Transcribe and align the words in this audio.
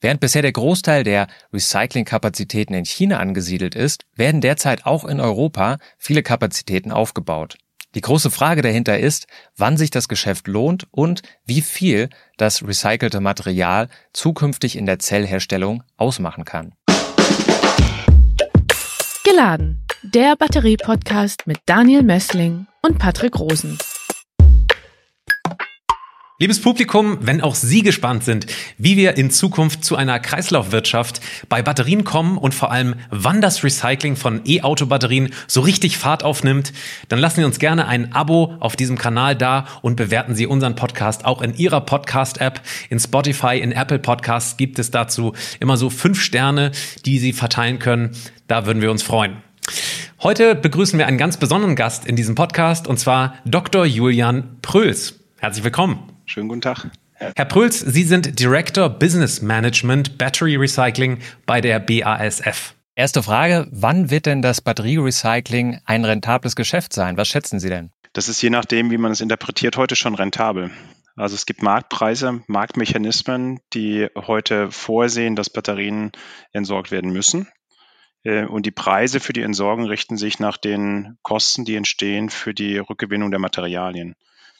Während 0.00 0.20
bisher 0.20 0.42
der 0.42 0.52
Großteil 0.52 1.02
der 1.02 1.26
Recyclingkapazitäten 1.52 2.74
in 2.74 2.84
China 2.84 3.18
angesiedelt 3.18 3.74
ist, 3.74 4.04
werden 4.14 4.40
derzeit 4.40 4.86
auch 4.86 5.04
in 5.04 5.18
Europa 5.18 5.78
viele 5.98 6.22
Kapazitäten 6.22 6.92
aufgebaut. 6.92 7.58
Die 7.96 8.00
große 8.00 8.30
Frage 8.30 8.62
dahinter 8.62 8.98
ist, 8.98 9.26
wann 9.56 9.76
sich 9.76 9.90
das 9.90 10.08
Geschäft 10.08 10.46
lohnt 10.46 10.86
und 10.92 11.22
wie 11.44 11.62
viel 11.62 12.10
das 12.36 12.62
recycelte 12.62 13.20
Material 13.20 13.88
zukünftig 14.12 14.76
in 14.76 14.86
der 14.86 15.00
Zellherstellung 15.00 15.82
ausmachen 15.96 16.44
kann. 16.44 16.74
Geladen, 19.24 19.84
der 20.02 20.36
Batterie-Podcast 20.36 21.46
mit 21.46 21.58
Daniel 21.66 22.02
Messling 22.02 22.66
und 22.82 22.98
Patrick 22.98 23.38
Rosen. 23.38 23.78
Liebes 26.40 26.62
Publikum, 26.62 27.18
wenn 27.22 27.40
auch 27.40 27.56
Sie 27.56 27.82
gespannt 27.82 28.22
sind, 28.22 28.46
wie 28.76 28.96
wir 28.96 29.16
in 29.16 29.28
Zukunft 29.28 29.84
zu 29.84 29.96
einer 29.96 30.20
Kreislaufwirtschaft 30.20 31.20
bei 31.48 31.62
Batterien 31.62 32.04
kommen 32.04 32.38
und 32.38 32.54
vor 32.54 32.70
allem, 32.70 32.94
wann 33.10 33.40
das 33.40 33.64
Recycling 33.64 34.14
von 34.14 34.42
E-Auto-Batterien 34.44 35.30
so 35.48 35.62
richtig 35.62 35.98
Fahrt 35.98 36.22
aufnimmt, 36.22 36.72
dann 37.08 37.18
lassen 37.18 37.40
Sie 37.40 37.44
uns 37.44 37.58
gerne 37.58 37.88
ein 37.88 38.12
Abo 38.12 38.54
auf 38.60 38.76
diesem 38.76 38.96
Kanal 38.96 39.34
da 39.34 39.66
und 39.82 39.96
bewerten 39.96 40.36
Sie 40.36 40.46
unseren 40.46 40.76
Podcast 40.76 41.24
auch 41.24 41.42
in 41.42 41.56
Ihrer 41.56 41.80
Podcast-App. 41.80 42.60
In 42.88 43.00
Spotify, 43.00 43.58
in 43.58 43.72
Apple 43.72 43.98
Podcasts 43.98 44.56
gibt 44.56 44.78
es 44.78 44.92
dazu 44.92 45.32
immer 45.58 45.76
so 45.76 45.90
fünf 45.90 46.22
Sterne, 46.22 46.70
die 47.04 47.18
Sie 47.18 47.32
verteilen 47.32 47.80
können. 47.80 48.12
Da 48.46 48.64
würden 48.64 48.80
wir 48.80 48.92
uns 48.92 49.02
freuen. 49.02 49.38
Heute 50.22 50.54
begrüßen 50.54 51.00
wir 51.00 51.08
einen 51.08 51.18
ganz 51.18 51.36
besonderen 51.36 51.74
Gast 51.74 52.06
in 52.06 52.14
diesem 52.14 52.36
Podcast 52.36 52.86
und 52.86 53.00
zwar 53.00 53.34
Dr. 53.44 53.84
Julian 53.84 54.58
Pröls. 54.62 55.18
Herzlich 55.38 55.64
willkommen. 55.64 56.17
Schönen 56.28 56.48
guten 56.48 56.60
Tag. 56.60 56.90
Herr 57.14 57.44
Pröls, 57.46 57.80
Sie 57.80 58.04
sind 58.04 58.38
Director 58.38 58.88
Business 58.90 59.40
Management 59.40 60.18
Battery 60.18 60.56
Recycling 60.56 61.18
bei 61.46 61.60
der 61.60 61.80
BASF. 61.80 62.74
Erste 62.94 63.22
Frage, 63.22 63.66
wann 63.70 64.10
wird 64.10 64.26
denn 64.26 64.42
das 64.42 64.60
Batterierecycling 64.60 65.80
ein 65.84 66.04
rentables 66.04 66.54
Geschäft 66.54 66.92
sein? 66.92 67.16
Was 67.16 67.28
schätzen 67.28 67.60
Sie 67.60 67.70
denn? 67.70 67.90
Das 68.12 68.28
ist 68.28 68.42
je 68.42 68.50
nachdem, 68.50 68.90
wie 68.90 68.98
man 68.98 69.12
es 69.12 69.20
interpretiert, 69.20 69.76
heute 69.76 69.96
schon 69.96 70.14
rentabel. 70.14 70.70
Also 71.16 71.34
es 71.34 71.46
gibt 71.46 71.62
Marktpreise, 71.62 72.42
Marktmechanismen, 72.46 73.60
die 73.72 74.08
heute 74.14 74.70
vorsehen, 74.70 75.34
dass 75.34 75.48
Batterien 75.48 76.12
entsorgt 76.52 76.90
werden 76.90 77.10
müssen. 77.10 77.48
Äh, 78.22 78.44
und 78.44 78.66
die 78.66 78.70
Preise 78.70 79.18
für 79.18 79.32
die 79.32 79.42
Entsorgung 79.42 79.86
richten 79.86 80.16
sich 80.16 80.40
nach 80.40 80.58
den 80.58 81.18
Kosten, 81.22 81.64
die 81.64 81.76
entstehen 81.76 82.28
für 82.28 82.52
die 82.52 82.78
Rückgewinnung 82.78 83.30
der 83.30 83.40
Materialien. 83.40 84.14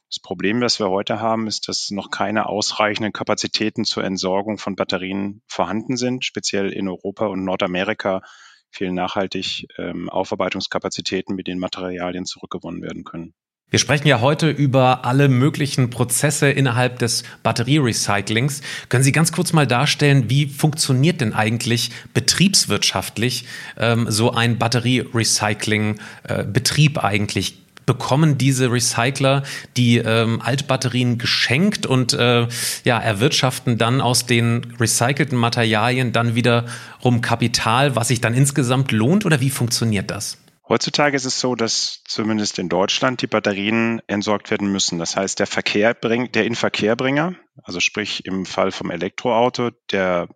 Das 0.08 0.20
Problem, 0.20 0.60
das 0.60 0.78
wir 0.78 0.88
heute 0.88 1.20
haben, 1.20 1.46
ist, 1.46 1.68
dass 1.68 1.90
noch 1.90 2.10
keine 2.10 2.46
ausreichenden 2.46 3.12
Kapazitäten 3.12 3.84
zur 3.84 4.04
Entsorgung 4.04 4.56
von 4.56 4.74
Batterien 4.74 5.42
vorhanden 5.46 5.98
sind. 5.98 6.24
Speziell 6.24 6.72
in 6.72 6.88
Europa 6.88 7.26
und 7.26 7.44
Nordamerika 7.44 8.22
fehlen 8.70 8.94
nachhaltig 8.94 9.66
ähm, 9.76 10.08
Aufarbeitungskapazitäten, 10.08 11.34
mit 11.34 11.46
denen 11.46 11.60
Materialien 11.60 12.24
zurückgewonnen 12.24 12.80
werden 12.80 13.04
können. 13.04 13.34
Wir 13.70 13.78
sprechen 13.78 14.08
ja 14.08 14.22
heute 14.22 14.48
über 14.48 15.04
alle 15.04 15.28
möglichen 15.28 15.90
Prozesse 15.90 16.48
innerhalb 16.48 16.98
des 17.00 17.22
Batterierecyclings. 17.42 18.62
Können 18.88 19.04
Sie 19.04 19.12
ganz 19.12 19.30
kurz 19.30 19.52
mal 19.52 19.66
darstellen, 19.66 20.30
wie 20.30 20.46
funktioniert 20.46 21.20
denn 21.20 21.34
eigentlich 21.34 21.90
betriebswirtschaftlich 22.14 23.44
ähm, 23.76 24.06
so 24.08 24.32
ein 24.32 24.58
Batterierecycling-Betrieb 24.58 26.96
äh, 26.96 27.00
eigentlich? 27.00 27.58
Bekommen 27.88 28.36
diese 28.36 28.70
Recycler 28.70 29.44
die 29.78 29.96
ähm, 29.96 30.42
Altbatterien 30.42 31.16
geschenkt 31.16 31.86
und 31.86 32.12
äh, 32.12 32.46
ja, 32.84 32.98
erwirtschaften 32.98 33.78
dann 33.78 34.02
aus 34.02 34.26
den 34.26 34.76
recycelten 34.78 35.38
Materialien 35.38 36.12
dann 36.12 36.34
wiederum 36.34 37.22
Kapital, 37.22 37.96
was 37.96 38.08
sich 38.08 38.20
dann 38.20 38.34
insgesamt 38.34 38.92
lohnt 38.92 39.24
oder 39.24 39.40
wie 39.40 39.48
funktioniert 39.48 40.10
das? 40.10 40.36
Heutzutage 40.68 41.16
ist 41.16 41.24
es 41.24 41.40
so, 41.40 41.54
dass 41.54 42.02
zumindest 42.04 42.58
in 42.58 42.68
Deutschland 42.68 43.22
die 43.22 43.26
Batterien 43.26 44.02
entsorgt 44.06 44.50
werden 44.50 44.70
müssen. 44.70 44.98
Das 44.98 45.16
heißt, 45.16 45.38
der 45.38 45.46
Verkehr 45.46 45.94
bringt, 45.94 46.34
der 46.34 46.44
Inverkehrbringer, 46.44 47.36
also 47.62 47.80
sprich 47.80 48.26
im 48.26 48.44
Fall 48.44 48.70
vom 48.70 48.90
Elektroauto, 48.90 49.70
der, 49.90 50.28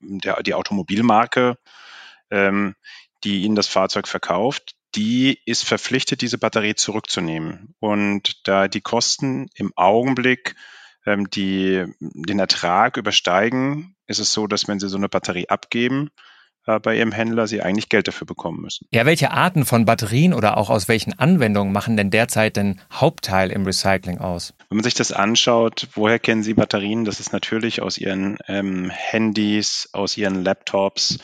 der 0.00 0.42
die 0.42 0.54
Automobilmarke, 0.54 1.58
ähm, 2.30 2.74
die 3.22 3.42
Ihnen 3.42 3.54
das 3.54 3.66
Fahrzeug 3.68 4.08
verkauft, 4.08 4.76
die 4.94 5.38
ist 5.44 5.64
verpflichtet, 5.64 6.20
diese 6.20 6.38
Batterie 6.38 6.74
zurückzunehmen. 6.74 7.74
Und 7.78 8.46
da 8.48 8.68
die 8.68 8.80
Kosten 8.80 9.48
im 9.54 9.72
Augenblick 9.76 10.56
ähm, 11.06 11.30
die, 11.30 11.84
den 12.00 12.38
Ertrag 12.38 12.96
übersteigen, 12.96 13.96
ist 14.06 14.18
es 14.18 14.32
so, 14.32 14.46
dass 14.46 14.68
wenn 14.68 14.80
Sie 14.80 14.88
so 14.88 14.96
eine 14.96 15.08
Batterie 15.08 15.48
abgeben, 15.48 16.10
äh, 16.66 16.78
bei 16.78 16.96
Ihrem 16.96 17.12
Händler 17.12 17.46
Sie 17.46 17.62
eigentlich 17.62 17.88
Geld 17.88 18.08
dafür 18.08 18.26
bekommen 18.26 18.60
müssen. 18.60 18.86
Ja, 18.90 19.06
welche 19.06 19.30
Arten 19.30 19.64
von 19.64 19.84
Batterien 19.84 20.34
oder 20.34 20.56
auch 20.56 20.70
aus 20.70 20.88
welchen 20.88 21.18
Anwendungen 21.18 21.72
machen 21.72 21.96
denn 21.96 22.10
derzeit 22.10 22.56
den 22.56 22.80
Hauptteil 22.92 23.50
im 23.50 23.64
Recycling 23.64 24.18
aus? 24.18 24.54
Wenn 24.68 24.76
man 24.76 24.84
sich 24.84 24.94
das 24.94 25.12
anschaut, 25.12 25.88
woher 25.94 26.18
kennen 26.18 26.42
Sie 26.42 26.54
Batterien? 26.54 27.04
Das 27.04 27.20
ist 27.20 27.32
natürlich 27.32 27.80
aus 27.80 27.96
Ihren 27.96 28.38
ähm, 28.46 28.90
Handys, 28.90 29.88
aus 29.92 30.16
Ihren 30.16 30.44
Laptops, 30.44 31.18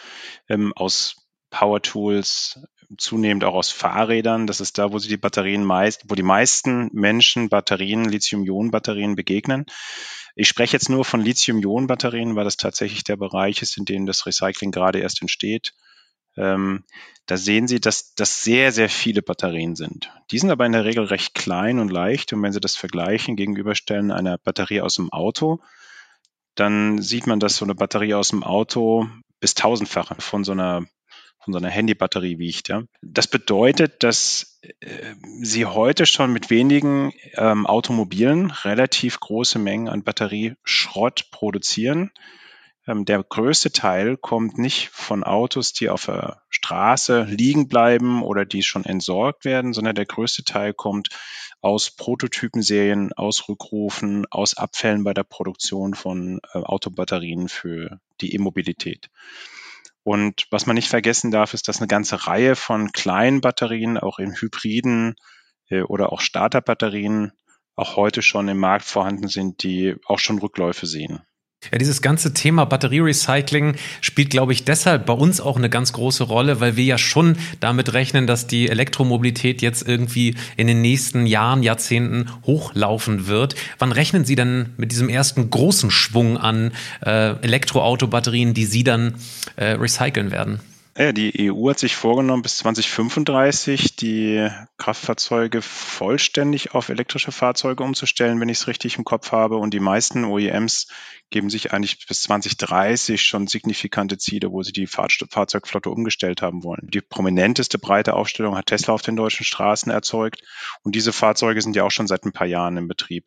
ähm, 0.49 0.73
aus 0.75 1.17
Power 1.51 1.81
Tools, 1.81 2.61
zunehmend 2.99 3.45
auch 3.45 3.55
aus 3.55 3.71
Fahrrädern. 3.71 4.47
Das 4.47 4.61
ist 4.61 4.79
da, 4.79 4.93
wo 4.93 4.99
sie 4.99 5.09
die 5.09 5.17
Batterien 5.17 5.65
meist, 5.65 6.05
wo 6.09 6.15
die 6.15 6.23
meisten 6.23 6.89
Menschen 6.93 7.49
Batterien, 7.49 8.05
Lithium-Ionen-Batterien 8.05 9.17
begegnen. 9.17 9.67
Ich 10.35 10.49
spreche 10.49 10.75
jetzt 10.75 10.91
nur 10.91 11.05
von 11.05 11.21
Lithium-Ionen-Batterien, 11.21 12.37
weil 12.37 12.45
das 12.45 12.57
tatsächlich 12.57 13.05
der 13.05 13.17
Bereich 13.17 13.63
ist, 13.63 13.77
in 13.79 13.85
dem 13.85 14.07
das 14.07 14.27
Recycling 14.27 14.71
gerade 14.71 14.99
erst 15.01 15.23
entsteht. 15.23 15.73
Ähm, 16.37 16.85
da 17.25 17.37
sehen 17.37 17.67
Sie, 17.67 17.81
dass 17.81 18.15
das 18.15 18.43
sehr, 18.43 18.71
sehr 18.71 18.89
viele 18.89 19.23
Batterien 19.23 19.75
sind. 19.75 20.13
Die 20.31 20.39
sind 20.39 20.51
aber 20.51 20.67
in 20.67 20.73
der 20.73 20.85
Regel 20.85 21.05
recht 21.05 21.35
klein 21.35 21.79
und 21.79 21.91
leicht. 21.91 22.33
Und 22.33 22.43
wenn 22.43 22.53
Sie 22.53 22.61
das 22.61 22.77
vergleichen, 22.77 23.37
gegenüberstellen 23.37 24.13
einer 24.13 24.39
Batterie 24.39 24.83
aus 24.83 24.97
dem 24.97 25.11
Auto, 25.13 25.61
dann 26.55 27.01
sieht 27.01 27.27
man, 27.27 27.41
dass 27.41 27.57
so 27.57 27.65
eine 27.65 27.75
Batterie 27.75 28.15
aus 28.15 28.29
dem 28.29 28.45
Auto 28.45 29.09
bis 29.41 29.55
tausendfache 29.55 30.17
von 30.21 30.45
so 30.45 30.53
einer 30.53 30.87
von 31.47 31.53
so 31.53 31.59
einer 31.59 31.71
Handybatterie 31.71 32.39
wiegt. 32.39 32.69
Ja. 32.69 32.83
Das 33.03 33.29
bedeutet, 33.29 34.03
dass 34.03 34.59
äh, 34.63 35.15
Sie 35.41 35.65
heute 35.65 36.05
schon 36.05 36.33
mit 36.33 36.51
wenigen 36.51 37.13
ähm, 37.35 37.67
Automobilen 37.67 38.51
relativ 38.51 39.21
große 39.21 39.61
Mengen 39.61 39.89
an 39.89 40.03
Batterieschrott 40.03 41.31
produzieren. 41.31 42.11
Ähm, 42.89 43.05
der 43.05 43.23
größte 43.23 43.71
Teil 43.71 44.17
kommt 44.17 44.59
nicht 44.59 44.89
von 44.89 45.23
Autos, 45.23 45.73
die 45.73 45.89
auf 45.89 46.07
der 46.07 46.43
Straße 46.49 47.23
liegen 47.23 47.69
bleiben 47.69 48.25
oder 48.25 48.45
die 48.45 48.65
schon 48.65 48.85
entsorgt 48.85 49.45
werden, 49.45 49.73
sondern 49.73 49.95
der 49.95 50.07
größte 50.07 50.43
Teil 50.43 50.75
kommt 50.75 51.11
aus 51.61 51.93
Prototypenserien, 51.93 53.13
aus 53.13 53.49
Rückrufen, 53.49 54.27
aus 54.31 54.57
Abfällen 54.57 55.05
bei 55.05 55.15
der 55.15 55.23
Produktion 55.25 55.95
von 55.95 56.41
äh, 56.53 56.59
Autobatterien 56.59 57.49
für 57.49 58.01
die 58.21 58.35
E-Mobilität. 58.35 59.11
Und 60.07 60.47
was 60.53 60.67
man 60.67 60.75
nicht 60.75 60.89
vergessen 60.89 61.33
darf, 61.33 61.53
ist, 61.53 61.67
dass 61.67 61.79
eine 61.79 61.89
ganze 61.89 62.29
Reihe 62.29 62.55
von 62.55 62.93
kleinen 62.93 63.41
Batterien, 63.41 63.99
auch 63.99 64.21
in 64.21 64.41
Hybriden 64.41 65.17
äh, 65.69 65.83
oder 65.83 66.13
auch 66.13 66.21
Starterbatterien, 66.21 67.33
auch 67.75 67.97
heute 67.97 68.23
schon 68.23 68.47
im 68.47 68.59
Markt 68.59 68.85
vorhanden 68.85 69.27
sind, 69.27 69.65
die 69.65 69.97
auch 70.07 70.21
schon 70.21 70.39
Rückläufe 70.39 70.87
sehen. 70.87 71.27
Ja, 71.73 71.79
dieses 71.79 72.03
ganze 72.03 72.35
Thema 72.35 72.65
Batterierecycling 72.65 73.77
spielt, 74.01 74.31
glaube 74.31 74.53
ich, 74.53 74.65
deshalb 74.65 75.07
bei 75.07 75.13
uns 75.13 75.41
auch 75.41 75.57
eine 75.57 75.71
ganz 75.71 75.93
große 75.93 76.25
Rolle, 76.25 76.61
weil 76.61 76.77
wir 76.77 76.85
ja 76.85 76.99
schon 76.99 77.37
damit 77.61 77.93
rechnen, 77.93 78.27
dass 78.27 78.47
die 78.47 78.69
Elektromobilität 78.69 79.63
jetzt 79.63 79.87
irgendwie 79.87 80.35
in 80.57 80.67
den 80.67 80.81
nächsten 80.81 81.27
Jahren, 81.27 81.63
Jahrzehnten 81.63 82.27
hochlaufen 82.45 83.27
wird. 83.27 83.55
Wann 83.79 83.93
rechnen 83.93 84.25
Sie 84.25 84.37
denn 84.37 84.71
mit 84.77 84.93
diesem 84.93 85.09
ersten 85.09 85.51
großen 85.51 85.91
Schwung 85.91 86.39
an 86.39 86.73
äh, 87.05 87.35
Elektroautobatterien, 87.43 88.55
die 88.55 88.67
Sie 88.67 88.85
dann 88.85 89.15
äh, 89.57 89.73
recyceln 89.73 90.31
werden? 90.31 90.61
Ja, 90.99 91.13
die 91.13 91.53
EU 91.53 91.69
hat 91.69 91.79
sich 91.79 91.95
vorgenommen, 91.95 92.41
bis 92.41 92.57
2035 92.57 93.97
die 93.97 94.49
Kraftfahrzeuge 94.79 95.61
vollständig 95.61 96.75
auf 96.75 96.89
elektrische 96.89 97.33
Fahrzeuge 97.33 97.85
umzustellen, 97.85 98.41
wenn 98.41 98.49
ich 98.49 98.61
es 98.61 98.67
richtig 98.67 98.97
im 98.97 99.05
Kopf 99.05 99.31
habe. 99.31 99.59
Und 99.59 99.75
die 99.75 99.81
meisten 99.81 100.25
OEMs 100.25 100.87
geben 101.29 101.51
sich 101.51 101.75
eigentlich 101.75 102.07
bis 102.07 102.23
2030 102.23 103.23
schon 103.23 103.47
signifikante 103.47 104.17
Ziele, 104.17 104.51
wo 104.53 104.63
sie 104.63 104.73
die 104.73 104.87
Fahrzeugflotte 104.87 105.91
umgestellt 105.91 106.41
haben 106.41 106.65
wollen. 106.65 106.89
Die 106.91 107.03
prominenteste 107.03 107.79
breite 107.79 108.15
Aufstellung 108.15 108.57
hat 108.57 108.65
Tesla 108.65 108.95
auf 108.95 109.03
den 109.03 109.17
deutschen 109.17 109.45
Straßen 109.45 109.93
erzeugt. 109.93 110.45
Und 110.83 110.95
diese 110.95 111.13
Fahrzeuge 111.13 111.61
sind 111.61 111.77
ja 111.77 111.85
auch 111.85 111.91
schon 111.91 112.07
seit 112.07 112.25
ein 112.25 112.33
paar 112.33 112.47
Jahren 112.47 112.79
im 112.79 112.89
Betrieb. 112.89 113.27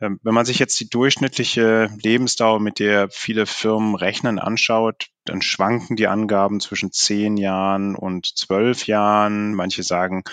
Ähm, 0.00 0.18
wenn 0.22 0.34
man 0.34 0.46
sich 0.46 0.58
jetzt 0.58 0.80
die 0.80 0.88
durchschnittliche 0.88 1.90
Lebensdauer, 2.02 2.58
mit 2.60 2.78
der 2.78 3.10
viele 3.10 3.46
Firmen 3.46 3.94
rechnen, 3.94 4.38
anschaut, 4.38 5.08
dann 5.24 5.42
schwanken 5.42 5.96
die 5.96 6.06
Angaben 6.06 6.60
zwischen 6.60 6.92
zehn 6.92 7.36
Jahren 7.36 7.94
und 7.94 8.26
zwölf 8.26 8.86
Jahren. 8.86 9.54
Manche 9.54 9.82
sagen, 9.82 10.24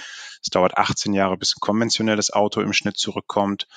es 0.42 0.50
dauert 0.50 0.78
18 0.78 1.14
Jahre, 1.14 1.38
bis 1.38 1.56
ein 1.56 1.60
konventionelles 1.60 2.32
Auto 2.32 2.62
im 2.62 2.74
Schnitt 2.74 2.98
zurückkommt. 2.98 3.68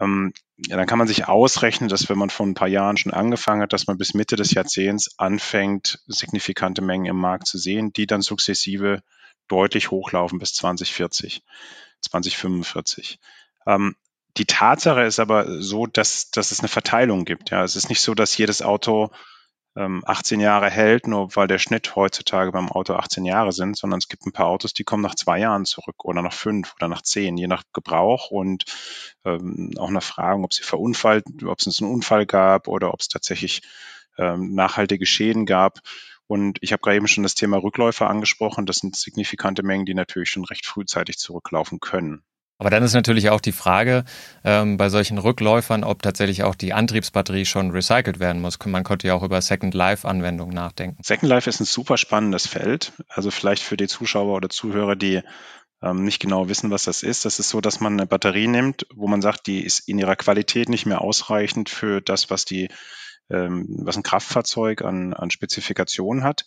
ähm, 0.00 0.32
ja, 0.68 0.76
dann 0.76 0.86
kann 0.86 0.98
man 0.98 1.08
sich 1.08 1.26
ausrechnen, 1.28 1.88
dass 1.88 2.08
wenn 2.08 2.18
man 2.18 2.30
vor 2.30 2.46
ein 2.46 2.54
paar 2.54 2.68
Jahren 2.68 2.96
schon 2.96 3.12
angefangen 3.12 3.62
hat, 3.62 3.72
dass 3.72 3.86
man 3.86 3.98
bis 3.98 4.14
Mitte 4.14 4.36
des 4.36 4.52
Jahrzehnts 4.52 5.18
anfängt, 5.18 6.00
signifikante 6.06 6.82
Mengen 6.82 7.06
im 7.06 7.16
Markt 7.16 7.46
zu 7.46 7.58
sehen, 7.58 7.92
die 7.92 8.06
dann 8.06 8.22
sukzessive 8.22 9.02
deutlich 9.48 9.90
hochlaufen 9.90 10.38
bis 10.38 10.54
2040, 10.54 11.42
2045. 12.02 13.18
Ähm, 13.66 13.96
die 14.36 14.46
Tatsache 14.46 15.02
ist 15.02 15.20
aber 15.20 15.62
so, 15.62 15.86
dass, 15.86 16.30
dass 16.30 16.50
es 16.50 16.60
eine 16.60 16.68
Verteilung 16.68 17.24
gibt. 17.24 17.50
Ja, 17.50 17.62
es 17.62 17.76
ist 17.76 17.88
nicht 17.88 18.00
so, 18.00 18.14
dass 18.14 18.36
jedes 18.36 18.62
Auto 18.62 19.10
ähm, 19.76 20.02
18 20.06 20.40
Jahre 20.40 20.70
hält, 20.70 21.06
nur 21.06 21.34
weil 21.36 21.46
der 21.46 21.58
Schnitt 21.58 21.96
heutzutage 21.96 22.52
beim 22.52 22.70
Auto 22.70 22.94
18 22.94 23.24
Jahre 23.24 23.52
sind, 23.52 23.76
sondern 23.76 23.98
es 23.98 24.08
gibt 24.08 24.26
ein 24.26 24.32
paar 24.32 24.46
Autos, 24.46 24.72
die 24.72 24.84
kommen 24.84 25.02
nach 25.02 25.14
zwei 25.14 25.38
Jahren 25.38 25.64
zurück 25.64 26.04
oder 26.04 26.22
nach 26.22 26.32
fünf 26.32 26.74
oder 26.76 26.88
nach 26.88 27.02
zehn, 27.02 27.36
je 27.36 27.46
nach 27.46 27.64
Gebrauch 27.72 28.30
und 28.30 28.64
ähm, 29.24 29.72
auch 29.78 29.90
nach 29.90 30.02
Fragen, 30.02 30.44
ob 30.44 30.52
sie 30.52 30.62
verunfallt, 30.62 31.24
ob 31.44 31.58
es 31.60 31.80
einen 31.80 31.92
Unfall 31.92 32.26
gab 32.26 32.68
oder 32.68 32.92
ob 32.92 33.00
es 33.00 33.08
tatsächlich 33.08 33.62
ähm, 34.18 34.54
nachhaltige 34.54 35.06
Schäden 35.06 35.46
gab. 35.46 35.80
Und 36.26 36.58
ich 36.62 36.72
habe 36.72 36.80
gerade 36.80 36.96
eben 36.96 37.08
schon 37.08 37.22
das 37.22 37.34
Thema 37.34 37.58
Rückläufer 37.58 38.08
angesprochen. 38.08 38.66
Das 38.66 38.76
sind 38.76 38.96
signifikante 38.96 39.62
Mengen, 39.62 39.84
die 39.84 39.94
natürlich 39.94 40.30
schon 40.30 40.44
recht 40.44 40.66
frühzeitig 40.66 41.18
zurücklaufen 41.18 41.80
können. 41.80 42.24
Aber 42.58 42.70
dann 42.70 42.82
ist 42.82 42.94
natürlich 42.94 43.30
auch 43.30 43.40
die 43.40 43.52
Frage 43.52 44.04
ähm, 44.44 44.76
bei 44.76 44.88
solchen 44.88 45.18
Rückläufern, 45.18 45.82
ob 45.82 46.02
tatsächlich 46.02 46.44
auch 46.44 46.54
die 46.54 46.72
Antriebsbatterie 46.72 47.44
schon 47.44 47.72
recycelt 47.72 48.20
werden 48.20 48.40
muss. 48.40 48.58
Man 48.64 48.84
konnte 48.84 49.08
ja 49.08 49.14
auch 49.14 49.22
über 49.24 49.42
Second 49.42 49.74
Life-Anwendungen 49.74 50.54
nachdenken. 50.54 51.02
Second 51.02 51.28
Life 51.28 51.50
ist 51.50 51.60
ein 51.60 51.66
super 51.66 51.96
spannendes 51.96 52.46
Feld. 52.46 52.92
Also 53.08 53.30
vielleicht 53.30 53.62
für 53.62 53.76
die 53.76 53.88
Zuschauer 53.88 54.36
oder 54.36 54.48
Zuhörer, 54.48 54.94
die 54.94 55.22
ähm, 55.82 56.04
nicht 56.04 56.20
genau 56.20 56.48
wissen, 56.48 56.70
was 56.70 56.84
das 56.84 57.02
ist. 57.02 57.24
Das 57.24 57.38
ist 57.38 57.48
so, 57.48 57.60
dass 57.60 57.80
man 57.80 57.94
eine 57.94 58.06
Batterie 58.06 58.46
nimmt, 58.46 58.86
wo 58.94 59.08
man 59.08 59.20
sagt, 59.20 59.46
die 59.46 59.64
ist 59.64 59.80
in 59.88 59.98
ihrer 59.98 60.16
Qualität 60.16 60.68
nicht 60.68 60.86
mehr 60.86 61.00
ausreichend 61.00 61.68
für 61.68 62.00
das, 62.00 62.30
was 62.30 62.44
die, 62.44 62.68
ähm, 63.30 63.66
was 63.82 63.96
ein 63.96 64.02
Kraftfahrzeug 64.04 64.82
an, 64.82 65.12
an 65.12 65.30
Spezifikationen 65.30 66.22
hat. 66.22 66.46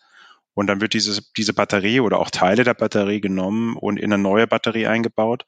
Und 0.53 0.68
dann 0.68 0.81
wird 0.81 0.94
diese, 0.94 1.21
diese 1.36 1.53
Batterie 1.53 2.00
oder 2.00 2.18
auch 2.19 2.31
Teile 2.31 2.63
der 2.63 2.74
Batterie 2.74 3.21
genommen 3.21 3.75
und 3.75 3.98
in 3.98 4.12
eine 4.12 4.21
neue 4.21 4.48
Batterie 4.48 4.88
eingebaut. 4.88 5.45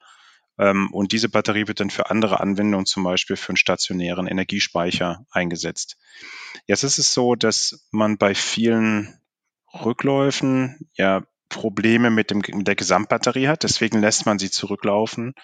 Ähm, 0.60 0.92
und 0.92 1.12
diese 1.12 1.30
Batterie 1.30 1.66
wird 1.66 1.80
dann 1.80 1.90
für 1.90 2.10
andere 2.10 2.40
Anwendungen, 2.40 2.84
zum 2.84 3.02
Beispiel 3.02 3.36
für 3.36 3.48
einen 3.48 3.56
stationären 3.56 4.26
Energiespeicher 4.26 5.24
eingesetzt. 5.30 5.96
Jetzt 6.66 6.84
ist 6.84 6.98
es 6.98 7.14
so, 7.14 7.34
dass 7.34 7.88
man 7.90 8.18
bei 8.18 8.34
vielen 8.34 9.18
Rückläufen 9.72 10.90
ja 10.94 11.22
Probleme 11.48 12.10
mit, 12.10 12.30
dem, 12.30 12.42
mit 12.52 12.68
der 12.68 12.76
Gesamtbatterie 12.76 13.48
hat. 13.48 13.62
Deswegen 13.62 14.00
lässt 14.00 14.26
man 14.26 14.38
sie 14.38 14.50
zurücklaufen. 14.50 15.34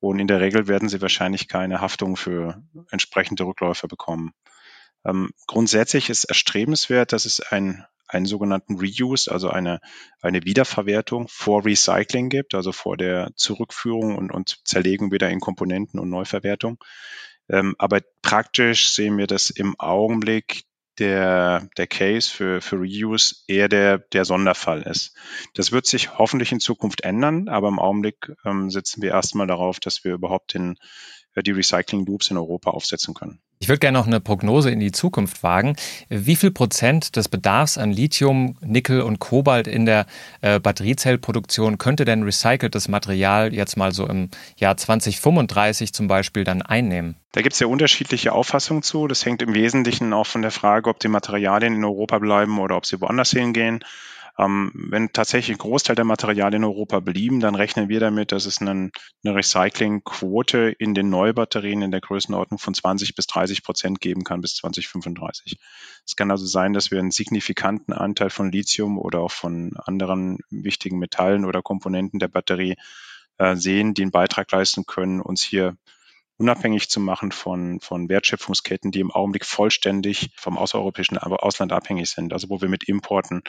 Und 0.00 0.18
in 0.18 0.26
der 0.26 0.40
Regel 0.40 0.66
werden 0.66 0.88
sie 0.88 1.02
wahrscheinlich 1.02 1.48
keine 1.48 1.80
Haftung 1.80 2.16
für 2.16 2.62
entsprechende 2.90 3.44
Rückläufe 3.44 3.86
bekommen. 3.86 4.32
Ähm, 5.04 5.30
grundsätzlich 5.46 6.08
ist 6.10 6.24
erstrebenswert, 6.24 7.12
dass 7.12 7.26
es 7.26 7.40
ein 7.40 7.84
einen 8.08 8.26
sogenannten 8.26 8.78
Reuse, 8.78 9.30
also 9.30 9.48
eine, 9.48 9.80
eine 10.20 10.44
Wiederverwertung 10.44 11.28
vor 11.28 11.64
Recycling 11.64 12.28
gibt, 12.28 12.54
also 12.54 12.72
vor 12.72 12.96
der 12.96 13.30
Zurückführung 13.36 14.16
und, 14.16 14.30
und 14.30 14.58
Zerlegung 14.64 15.12
wieder 15.12 15.30
in 15.30 15.40
Komponenten 15.40 15.98
und 15.98 16.10
Neuverwertung. 16.10 16.78
Ähm, 17.48 17.74
aber 17.78 18.00
praktisch 18.22 18.90
sehen 18.90 19.18
wir 19.18 19.26
das 19.26 19.50
im 19.50 19.78
Augenblick 19.78 20.64
der, 20.98 21.68
der 21.78 21.86
Case 21.86 22.30
für, 22.30 22.60
für 22.60 22.76
Reuse 22.76 23.36
eher 23.46 23.68
der, 23.68 23.98
der 23.98 24.24
Sonderfall 24.24 24.82
ist. 24.82 25.16
Das 25.54 25.72
wird 25.72 25.86
sich 25.86 26.18
hoffentlich 26.18 26.52
in 26.52 26.60
Zukunft 26.60 27.02
ändern, 27.02 27.48
aber 27.48 27.68
im 27.68 27.78
Augenblick 27.78 28.32
ähm, 28.44 28.70
setzen 28.70 29.02
wir 29.02 29.10
erstmal 29.10 29.46
darauf, 29.46 29.80
dass 29.80 30.04
wir 30.04 30.12
überhaupt 30.12 30.54
den, 30.54 30.76
die 31.40 31.52
Recycling 31.52 32.04
Loops 32.04 32.30
in 32.30 32.36
Europa 32.36 32.70
aufsetzen 32.70 33.14
können. 33.14 33.38
Ich 33.62 33.68
würde 33.68 33.78
gerne 33.78 33.96
noch 33.96 34.08
eine 34.08 34.20
Prognose 34.20 34.70
in 34.70 34.80
die 34.80 34.90
Zukunft 34.90 35.44
wagen. 35.44 35.76
Wie 36.08 36.34
viel 36.34 36.50
Prozent 36.50 37.14
des 37.14 37.28
Bedarfs 37.28 37.78
an 37.78 37.92
Lithium, 37.92 38.58
Nickel 38.60 39.02
und 39.02 39.20
Kobalt 39.20 39.68
in 39.68 39.86
der 39.86 40.06
äh, 40.40 40.58
Batteriezellproduktion 40.58 41.78
könnte 41.78 42.04
denn 42.04 42.24
recyceltes 42.24 42.88
Material 42.88 43.54
jetzt 43.54 43.76
mal 43.76 43.92
so 43.92 44.06
im 44.06 44.30
Jahr 44.56 44.76
2035 44.76 45.94
zum 45.94 46.08
Beispiel 46.08 46.42
dann 46.42 46.60
einnehmen? 46.60 47.14
Da 47.30 47.40
gibt 47.40 47.54
es 47.54 47.60
ja 47.60 47.68
unterschiedliche 47.68 48.32
Auffassungen 48.32 48.82
zu. 48.82 49.06
Das 49.06 49.24
hängt 49.24 49.42
im 49.42 49.54
Wesentlichen 49.54 50.12
auch 50.12 50.26
von 50.26 50.42
der 50.42 50.50
Frage, 50.50 50.90
ob 50.90 50.98
die 50.98 51.08
Materialien 51.08 51.76
in 51.76 51.84
Europa 51.84 52.18
bleiben 52.18 52.58
oder 52.58 52.76
ob 52.76 52.84
sie 52.84 53.00
woanders 53.00 53.30
hingehen. 53.30 53.84
Ähm, 54.38 54.72
wenn 54.74 55.12
tatsächlich 55.12 55.56
ein 55.56 55.58
Großteil 55.58 55.94
der 55.94 56.06
Materialien 56.06 56.62
in 56.62 56.68
Europa 56.68 57.00
blieben, 57.00 57.40
dann 57.40 57.54
rechnen 57.54 57.88
wir 57.88 58.00
damit, 58.00 58.32
dass 58.32 58.46
es 58.46 58.60
einen, 58.60 58.90
eine 59.24 59.34
Recyclingquote 59.34 60.74
in 60.78 60.94
den 60.94 61.10
Neubatterien 61.10 61.82
in 61.82 61.90
der 61.90 62.00
Größenordnung 62.00 62.58
von 62.58 62.72
20 62.72 63.14
bis 63.14 63.26
30 63.26 63.62
Prozent 63.62 64.00
geben 64.00 64.24
kann 64.24 64.40
bis 64.40 64.54
2035. 64.56 65.58
Es 66.06 66.16
kann 66.16 66.30
also 66.30 66.46
sein, 66.46 66.72
dass 66.72 66.90
wir 66.90 66.98
einen 66.98 67.10
signifikanten 67.10 67.92
Anteil 67.92 68.30
von 68.30 68.50
Lithium 68.50 68.98
oder 68.98 69.20
auch 69.20 69.32
von 69.32 69.72
anderen 69.84 70.38
wichtigen 70.50 70.98
Metallen 70.98 71.44
oder 71.44 71.60
Komponenten 71.60 72.18
der 72.18 72.28
Batterie 72.28 72.76
äh, 73.36 73.54
sehen, 73.54 73.92
die 73.92 74.02
einen 74.02 74.12
Beitrag 74.12 74.50
leisten 74.50 74.86
können, 74.86 75.20
uns 75.20 75.42
hier 75.42 75.76
unabhängig 76.38 76.88
zu 76.88 77.00
machen 77.00 77.32
von, 77.32 77.80
von 77.80 78.08
Wertschöpfungsketten, 78.08 78.90
die 78.90 79.00
im 79.00 79.12
Augenblick 79.12 79.44
vollständig 79.44 80.30
vom 80.36 80.58
außereuropäischen 80.58 81.18
Ausland 81.18 81.72
abhängig 81.72 82.10
sind, 82.10 82.32
also 82.32 82.48
wo 82.48 82.60
wir 82.60 82.68
mit 82.68 82.84
Importen 82.84 83.42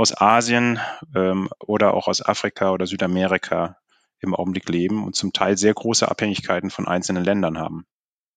aus 0.00 0.18
Asien 0.18 0.80
ähm, 1.14 1.50
oder 1.58 1.92
auch 1.94 2.08
aus 2.08 2.24
Afrika 2.24 2.70
oder 2.70 2.86
Südamerika 2.86 3.76
im 4.20 4.34
Augenblick 4.34 4.68
leben 4.68 5.04
und 5.04 5.14
zum 5.14 5.32
Teil 5.32 5.58
sehr 5.58 5.74
große 5.74 6.10
Abhängigkeiten 6.10 6.70
von 6.70 6.88
einzelnen 6.88 7.22
Ländern 7.22 7.58
haben. 7.58 7.84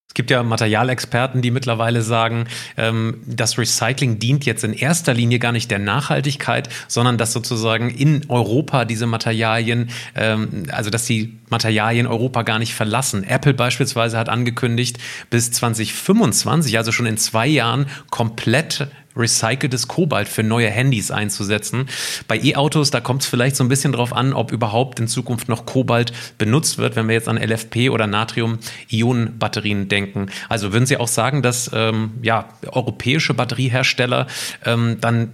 Es 0.09 0.15
gibt 0.15 0.29
ja 0.29 0.43
Materialexperten, 0.43 1.41
die 1.41 1.49
mittlerweile 1.49 2.03
sagen, 2.03 2.45
ähm, 2.77 3.23
das 3.25 3.57
Recycling 3.57 4.19
dient 4.19 4.45
jetzt 4.45 4.63
in 4.63 4.73
erster 4.73 5.13
Linie 5.13 5.39
gar 5.39 5.51
nicht 5.53 5.71
der 5.71 5.79
Nachhaltigkeit, 5.79 6.69
sondern 6.87 7.17
dass 7.17 7.33
sozusagen 7.33 7.89
in 7.89 8.29
Europa 8.29 8.85
diese 8.85 9.07
Materialien, 9.07 9.89
ähm, 10.13 10.65
also 10.71 10.91
dass 10.91 11.05
die 11.05 11.39
Materialien 11.49 12.05
Europa 12.05 12.43
gar 12.43 12.59
nicht 12.59 12.75
verlassen. 12.75 13.23
Apple 13.23 13.55
beispielsweise 13.55 14.19
hat 14.19 14.29
angekündigt, 14.29 14.99
bis 15.31 15.51
2025, 15.51 16.77
also 16.77 16.91
schon 16.91 17.07
in 17.07 17.17
zwei 17.17 17.47
Jahren, 17.47 17.87
komplett 18.11 18.89
recyceltes 19.15 19.87
Kobalt 19.87 20.27
für 20.27 20.43
neue 20.43 20.69
Handys 20.69 21.11
einzusetzen. 21.11 21.87
Bei 22.27 22.37
E-Autos, 22.37 22.91
da 22.91 22.99
kommt 22.99 23.21
es 23.23 23.27
vielleicht 23.27 23.55
so 23.55 23.63
ein 23.63 23.69
bisschen 23.69 23.91
drauf 23.93 24.13
an, 24.13 24.33
ob 24.33 24.51
überhaupt 24.51 24.99
in 24.99 25.07
Zukunft 25.07 25.49
noch 25.49 25.65
Kobalt 25.65 26.13
benutzt 26.37 26.77
wird, 26.77 26.95
wenn 26.95 27.07
wir 27.07 27.13
jetzt 27.13 27.27
an 27.27 27.37
LFP 27.37 27.89
oder 27.89 28.07
Natrium-Ionen-Batterien 28.07 29.87
denken. 29.87 30.27
Also 30.49 30.73
würden 30.73 30.85
Sie 30.85 30.97
auch 30.97 31.07
sagen, 31.07 31.41
dass 31.41 31.69
ähm, 31.73 32.11
ja, 32.21 32.49
europäische 32.67 33.33
Batteriehersteller 33.33 34.27
ähm, 34.65 34.97
dann 34.99 35.31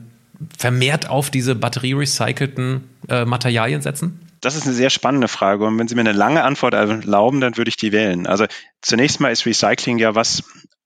vermehrt 0.58 1.10
auf 1.10 1.30
diese 1.30 1.56
batterierecycelten 1.56 2.84
äh, 3.10 3.26
Materialien 3.26 3.82
setzen? 3.82 4.22
Das 4.42 4.56
ist 4.56 4.66
eine 4.66 4.74
sehr 4.74 4.90
spannende 4.90 5.28
Frage. 5.28 5.66
Und 5.66 5.78
wenn 5.78 5.90
Sie 5.90 5.96
mir 5.96 6.02
eine 6.02 6.14
lange 6.14 6.44
Antwort 6.44 6.74
erlauben, 6.74 7.42
dann 7.42 7.58
würde 7.58 7.70
ich 7.70 7.76
die 7.76 7.92
wählen. 7.92 8.26
Also 8.26 8.46
zunächst 8.82 9.20
mal 9.20 9.32
ist 9.32 9.46
Recycling 9.46 9.98
ja 9.98 10.16
was, 10.16 10.44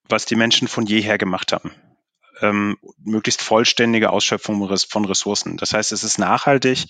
was 0.09 0.25
die 0.25 0.35
Menschen 0.35 0.67
von 0.67 0.88
jeher 0.88 1.19
gemacht 1.19 1.53
haben 1.53 1.71
ähm, 2.43 2.77
möglichst 3.03 3.41
vollständige 3.41 4.12
Ausschöpfung 4.12 4.67
von 4.77 5.05
Ressourcen. 5.05 5.57
Das 5.57 5.73
heißt, 5.73 5.93
es 5.93 6.03
ist 6.03 6.19
nachhaltig, 6.19 6.85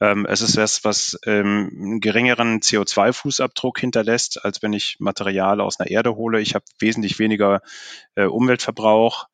ähm, 0.00 0.26
es 0.26 0.42
ist 0.42 0.56
das, 0.56 0.84
was 0.84 1.18
ähm, 1.24 1.70
einen 1.74 2.00
geringeren 2.00 2.60
CO2-Fußabdruck 2.60 3.78
hinterlässt, 3.78 4.44
als 4.44 4.62
wenn 4.62 4.72
ich 4.72 4.96
Material 4.98 5.60
aus 5.60 5.78
einer 5.78 5.90
Erde 5.90 6.16
hole. 6.16 6.40
Ich 6.40 6.54
habe 6.54 6.64
wesentlich 6.80 7.18
weniger 7.18 7.62
äh, 8.16 8.24
Umweltverbrauch. 8.24 9.28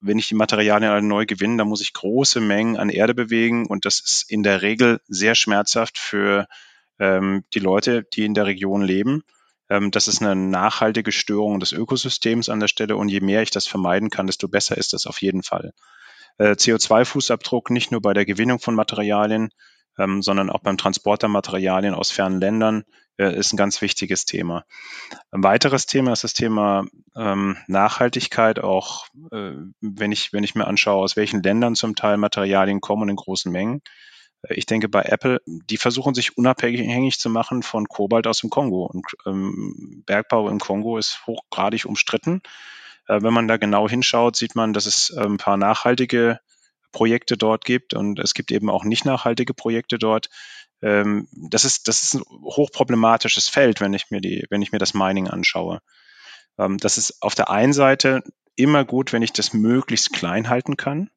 Wenn 0.00 0.18
ich 0.18 0.28
die 0.28 0.34
Materialien 0.34 1.06
neu 1.06 1.26
gewinne, 1.26 1.58
dann 1.58 1.68
muss 1.68 1.82
ich 1.82 1.92
große 1.92 2.40
Mengen 2.40 2.78
an 2.78 2.88
Erde 2.88 3.14
bewegen 3.14 3.66
und 3.66 3.84
das 3.84 4.00
ist 4.00 4.30
in 4.30 4.42
der 4.42 4.62
Regel 4.62 5.00
sehr 5.08 5.34
schmerzhaft 5.34 5.98
für 5.98 6.46
ähm, 6.98 7.44
die 7.52 7.58
Leute, 7.58 8.04
die 8.14 8.24
in 8.24 8.34
der 8.34 8.46
Region 8.46 8.82
leben. 8.82 9.24
Ähm, 9.70 9.90
das 9.90 10.08
ist 10.08 10.22
eine 10.22 10.36
nachhaltige 10.36 11.12
Störung 11.12 11.60
des 11.60 11.72
Ökosystems 11.72 12.48
an 12.48 12.60
der 12.60 12.68
Stelle 12.68 12.96
und 12.96 13.08
je 13.08 13.20
mehr 13.20 13.42
ich 13.42 13.50
das 13.50 13.66
vermeiden 13.66 14.10
kann, 14.10 14.26
desto 14.26 14.48
besser 14.48 14.76
ist 14.76 14.92
das 14.92 15.06
auf 15.06 15.20
jeden 15.22 15.42
Fall. 15.42 15.72
Äh, 16.38 16.52
CO2-Fußabdruck 16.52 17.72
nicht 17.72 17.90
nur 17.90 18.00
bei 18.00 18.14
der 18.14 18.24
Gewinnung 18.24 18.60
von 18.60 18.74
Materialien, 18.74 19.50
ähm, 19.98 20.22
sondern 20.22 20.50
auch 20.50 20.60
beim 20.60 20.78
Transport 20.78 21.22
der 21.22 21.28
Materialien 21.28 21.94
aus 21.94 22.10
fernen 22.10 22.40
Ländern 22.40 22.84
äh, 23.18 23.36
ist 23.36 23.52
ein 23.52 23.56
ganz 23.56 23.82
wichtiges 23.82 24.24
Thema. 24.24 24.64
Ein 25.32 25.42
weiteres 25.42 25.86
Thema 25.86 26.12
ist 26.12 26.24
das 26.24 26.32
Thema 26.32 26.84
ähm, 27.16 27.56
Nachhaltigkeit, 27.66 28.60
auch 28.60 29.06
äh, 29.32 29.52
wenn 29.80 30.12
ich, 30.12 30.32
wenn 30.32 30.44
ich 30.44 30.54
mir 30.54 30.66
anschaue, 30.66 31.02
aus 31.02 31.16
welchen 31.16 31.42
Ländern 31.42 31.74
zum 31.74 31.96
Teil 31.96 32.16
Materialien 32.16 32.80
kommen 32.80 33.08
in 33.08 33.16
großen 33.16 33.50
Mengen. 33.50 33.82
Ich 34.48 34.66
denke, 34.66 34.88
bei 34.88 35.02
Apple, 35.02 35.40
die 35.46 35.78
versuchen 35.78 36.14
sich 36.14 36.36
unabhängig 36.36 37.18
zu 37.18 37.28
machen 37.28 37.62
von 37.62 37.88
Kobalt 37.88 38.26
aus 38.26 38.38
dem 38.38 38.50
Kongo. 38.50 38.86
Und 38.86 39.06
ähm, 39.26 40.04
Bergbau 40.06 40.48
im 40.48 40.60
Kongo 40.60 40.96
ist 40.96 41.26
hochgradig 41.26 41.86
umstritten. 41.86 42.42
Äh, 43.08 43.22
wenn 43.22 43.32
man 43.32 43.48
da 43.48 43.56
genau 43.56 43.88
hinschaut, 43.88 44.36
sieht 44.36 44.54
man, 44.54 44.72
dass 44.72 44.86
es 44.86 45.10
äh, 45.10 45.22
ein 45.22 45.38
paar 45.38 45.56
nachhaltige 45.56 46.38
Projekte 46.92 47.36
dort 47.36 47.64
gibt 47.64 47.94
und 47.94 48.18
es 48.18 48.34
gibt 48.34 48.50
eben 48.50 48.70
auch 48.70 48.84
nicht 48.84 49.04
nachhaltige 49.04 49.54
Projekte 49.54 49.98
dort. 49.98 50.30
Ähm, 50.82 51.28
das 51.32 51.64
ist, 51.64 51.88
das 51.88 52.02
ist 52.02 52.14
ein 52.14 52.22
hochproblematisches 52.42 53.48
Feld, 53.48 53.80
wenn 53.80 53.94
ich 53.94 54.10
mir 54.10 54.20
die, 54.20 54.46
wenn 54.50 54.62
ich 54.62 54.72
mir 54.72 54.78
das 54.78 54.94
Mining 54.94 55.28
anschaue. 55.28 55.80
Ähm, 56.58 56.78
das 56.78 56.98
ist 56.98 57.22
auf 57.22 57.34
der 57.34 57.50
einen 57.50 57.72
Seite 57.72 58.22
immer 58.56 58.84
gut, 58.84 59.12
wenn 59.12 59.22
ich 59.22 59.32
das 59.32 59.52
möglichst 59.52 60.12
klein 60.12 60.48
halten 60.48 60.76
kann, 60.76 61.10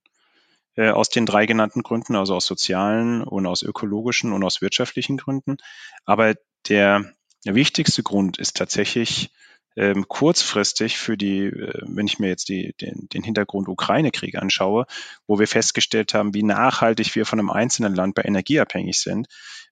aus 0.77 1.09
den 1.09 1.25
drei 1.25 1.45
genannten 1.45 1.83
Gründen, 1.83 2.15
also 2.15 2.35
aus 2.35 2.45
sozialen 2.45 3.23
und 3.23 3.45
aus 3.45 3.61
ökologischen 3.61 4.31
und 4.31 4.43
aus 4.43 4.61
wirtschaftlichen 4.61 5.17
Gründen. 5.17 5.57
Aber 6.05 6.35
der, 6.69 7.11
der 7.45 7.55
wichtigste 7.55 8.03
Grund 8.03 8.37
ist 8.37 8.57
tatsächlich 8.57 9.31
ähm, 9.75 10.07
kurzfristig 10.07 10.97
für 10.97 11.17
die, 11.17 11.45
äh, 11.45 11.81
wenn 11.87 12.05
ich 12.05 12.19
mir 12.19 12.27
jetzt 12.27 12.49
die, 12.49 12.73
den, 12.81 13.07
den 13.13 13.23
Hintergrund 13.23 13.67
Ukraine-Krieg 13.67 14.35
anschaue, 14.35 14.85
wo 15.27 15.39
wir 15.39 15.47
festgestellt 15.47 16.13
haben, 16.13 16.33
wie 16.33 16.43
nachhaltig 16.43 17.15
wir 17.15 17.25
von 17.25 17.39
einem 17.39 17.49
einzelnen 17.49 17.95
Land 17.95 18.15
bei 18.15 18.23
Energie 18.23 18.59
abhängig 18.59 18.99
sind. 18.99 19.27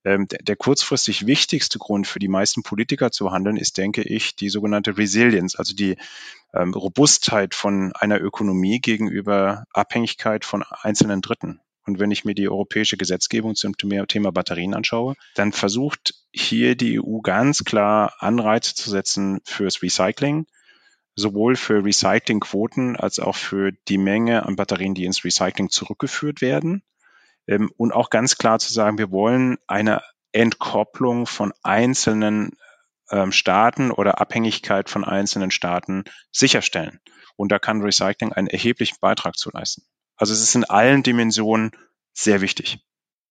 Ähm, 0.06 0.28
der, 0.28 0.40
der 0.40 0.56
kurzfristig 0.56 1.28
wichtigste 1.28 1.80
Grund 1.80 2.08
für 2.08 2.20
die 2.20 2.30
meisten 2.30 2.64
Politiker 2.64 3.12
zu 3.12 3.32
handeln 3.32 3.58
ist, 3.58 3.78
denke 3.78 4.02
ich, 4.02 4.36
die 4.36 4.50
sogenannte 4.50 4.98
Resilience, 4.98 5.56
also 5.58 5.76
die 5.76 5.98
ähm, 6.54 6.74
Robustheit 6.74 7.54
von 7.54 7.92
einer 7.94 8.22
Ökonomie 8.22 8.80
gegenüber 8.80 9.66
Abhängigkeit 9.74 10.46
von 10.46 10.64
einzelnen 10.64 11.22
Dritten. 11.22 11.60
Und 11.90 11.98
wenn 11.98 12.12
ich 12.12 12.24
mir 12.24 12.36
die 12.36 12.48
europäische 12.48 12.98
Gesetzgebung 12.98 13.56
zum 13.56 13.76
Thema 13.76 14.32
Batterien 14.32 14.76
anschaue, 14.76 15.16
dann 15.34 15.52
versucht 15.52 16.14
hier 16.32 16.76
die 16.76 17.02
EU 17.02 17.22
ganz 17.22 17.64
klar 17.64 18.14
Anreize 18.20 18.76
zu 18.76 18.92
setzen 18.92 19.40
fürs 19.44 19.82
Recycling, 19.82 20.46
sowohl 21.16 21.56
für 21.56 21.84
Recyclingquoten 21.84 22.96
als 22.96 23.18
auch 23.18 23.36
für 23.36 23.72
die 23.88 23.98
Menge 23.98 24.46
an 24.46 24.56
Batterien, 24.56 24.94
die 24.94 25.06
ins 25.06 25.26
Recycling 25.26 25.72
zurückgeführt 25.72 26.42
werden. 26.42 26.84
Ähm, 27.48 27.72
und 27.76 27.92
auch 27.92 28.12
ganz 28.12 28.38
klar 28.38 28.60
zu 28.60 28.72
sagen, 28.72 29.00
wir 29.00 29.10
wollen 29.10 29.58
eine 29.66 30.04
Entkopplung 30.32 31.26
von 31.26 31.54
einzelnen 31.64 32.52
ähm, 33.10 33.32
Staaten 33.32 33.90
oder 33.90 34.22
Abhängigkeit 34.22 34.92
von 34.92 35.04
einzelnen 35.04 35.50
Staaten 35.50 36.04
sicherstellen. 36.32 37.00
Und 37.36 37.52
da 37.52 37.58
kann 37.58 37.82
Recycling 37.82 38.32
einen 38.32 38.48
erheblichen 38.48 38.98
Beitrag 39.02 39.38
zu 39.38 39.50
leisten. 39.50 39.82
Also 40.20 40.34
es 40.34 40.42
ist 40.42 40.54
in 40.54 40.66
allen 40.66 41.02
Dimensionen 41.02 41.72
sehr 42.14 42.42
wichtig. 42.42 42.80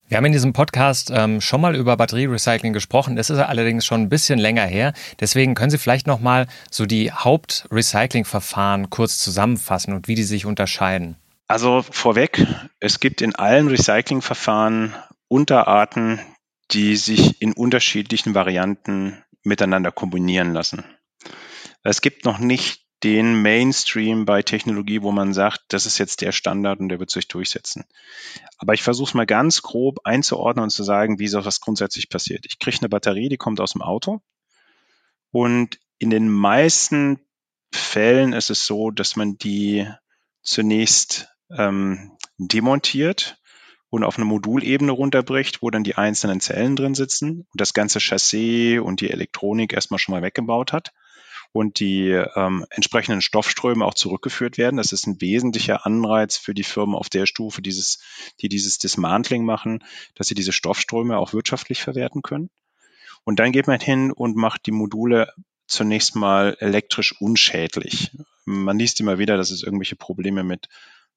Wir 0.09 0.17
haben 0.17 0.25
in 0.25 0.33
diesem 0.33 0.55
Podcast 0.55 1.11
ähm, 1.15 1.43
schon 1.43 1.61
mal 1.61 1.77
über 1.77 1.99
Batterierecycling 1.99 2.73
gesprochen. 2.73 3.15
Das 3.15 3.29
ist 3.29 3.39
allerdings 3.39 3.85
schon 3.85 4.01
ein 4.01 4.09
bisschen 4.09 4.39
länger 4.39 4.65
her. 4.65 4.95
Deswegen 5.21 5.55
können 5.55 5.71
Sie 5.71 5.77
vielleicht 5.77 6.07
noch 6.07 6.19
mal 6.19 6.47
so 6.71 6.87
die 6.87 7.13
Hauptrecyclingverfahren 7.13 8.89
kurz 8.89 9.19
zusammenfassen 9.19 9.93
und 9.93 10.09
wie 10.09 10.15
die 10.15 10.23
sich 10.23 10.47
unterscheiden. 10.47 11.17
Also 11.47 11.83
vorweg, 11.83 12.47
es 12.81 13.01
gibt 13.01 13.21
in 13.21 13.35
allen 13.35 13.69
Recyclingverfahren 13.69 14.95
Unterarten, 15.29 16.21
die 16.71 16.97
sich 16.97 17.43
in 17.43 17.53
unterschiedlichen 17.53 18.35
Varianten 18.35 19.23
miteinander 19.43 19.93
kombinieren 19.93 20.55
lassen. 20.55 20.85
Es 21.83 22.01
gibt 22.01 22.25
noch 22.25 22.39
nicht 22.39 22.88
den 23.05 23.43
Mainstream 23.43 24.25
bei 24.25 24.43
Technologie, 24.43 25.03
wo 25.03 25.13
man 25.13 25.33
sagt, 25.33 25.63
das 25.69 25.87
ist 25.87 25.99
jetzt 25.99 26.21
der 26.21 26.33
Standard 26.33 26.81
und 26.81 26.89
der 26.89 26.99
wird 26.99 27.11
sich 27.11 27.29
durchsetzen. 27.29 27.85
Aber 28.59 28.75
ich 28.75 28.83
versuche 28.83 29.09
es 29.09 29.15
mal 29.15 29.27
ganz 29.27 29.63
grob 29.63 30.01
einzuordnen 30.05 30.65
und 30.65 30.71
zu 30.71 30.83
sagen, 30.83 31.19
wie 31.19 31.29
so 31.29 31.45
was 31.45 31.61
grundsätzlich 31.61 32.09
passiert. 32.09 32.45
Ich 32.47 32.59
kriege 32.59 32.79
eine 32.81 32.89
Batterie, 32.89 33.29
die 33.29 33.37
kommt 33.37 33.61
aus 33.61 33.73
dem 33.73 33.83
Auto 33.83 34.21
und 35.31 35.79
in 35.99 36.11
den 36.11 36.29
meisten 36.29 37.21
Fällen 37.73 38.33
ist 38.33 38.51
es 38.51 38.67
so, 38.67 38.91
dass 38.91 39.17
man 39.17 39.37
die 39.37 39.87
zunächst 40.43 41.29
ähm, 41.51 42.13
demontiert 42.39 43.41
und 43.91 44.05
auf 44.05 44.17
eine 44.17 44.25
Modulebene 44.25 44.93
runterbricht, 44.93 45.63
wo 45.63 45.71
dann 45.71 45.85
die 45.85 45.97
einzelnen 45.97 46.41
Zellen 46.41 46.77
drin 46.77 46.95
sitzen 46.95 47.47
und 47.51 47.61
das 47.61 47.75
ganze 47.75 48.01
Chassis 48.01 48.81
und 48.81 49.01
die 49.01 49.11
Elektronik 49.11 49.73
erstmal 49.73 49.99
schon 49.99 50.15
mal 50.15 50.23
weggebaut 50.23 50.73
hat 50.73 50.93
und 51.53 51.81
die 51.81 52.11
ähm, 52.11 52.67
entsprechenden 52.71 53.23
Stoffströme 53.23 53.85
auch 53.85 53.95
zurückgeführt 53.95 54.59
werden. 54.59 54.77
Das 54.77 54.93
ist 54.93 55.07
ein 55.07 55.21
wesentlicher 55.21 55.87
Anreiz 55.87 56.37
für 56.37 56.55
die 56.55 56.65
Firmen 56.65 56.95
auf 56.95 57.09
der 57.09 57.27
Stufe, 57.27 57.63
dieses, 57.63 58.01
die 58.41 58.49
dieses 58.49 58.79
Dismantling 58.79 59.45
machen, 59.45 59.83
dass 60.15 60.29
sie 60.29 60.35
diese 60.35 60.53
Stoffströme 60.53 61.17
auch 61.19 61.33
wirtschaftlich 61.33 61.83
verwerten 61.83 62.23
können. 62.23 62.51
Und 63.25 63.41
dann 63.41 63.53
geht 63.53 63.67
man 63.67 63.81
hin 63.81 64.13
und 64.13 64.37
macht 64.37 64.67
die 64.67 64.73
Module 64.73 65.33
zunächst 65.67 66.17
mal 66.17 66.57
elektrisch 66.61 67.21
unschädlich. 67.21 68.11
Man 68.45 68.79
liest 68.79 69.01
immer 69.01 69.19
wieder, 69.19 69.37
dass 69.37 69.51
es 69.51 69.63
irgendwelche 69.63 69.97
Probleme 69.97 70.43
mit, 70.43 70.69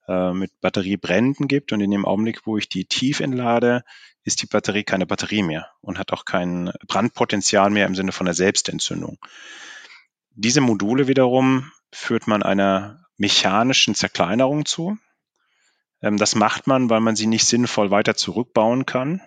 äh, 0.08 0.34
mit 0.34 0.60
Batteriebränden 0.60 1.48
gibt. 1.48 1.72
Und 1.72 1.82
in 1.82 1.92
dem 1.92 2.06
Augenblick, 2.06 2.46
wo 2.46 2.58
ich 2.58 2.68
die 2.68 2.86
tief 2.86 3.22
entlade, 3.22 3.84
ist 4.24 4.42
die 4.42 4.48
Batterie 4.48 4.84
keine 4.84 5.06
Batterie 5.06 5.44
mehr 5.44 5.70
und 5.82 5.98
hat 5.98 6.12
auch 6.12 6.26
kein 6.26 6.72
Brandpotenzial 6.88 7.70
mehr 7.70 7.88
im 7.88 7.96
Sinne 7.96 8.12
von 8.12 8.28
einer 8.28 8.34
Selbstentzündung. 8.34 9.18
Diese 10.36 10.62
Module 10.62 11.08
wiederum 11.08 11.72
führt 11.92 12.28
man 12.28 12.44
einer 12.44 13.06
mechanischen 13.18 13.96
Zerkleinerung 13.96 14.66
zu. 14.66 14.98
Ähm, 16.02 16.18
das 16.18 16.36
macht 16.36 16.68
man, 16.68 16.90
weil 16.90 17.02
man 17.02 17.16
sie 17.16 17.28
nicht 17.28 17.46
sinnvoll 17.46 17.92
weiter 17.92 18.16
zurückbauen 18.16 18.86
kann. 18.86 19.22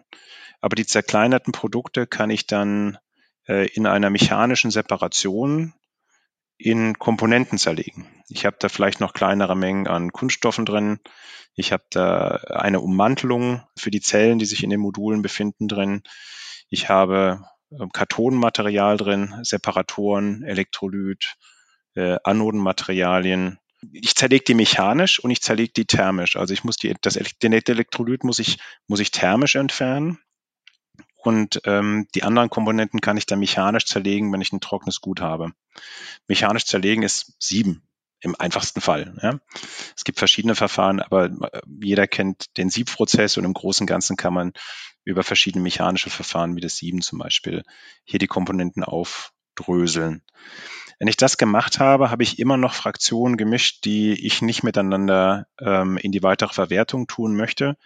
Aber 0.60 0.76
die 0.76 0.86
zerkleinerten 0.86 1.52
Produkte 1.52 2.06
kann 2.06 2.30
ich 2.30 2.46
dann 2.46 2.98
äh, 3.46 3.68
in 3.68 3.86
einer 3.86 4.10
mechanischen 4.10 4.70
Separation 4.70 5.74
in 6.56 6.98
Komponenten 6.98 7.58
zerlegen. 7.58 8.06
Ich 8.28 8.46
habe 8.46 8.56
da 8.58 8.68
vielleicht 8.68 9.00
noch 9.00 9.12
kleinere 9.12 9.56
Mengen 9.56 9.86
an 9.86 10.12
Kunststoffen 10.12 10.64
drin. 10.64 11.00
Ich 11.54 11.72
habe 11.72 11.84
da 11.90 12.36
eine 12.48 12.80
Ummantelung 12.80 13.62
für 13.76 13.90
die 13.90 14.00
Zellen, 14.00 14.38
die 14.38 14.46
sich 14.46 14.64
in 14.64 14.70
den 14.70 14.80
Modulen 14.80 15.20
befinden 15.20 15.68
drin. 15.68 16.02
Ich 16.70 16.88
habe 16.88 17.44
Kathodenmaterial 17.92 18.96
drin, 18.96 19.34
Separatoren, 19.42 20.42
Elektrolyt, 20.42 21.36
äh, 21.94 22.16
Anodenmaterialien. 22.24 23.58
Ich 23.92 24.14
zerlege 24.14 24.44
die 24.44 24.54
mechanisch 24.54 25.18
und 25.18 25.30
ich 25.30 25.42
zerlege 25.42 25.72
die 25.72 25.86
thermisch. 25.86 26.36
Also 26.36 26.54
ich 26.54 26.64
muss 26.64 26.76
die, 26.76 26.94
das, 27.00 27.18
den 27.42 27.52
Elektrolyt 27.52 28.24
muss 28.24 28.38
ich, 28.38 28.58
muss 28.86 29.00
ich 29.00 29.10
thermisch 29.10 29.56
entfernen. 29.56 30.18
Und 31.16 31.62
ähm, 31.64 32.06
die 32.14 32.22
anderen 32.22 32.50
Komponenten 32.50 33.00
kann 33.00 33.16
ich 33.16 33.24
dann 33.24 33.38
mechanisch 33.38 33.86
zerlegen, 33.86 34.32
wenn 34.32 34.42
ich 34.42 34.52
ein 34.52 34.60
trockenes 34.60 35.00
Gut 35.00 35.20
habe. 35.20 35.52
Mechanisch 36.28 36.66
zerlegen 36.66 37.02
ist 37.02 37.34
sieben 37.38 37.82
im 38.20 38.34
einfachsten 38.38 38.80
Fall. 38.80 39.14
Ja. 39.22 39.38
Es 39.96 40.04
gibt 40.04 40.18
verschiedene 40.18 40.54
Verfahren, 40.54 41.00
aber 41.00 41.26
äh, 41.26 41.60
jeder 41.82 42.06
kennt 42.06 42.56
den 42.56 42.70
Siebprozess 42.70 43.36
und 43.36 43.44
im 43.44 43.54
Großen 43.54 43.84
und 43.84 43.88
Ganzen 43.88 44.16
kann 44.16 44.34
man 44.34 44.52
über 45.04 45.22
verschiedene 45.22 45.62
mechanische 45.62 46.10
Verfahren 46.10 46.56
wie 46.56 46.60
das 46.60 46.76
Sieben 46.76 47.02
zum 47.02 47.18
Beispiel 47.18 47.62
hier 48.04 48.18
die 48.18 48.26
Komponenten 48.26 48.84
aufdröseln. 48.84 50.22
Wenn 50.98 51.08
ich 51.08 51.16
das 51.16 51.36
gemacht 51.36 51.80
habe, 51.80 52.10
habe 52.10 52.22
ich 52.22 52.38
immer 52.38 52.56
noch 52.56 52.74
Fraktionen 52.74 53.36
gemischt, 53.36 53.84
die 53.84 54.12
ich 54.26 54.42
nicht 54.42 54.62
miteinander 54.62 55.46
ähm, 55.60 55.96
in 55.98 56.12
die 56.12 56.22
weitere 56.22 56.52
Verwertung 56.52 57.06
tun 57.06 57.36
möchte. 57.36 57.76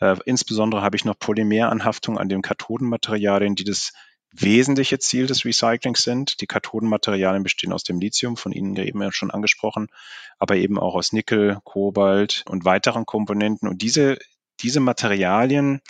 Äh, 0.00 0.16
insbesondere 0.24 0.82
habe 0.82 0.96
ich 0.96 1.04
noch 1.04 1.18
Polymeranhaftung 1.18 2.18
an 2.18 2.28
den 2.28 2.42
Kathodenmaterialien, 2.42 3.54
die 3.54 3.64
das 3.64 3.92
wesentliche 4.32 4.98
Ziel 4.98 5.26
des 5.26 5.44
Recyclings 5.44 6.02
sind. 6.02 6.40
Die 6.40 6.46
Kathodenmaterialien 6.46 7.42
bestehen 7.42 7.72
aus 7.72 7.84
dem 7.84 8.00
Lithium, 8.00 8.36
von 8.36 8.52
Ihnen 8.52 8.76
eben 8.76 9.12
schon 9.12 9.30
angesprochen, 9.30 9.88
aber 10.38 10.56
eben 10.56 10.78
auch 10.78 10.94
aus 10.94 11.12
Nickel, 11.12 11.58
Kobalt 11.64 12.44
und 12.48 12.64
weiteren 12.64 13.06
Komponenten. 13.06 13.68
Und 13.68 13.82
diese, 13.82 14.18
diese 14.60 14.80
Materialien 14.80 15.80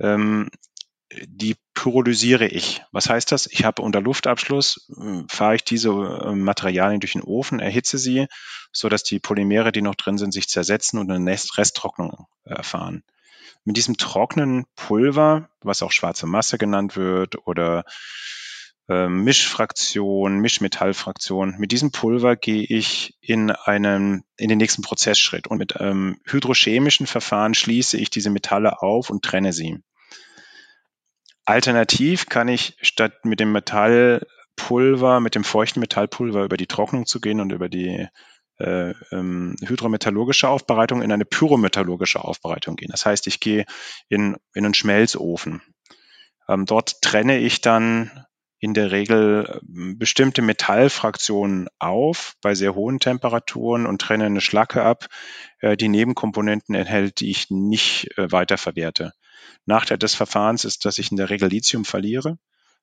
ähm, 0.00 0.50
die 1.26 1.56
pyrolysiere 1.74 2.46
ich. 2.46 2.82
Was 2.92 3.08
heißt 3.08 3.32
das? 3.32 3.46
Ich 3.46 3.64
habe 3.64 3.82
unter 3.82 4.00
Luftabschluss, 4.00 4.90
äh, 5.00 5.22
fahre 5.28 5.54
ich 5.54 5.64
diese 5.64 5.90
äh, 5.90 6.34
Materialien 6.34 7.00
durch 7.00 7.12
den 7.12 7.22
Ofen, 7.22 7.60
erhitze 7.60 7.98
sie, 7.98 8.26
so 8.72 8.88
dass 8.88 9.02
die 9.02 9.18
Polymere, 9.18 9.72
die 9.72 9.82
noch 9.82 9.94
drin 9.94 10.18
sind, 10.18 10.32
sich 10.32 10.48
zersetzen 10.48 10.98
und 10.98 11.10
eine 11.10 11.30
Resttrocknung 11.30 12.26
erfahren. 12.44 13.02
Mit 13.64 13.76
diesem 13.76 13.96
trockenen 13.96 14.66
Pulver, 14.76 15.48
was 15.60 15.82
auch 15.82 15.92
schwarze 15.92 16.26
Masse 16.26 16.58
genannt 16.58 16.96
wird 16.96 17.46
oder 17.46 17.84
äh, 18.88 19.08
Mischfraktion, 19.08 20.40
Mischmetallfraktion. 20.40 21.56
Mit 21.58 21.72
diesem 21.72 21.92
Pulver 21.92 22.36
gehe 22.36 22.62
ich 22.62 23.16
in 23.20 23.50
einen, 23.50 24.24
in 24.36 24.48
den 24.48 24.58
nächsten 24.58 24.82
Prozessschritt 24.82 25.46
und 25.46 25.58
mit 25.58 25.74
ähm, 25.78 26.20
hydrochemischen 26.24 27.06
Verfahren 27.06 27.54
schließe 27.54 27.98
ich 27.98 28.10
diese 28.10 28.30
Metalle 28.30 28.82
auf 28.82 29.10
und 29.10 29.24
trenne 29.24 29.52
sie. 29.52 29.78
Alternativ 31.44 32.26
kann 32.26 32.48
ich 32.48 32.76
statt 32.82 33.24
mit 33.24 33.40
dem 33.40 33.52
Metallpulver, 33.52 35.20
mit 35.20 35.34
dem 35.34 35.44
feuchten 35.44 35.80
Metallpulver 35.80 36.44
über 36.44 36.56
die 36.56 36.66
Trocknung 36.66 37.06
zu 37.06 37.20
gehen 37.20 37.40
und 37.40 37.52
über 37.52 37.68
die 37.68 38.06
äh, 38.58 38.94
ähm, 39.12 39.56
hydrometallurgische 39.64 40.48
Aufbereitung 40.48 41.00
in 41.00 41.12
eine 41.12 41.24
pyrometallurgische 41.24 42.22
Aufbereitung 42.22 42.76
gehen. 42.76 42.90
Das 42.90 43.06
heißt, 43.06 43.26
ich 43.28 43.40
gehe 43.40 43.64
in, 44.08 44.36
in 44.52 44.64
einen 44.64 44.74
Schmelzofen. 44.74 45.62
Ähm, 46.48 46.66
dort 46.66 47.00
trenne 47.02 47.38
ich 47.38 47.60
dann 47.60 48.26
in 48.60 48.74
der 48.74 48.90
Regel 48.90 49.60
ähm, 49.62 49.98
bestimmte 49.98 50.42
Metallfraktionen 50.42 51.68
auf 51.78 52.34
bei 52.40 52.54
sehr 52.54 52.74
hohen 52.74 52.98
Temperaturen 52.98 53.86
und 53.86 54.00
trenne 54.00 54.26
eine 54.26 54.40
Schlacke 54.40 54.82
ab, 54.82 55.06
äh, 55.60 55.76
die 55.76 55.88
Nebenkomponenten 55.88 56.74
enthält, 56.74 57.20
die 57.20 57.30
ich 57.30 57.50
nicht 57.50 58.16
äh, 58.18 58.30
weiterverwerte. 58.32 59.12
Nachteil 59.66 59.98
des 59.98 60.14
Verfahrens 60.14 60.64
ist, 60.64 60.84
dass 60.84 60.98
ich 60.98 61.10
in 61.10 61.16
der 61.16 61.30
Regel 61.30 61.48
Lithium 61.48 61.84
verliere 61.84 62.38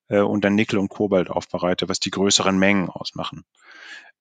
äh, 0.08 0.20
und 0.20 0.46
dann 0.46 0.56
Nickel 0.56 0.80
und 0.80 0.90
Kobalt 0.90 1.30
aufbereite, 1.30 1.90
was 1.90 2.00
die 2.00 2.12
größeren 2.12 2.58
Mengen 2.58 2.90
ausmachen. 2.90 3.44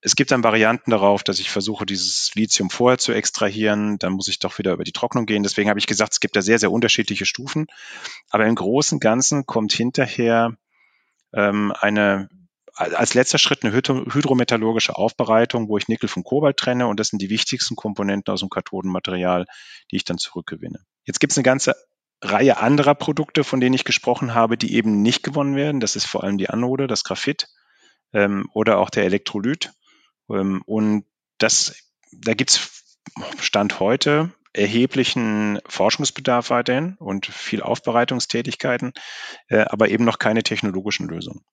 Es 0.01 0.15
gibt 0.15 0.31
dann 0.31 0.43
Varianten 0.43 0.91
darauf, 0.91 1.23
dass 1.23 1.39
ich 1.39 1.49
versuche, 1.49 1.85
dieses 1.85 2.35
Lithium 2.35 2.69
vorher 2.69 2.97
zu 2.97 3.11
extrahieren. 3.11 3.97
Dann 3.97 4.13
muss 4.13 4.27
ich 4.27 4.39
doch 4.39 4.59
wieder 4.59 4.73
über 4.73 4.83
die 4.83 4.91
Trocknung 4.91 5.25
gehen. 5.25 5.41
Deswegen 5.41 5.69
habe 5.69 5.79
ich 5.79 5.87
gesagt, 5.87 6.13
es 6.13 6.19
gibt 6.19 6.35
da 6.35 6.41
sehr, 6.41 6.59
sehr 6.59 6.71
unterschiedliche 6.71 7.25
Stufen. 7.25 7.65
Aber 8.29 8.45
im 8.45 8.53
Großen 8.53 8.97
und 8.97 8.99
Ganzen 8.99 9.47
kommt 9.47 9.73
hinterher 9.73 10.57
ähm, 11.35 11.73
eine 11.79 12.29
als 12.77 13.13
letzter 13.13 13.37
Schritt 13.37 13.63
eine 13.63 13.73
hydrometallurgische 13.73 14.97
Aufbereitung, 14.97 15.69
wo 15.69 15.77
ich 15.77 15.87
Nickel 15.87 16.09
von 16.09 16.25
Kobalt 16.25 16.57
trenne 16.57 16.87
und 16.87 16.99
das 16.99 17.07
sind 17.07 17.21
die 17.21 17.29
wichtigsten 17.29 17.77
Komponenten 17.77 18.33
aus 18.33 18.41
dem 18.41 18.49
Kathodenmaterial, 18.49 19.45
die 19.91 19.95
ich 19.95 20.03
dann 20.03 20.17
zurückgewinne. 20.17 20.79
Jetzt 21.05 21.21
gibt 21.21 21.31
es 21.31 21.37
eine 21.37 21.43
ganze 21.43 21.75
Reihe 22.21 22.57
anderer 22.57 22.95
Produkte, 22.95 23.45
von 23.45 23.61
denen 23.61 23.75
ich 23.75 23.85
gesprochen 23.85 24.33
habe, 24.33 24.57
die 24.57 24.73
eben 24.73 25.01
nicht 25.01 25.23
gewonnen 25.23 25.55
werden. 25.55 25.79
Das 25.79 25.95
ist 25.95 26.05
vor 26.05 26.23
allem 26.23 26.37
die 26.37 26.49
Anode, 26.49 26.87
das 26.87 27.05
Graphit 27.05 27.47
ähm, 28.13 28.49
oder 28.53 28.79
auch 28.79 28.89
der 28.89 29.05
Elektrolyt. 29.05 29.71
Ähm, 30.29 30.61
und 30.65 31.05
das, 31.37 31.75
da 32.11 32.33
gibt's 32.33 32.83
Stand 33.39 33.79
heute 33.79 34.33
erheblichen 34.57 35.59
Forschungsbedarf 35.67 36.49
weiterhin 36.49 36.95
und 36.99 37.25
viel 37.25 37.61
Aufbereitungstätigkeiten, 37.61 38.93
äh, 39.47 39.65
aber 39.69 39.89
eben 39.89 40.05
noch 40.05 40.19
keine 40.19 40.43
technologischen 40.43 41.07
Lösungen. 41.07 41.43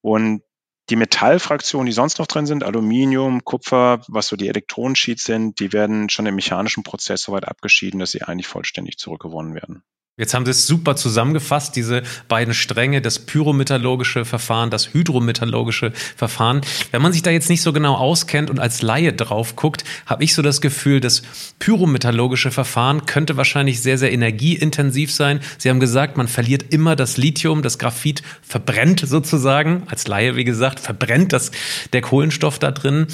Und 0.00 0.42
die 0.90 0.96
Metallfraktionen, 0.96 1.86
die 1.86 1.92
sonst 1.92 2.18
noch 2.18 2.26
drin 2.26 2.46
sind, 2.46 2.64
Aluminium, 2.64 3.44
Kupfer, 3.44 4.02
was 4.08 4.26
so 4.26 4.36
die 4.36 4.48
Elektronensheets 4.48 5.24
sind, 5.24 5.60
die 5.60 5.72
werden 5.72 6.08
schon 6.08 6.26
im 6.26 6.34
mechanischen 6.34 6.82
Prozess 6.82 7.22
soweit 7.22 7.46
abgeschieden, 7.46 8.00
dass 8.00 8.10
sie 8.10 8.22
eigentlich 8.22 8.48
vollständig 8.48 8.98
zurückgewonnen 8.98 9.54
werden. 9.54 9.84
Jetzt 10.18 10.34
haben 10.34 10.44
Sie 10.44 10.50
es 10.50 10.66
super 10.66 10.94
zusammengefasst, 10.94 11.74
diese 11.74 12.02
beiden 12.28 12.52
Stränge, 12.52 13.00
das 13.00 13.18
pyrometallurgische 13.18 14.26
Verfahren, 14.26 14.68
das 14.68 14.92
hydrometallurgische 14.92 15.92
Verfahren. 16.16 16.60
Wenn 16.90 17.00
man 17.00 17.14
sich 17.14 17.22
da 17.22 17.30
jetzt 17.30 17.48
nicht 17.48 17.62
so 17.62 17.72
genau 17.72 17.94
auskennt 17.94 18.50
und 18.50 18.60
als 18.60 18.82
Laie 18.82 19.14
drauf 19.14 19.56
guckt, 19.56 19.84
habe 20.04 20.22
ich 20.22 20.34
so 20.34 20.42
das 20.42 20.60
Gefühl, 20.60 21.00
das 21.00 21.22
pyrometallurgische 21.60 22.50
Verfahren 22.50 23.06
könnte 23.06 23.38
wahrscheinlich 23.38 23.80
sehr, 23.80 23.96
sehr 23.96 24.12
energieintensiv 24.12 25.10
sein. 25.10 25.40
Sie 25.56 25.70
haben 25.70 25.80
gesagt, 25.80 26.18
man 26.18 26.28
verliert 26.28 26.74
immer 26.74 26.94
das 26.94 27.16
Lithium, 27.16 27.62
das 27.62 27.78
Graphit 27.78 28.22
verbrennt 28.42 29.00
sozusagen, 29.00 29.84
als 29.86 30.06
Laie, 30.08 30.36
wie 30.36 30.44
gesagt, 30.44 30.78
verbrennt 30.78 31.32
das, 31.32 31.52
der 31.94 32.02
Kohlenstoff 32.02 32.58
da 32.58 32.70
drin. 32.70 33.06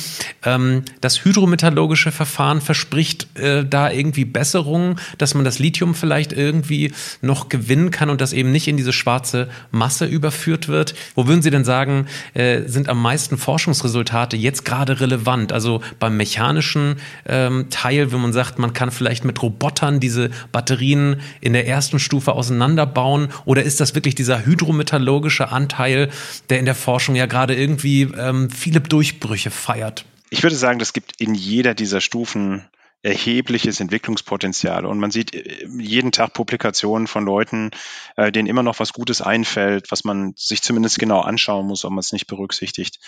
Ähm, 0.42 0.82
das 1.00 1.24
hydrometallurgische 1.24 2.10
Verfahren 2.10 2.60
verspricht 2.60 3.38
äh, 3.38 3.64
da 3.64 3.88
irgendwie 3.88 4.24
Besserungen, 4.24 4.98
dass 5.16 5.34
man 5.34 5.44
das 5.44 5.60
Lithium 5.60 5.94
vielleicht 5.94 6.32
irgendwie 6.32 6.87
noch 7.20 7.48
gewinnen 7.48 7.90
kann 7.90 8.10
und 8.10 8.20
das 8.20 8.32
eben 8.32 8.52
nicht 8.52 8.68
in 8.68 8.76
diese 8.76 8.92
schwarze 8.92 9.48
Masse 9.70 10.06
überführt 10.06 10.68
wird. 10.68 10.94
Wo 11.14 11.26
würden 11.26 11.42
Sie 11.42 11.50
denn 11.50 11.64
sagen, 11.64 12.06
äh, 12.34 12.62
sind 12.66 12.88
am 12.88 13.00
meisten 13.00 13.38
Forschungsresultate 13.38 14.36
jetzt 14.36 14.64
gerade 14.64 15.00
relevant? 15.00 15.52
Also 15.52 15.80
beim 15.98 16.16
mechanischen 16.16 16.96
ähm, 17.26 17.66
Teil, 17.70 18.12
wenn 18.12 18.20
man 18.20 18.32
sagt, 18.32 18.58
man 18.58 18.72
kann 18.72 18.90
vielleicht 18.90 19.24
mit 19.24 19.42
Robotern 19.42 20.00
diese 20.00 20.30
Batterien 20.52 21.20
in 21.40 21.52
der 21.52 21.66
ersten 21.66 21.98
Stufe 21.98 22.32
auseinanderbauen 22.32 23.28
oder 23.44 23.62
ist 23.62 23.80
das 23.80 23.94
wirklich 23.94 24.14
dieser 24.14 24.44
hydrometallurgische 24.44 25.50
Anteil, 25.50 26.10
der 26.50 26.58
in 26.58 26.64
der 26.64 26.74
Forschung 26.74 27.14
ja 27.14 27.26
gerade 27.26 27.54
irgendwie 27.54 28.02
ähm, 28.02 28.50
viele 28.50 28.80
Durchbrüche 28.80 29.50
feiert? 29.50 30.04
Ich 30.30 30.42
würde 30.42 30.56
sagen, 30.56 30.78
das 30.78 30.92
gibt 30.92 31.20
in 31.20 31.34
jeder 31.34 31.74
dieser 31.74 32.00
Stufen 32.00 32.62
erhebliches 33.02 33.80
Entwicklungspotenzial. 33.80 34.84
Und 34.84 34.98
man 34.98 35.10
sieht 35.10 35.34
äh, 35.34 35.66
jeden 35.78 36.12
Tag 36.12 36.32
Publikationen 36.32 37.06
von 37.06 37.24
Leuten, 37.24 37.70
äh, 38.16 38.32
denen 38.32 38.48
immer 38.48 38.62
noch 38.62 38.80
was 38.80 38.92
Gutes 38.92 39.22
einfällt, 39.22 39.90
was 39.90 40.04
man 40.04 40.32
sich 40.36 40.62
zumindest 40.62 40.98
genau 40.98 41.20
anschauen 41.20 41.66
muss, 41.66 41.84
ob 41.84 41.90
man 41.90 42.00
es 42.00 42.12
nicht 42.12 42.26
berücksichtigt. 42.26 42.98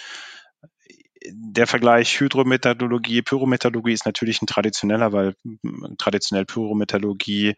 Der 1.33 1.67
Vergleich 1.67 2.19
Hydrometallurgie, 2.19 3.23
Pyrometallurgie 3.23 3.93
ist 3.93 4.07
natürlich 4.07 4.41
ein 4.41 4.47
traditioneller, 4.47 5.13
weil 5.13 5.35
traditionell 5.99 6.47
Pyrometallurgie 6.47 7.57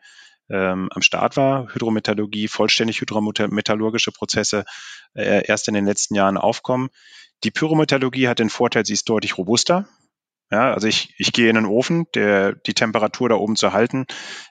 ähm, 0.50 0.88
am 0.92 1.02
Start 1.02 1.36
war. 1.36 1.72
Hydrometallurgie, 1.72 2.48
vollständig 2.48 3.00
hydrometallurgische 3.00 4.10
Prozesse 4.10 4.64
äh, 5.14 5.46
erst 5.46 5.68
in 5.68 5.74
den 5.74 5.86
letzten 5.86 6.14
Jahren 6.14 6.36
aufkommen. 6.36 6.88
Die 7.44 7.50
Pyrometallurgie 7.50 8.28
hat 8.28 8.40
den 8.40 8.50
Vorteil, 8.50 8.84
sie 8.84 8.94
ist 8.94 9.08
deutlich 9.08 9.38
robuster. 9.38 9.88
Ja, 10.52 10.74
also 10.74 10.86
ich, 10.86 11.14
ich 11.16 11.32
gehe 11.32 11.48
in 11.48 11.54
den 11.54 11.64
Ofen, 11.64 12.04
der, 12.14 12.52
die 12.52 12.74
Temperatur 12.74 13.30
da 13.30 13.36
oben 13.36 13.56
zu 13.56 13.72
halten, 13.72 14.04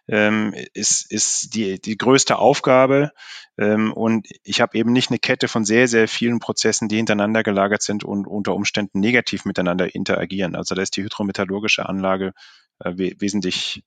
ähm, 0.08 0.52
ist, 0.74 1.12
ist 1.12 1.54
die, 1.54 1.80
die 1.80 1.96
größte 1.96 2.40
Aufgabe. 2.40 3.12
Ähm, 3.60 3.94
und 3.94 4.28
ich 4.44 4.62
habe 4.62 4.76
eben 4.80 4.94
nicht 4.94 5.12
eine 5.12 5.20
Kette 5.20 5.48
von 5.48 5.64
sehr, 5.64 5.88
sehr 5.88 6.08
vielen 6.08 6.40
Prozessen, 6.40 6.88
die 6.88 6.96
hintereinander 6.96 7.44
gelagert 7.44 7.84
sind 7.84 8.04
und 8.04 8.26
unter 8.26 8.56
Umständen 8.56 9.00
negativ 9.00 9.46
miteinander 9.46 9.94
interagieren. 9.94 10.56
Also 10.56 10.74
da 10.74 10.82
ist 10.82 10.98
die 10.98 11.04
hydrometallurgische 11.04 11.88
Anlage 11.88 12.34
äh, 12.80 12.94
we 12.96 13.14
wesentlich 13.20 13.84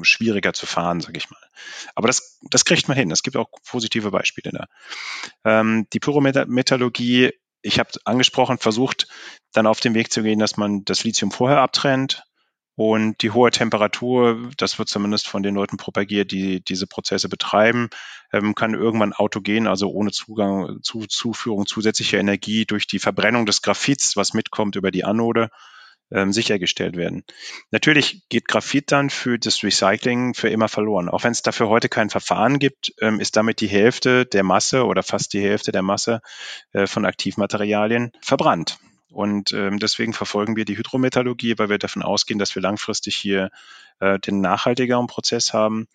schwieriger 0.00 0.54
zu 0.54 0.64
fahren, 0.64 1.02
sage 1.02 1.18
ich 1.18 1.28
mal. 1.28 1.46
Aber 1.94 2.06
das, 2.06 2.38
das 2.48 2.64
kriegt 2.64 2.88
man 2.88 2.96
hin. 2.96 3.10
Es 3.10 3.22
gibt 3.22 3.36
auch 3.36 3.50
positive 3.66 4.10
Beispiele 4.10 4.50
da. 4.50 4.66
Ähm, 5.44 5.86
die 5.92 6.00
Pyrometallurgie 6.00 7.32
ich 7.62 7.78
habe 7.78 7.90
angesprochen, 8.04 8.58
versucht 8.58 9.08
dann 9.52 9.66
auf 9.66 9.80
den 9.80 9.94
Weg 9.94 10.12
zu 10.12 10.22
gehen, 10.22 10.38
dass 10.38 10.56
man 10.56 10.84
das 10.84 11.04
Lithium 11.04 11.30
vorher 11.30 11.60
abtrennt. 11.60 12.24
Und 12.76 13.20
die 13.20 13.32
hohe 13.32 13.50
Temperatur, 13.50 14.50
das 14.56 14.78
wird 14.78 14.88
zumindest 14.88 15.28
von 15.28 15.42
den 15.42 15.54
Leuten 15.54 15.76
propagiert, 15.76 16.30
die 16.30 16.64
diese 16.64 16.86
Prozesse 16.86 17.28
betreiben, 17.28 17.90
ähm, 18.32 18.54
kann 18.54 18.72
irgendwann 18.72 19.12
autogen, 19.12 19.66
also 19.66 19.90
ohne 19.90 20.12
Zugang 20.12 20.78
zu 20.82 21.06
Zuführung 21.06 21.66
zusätzlicher 21.66 22.18
Energie 22.18 22.64
durch 22.64 22.86
die 22.86 22.98
Verbrennung 22.98 23.44
des 23.44 23.60
Graphits, 23.60 24.16
was 24.16 24.32
mitkommt 24.32 24.76
über 24.76 24.90
die 24.90 25.04
Anode, 25.04 25.50
ähm, 26.12 26.32
sichergestellt 26.32 26.96
werden. 26.96 27.24
Natürlich 27.70 28.28
geht 28.28 28.48
Graphit 28.48 28.92
dann 28.92 29.10
für 29.10 29.38
das 29.38 29.62
Recycling 29.62 30.34
für 30.34 30.48
immer 30.48 30.68
verloren. 30.68 31.08
Auch 31.08 31.24
wenn 31.24 31.32
es 31.32 31.42
dafür 31.42 31.68
heute 31.68 31.88
kein 31.88 32.10
Verfahren 32.10 32.58
gibt, 32.58 32.92
ähm, 33.00 33.20
ist 33.20 33.36
damit 33.36 33.60
die 33.60 33.68
Hälfte 33.68 34.26
der 34.26 34.42
Masse 34.42 34.84
oder 34.84 35.02
fast 35.02 35.32
die 35.32 35.42
Hälfte 35.42 35.72
der 35.72 35.82
Masse 35.82 36.20
äh, 36.72 36.86
von 36.86 37.04
Aktivmaterialien 37.04 38.12
verbrannt. 38.20 38.78
Und 39.10 39.52
ähm, 39.52 39.78
deswegen 39.78 40.12
verfolgen 40.12 40.56
wir 40.56 40.64
die 40.64 40.76
Hydrometallurgie, 40.76 41.58
weil 41.58 41.68
wir 41.68 41.78
davon 41.78 42.02
ausgehen, 42.02 42.38
dass 42.38 42.54
wir 42.54 42.62
langfristig 42.62 43.16
hier 43.16 43.50
äh, 43.98 44.18
den 44.18 44.40
nachhaltigeren 44.40 45.08
Prozess 45.08 45.52
haben. 45.52 45.88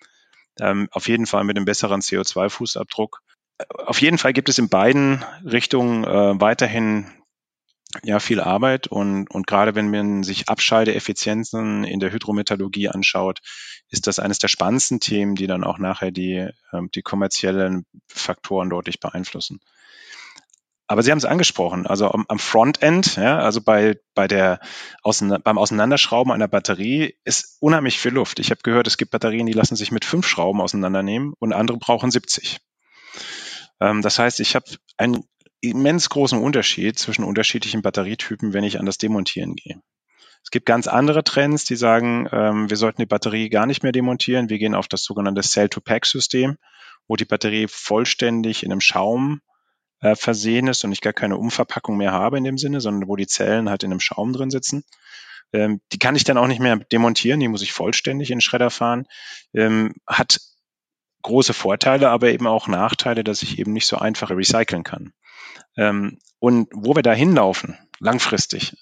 Ähm, 0.59 0.87
auf 0.91 1.07
jeden 1.07 1.25
Fall 1.25 1.43
mit 1.43 1.57
einem 1.57 1.65
besseren 1.65 2.01
CO2-Fußabdruck. 2.01 3.19
Äh, 3.57 3.63
auf 3.85 4.01
jeden 4.01 4.17
Fall 4.17 4.33
gibt 4.33 4.49
es 4.49 4.57
in 4.57 4.69
beiden 4.69 5.23
Richtungen 5.45 6.03
äh, 6.03 6.39
weiterhin 6.39 7.07
ja 8.03 8.19
viel 8.19 8.39
Arbeit 8.39 8.87
und, 8.87 9.29
und 9.31 9.47
gerade 9.47 9.75
wenn 9.75 9.89
man 9.89 10.23
sich 10.23 10.49
Abscheideeffizienzen 10.49 11.83
in 11.83 11.99
der 11.99 12.11
Hydrometallurgie 12.11 12.89
anschaut, 12.89 13.39
ist 13.89 14.07
das 14.07 14.19
eines 14.19 14.39
der 14.39 14.47
spannendsten 14.47 14.99
Themen, 14.99 15.35
die 15.35 15.47
dann 15.47 15.63
auch 15.63 15.77
nachher 15.77 16.11
die, 16.11 16.49
ähm, 16.73 16.89
die 16.93 17.01
kommerziellen 17.01 17.85
Faktoren 18.07 18.69
deutlich 18.69 18.99
beeinflussen. 18.99 19.59
Aber 20.87 21.01
Sie 21.01 21.09
haben 21.09 21.17
es 21.17 21.25
angesprochen, 21.25 21.87
also 21.87 22.11
am, 22.11 22.25
am 22.27 22.37
Frontend, 22.37 23.15
ja, 23.15 23.39
also 23.39 23.59
bei, 23.59 23.99
bei 24.13 24.27
der 24.27 24.59
beim 25.03 25.57
Auseinanderschrauben 25.57 26.31
einer 26.31 26.47
Batterie 26.47 27.15
ist 27.23 27.57
unheimlich 27.59 27.99
viel 27.99 28.11
Luft. 28.11 28.39
Ich 28.39 28.51
habe 28.51 28.61
gehört, 28.61 28.85
es 28.85 28.97
gibt 28.97 29.09
Batterien, 29.09 29.47
die 29.47 29.53
lassen 29.53 29.75
sich 29.75 29.91
mit 29.91 30.05
fünf 30.05 30.27
Schrauben 30.27 30.61
auseinandernehmen 30.61 31.33
und 31.39 31.53
andere 31.53 31.79
brauchen 31.79 32.11
70. 32.11 32.59
Ähm, 33.79 34.03
das 34.03 34.19
heißt, 34.19 34.39
ich 34.39 34.55
habe 34.55 34.65
ein 34.97 35.23
immens 35.69 36.09
großen 36.09 36.39
Unterschied 36.39 36.99
zwischen 36.99 37.23
unterschiedlichen 37.23 37.81
Batterietypen, 37.81 38.53
wenn 38.53 38.63
ich 38.63 38.79
an 38.79 38.85
das 38.85 38.97
Demontieren 38.97 39.55
gehe. 39.55 39.81
Es 40.43 40.51
gibt 40.51 40.67
ganz 40.67 40.87
andere 40.87 41.23
Trends, 41.23 41.65
die 41.65 41.75
sagen, 41.75 42.29
ähm, 42.31 42.69
wir 42.69 42.77
sollten 42.77 43.01
die 43.01 43.07
Batterie 43.07 43.49
gar 43.49 43.65
nicht 43.65 43.81
mehr 43.81 43.91
demontieren. 43.91 44.49
Wir 44.49 44.59
gehen 44.59 44.75
auf 44.75 44.87
das 44.87 45.03
sogenannte 45.03 45.41
Cell-to-Pack-System, 45.41 46.57
wo 47.07 47.15
die 47.15 47.25
Batterie 47.25 47.67
vollständig 47.67 48.63
in 48.63 48.71
einem 48.71 48.81
Schaum 48.81 49.41
äh, 50.01 50.15
versehen 50.15 50.67
ist 50.67 50.83
und 50.83 50.91
ich 50.91 51.01
gar 51.01 51.13
keine 51.13 51.37
Umverpackung 51.37 51.97
mehr 51.97 52.11
habe 52.11 52.37
in 52.37 52.43
dem 52.43 52.59
Sinne, 52.59 52.79
sondern 52.79 53.09
wo 53.09 53.15
die 53.15 53.27
Zellen 53.27 53.69
halt 53.69 53.83
in 53.83 53.91
einem 53.91 53.99
Schaum 53.99 54.33
drin 54.33 54.51
sitzen. 54.51 54.83
Ähm, 55.51 55.81
die 55.91 55.99
kann 55.99 56.15
ich 56.15 56.23
dann 56.23 56.37
auch 56.37 56.47
nicht 56.47 56.61
mehr 56.61 56.77
demontieren, 56.77 57.39
die 57.39 57.47
muss 57.47 57.63
ich 57.63 57.73
vollständig 57.73 58.29
in 58.29 58.37
den 58.37 58.41
Schredder 58.41 58.69
fahren. 58.69 59.05
Ähm, 59.53 59.95
hat 60.05 60.39
große 61.25 61.53
Vorteile, 61.53 62.09
aber 62.09 62.29
eben 62.29 62.47
auch 62.47 62.67
Nachteile, 62.67 63.23
dass 63.23 63.43
ich 63.43 63.59
eben 63.59 63.73
nicht 63.73 63.87
so 63.87 63.97
einfach 63.97 64.29
recyceln 64.29 64.83
kann. 64.83 65.11
Ähm, 65.75 66.19
und 66.39 66.69
wo 66.71 66.95
wir 66.95 67.01
da 67.01 67.13
hinlaufen, 67.13 67.77
langfristig, 67.99 68.75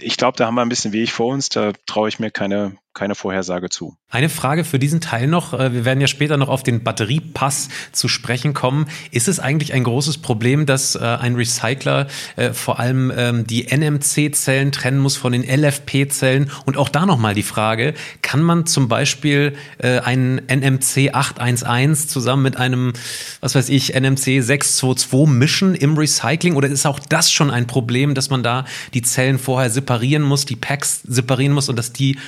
ich 0.00 0.16
glaube, 0.16 0.36
da 0.36 0.46
haben 0.46 0.54
wir 0.54 0.62
ein 0.62 0.68
bisschen 0.68 0.92
Weg 0.92 1.10
vor 1.10 1.32
uns. 1.32 1.48
Da 1.48 1.72
traue 1.86 2.08
ich 2.08 2.18
mir 2.18 2.30
keine 2.30 2.76
keine 2.94 3.14
Vorhersage 3.14 3.70
zu. 3.70 3.96
Eine 4.10 4.28
Frage 4.28 4.64
für 4.64 4.78
diesen 4.78 5.00
Teil 5.00 5.26
noch. 5.26 5.54
Äh, 5.54 5.72
wir 5.72 5.84
werden 5.84 6.00
ja 6.00 6.06
später 6.06 6.36
noch 6.36 6.48
auf 6.48 6.62
den 6.62 6.82
Batteriepass 6.84 7.70
zu 7.92 8.08
sprechen 8.08 8.52
kommen. 8.52 8.86
Ist 9.10 9.28
es 9.28 9.40
eigentlich 9.40 9.72
ein 9.72 9.84
großes 9.84 10.18
Problem, 10.18 10.66
dass 10.66 10.94
äh, 10.94 10.98
ein 10.98 11.34
Recycler 11.34 12.08
äh, 12.36 12.52
vor 12.52 12.78
allem 12.78 13.10
ähm, 13.16 13.46
die 13.46 13.68
NMC-Zellen 13.74 14.72
trennen 14.72 14.98
muss 14.98 15.16
von 15.16 15.32
den 15.32 15.42
LFP-Zellen? 15.42 16.50
Und 16.66 16.76
auch 16.76 16.90
da 16.90 17.06
nochmal 17.06 17.34
die 17.34 17.42
Frage, 17.42 17.94
kann 18.20 18.42
man 18.42 18.66
zum 18.66 18.88
Beispiel 18.88 19.54
einen 19.80 20.38
NMC 20.46 21.10
811 21.12 22.08
zusammen 22.08 22.42
mit 22.42 22.56
einem, 22.56 22.92
was 23.40 23.54
weiß 23.54 23.68
ich, 23.68 23.94
NMC 23.94 24.42
622 24.42 25.26
mischen 25.26 25.74
im 25.74 25.96
Recycling? 25.96 26.54
Oder 26.54 26.68
ist 26.68 26.86
auch 26.86 26.98
das 26.98 27.32
schon 27.32 27.50
ein 27.50 27.66
Problem, 27.66 28.14
dass 28.14 28.30
man 28.30 28.42
da 28.42 28.64
die 28.94 29.02
Zellen 29.02 29.38
vorher 29.38 29.70
separieren 29.70 30.22
muss, 30.22 30.44
die 30.44 30.56
Packs 30.56 31.02
separieren 31.02 31.52
muss 31.52 31.68
und 31.68 31.76
dass 31.76 31.92
die 31.92 32.18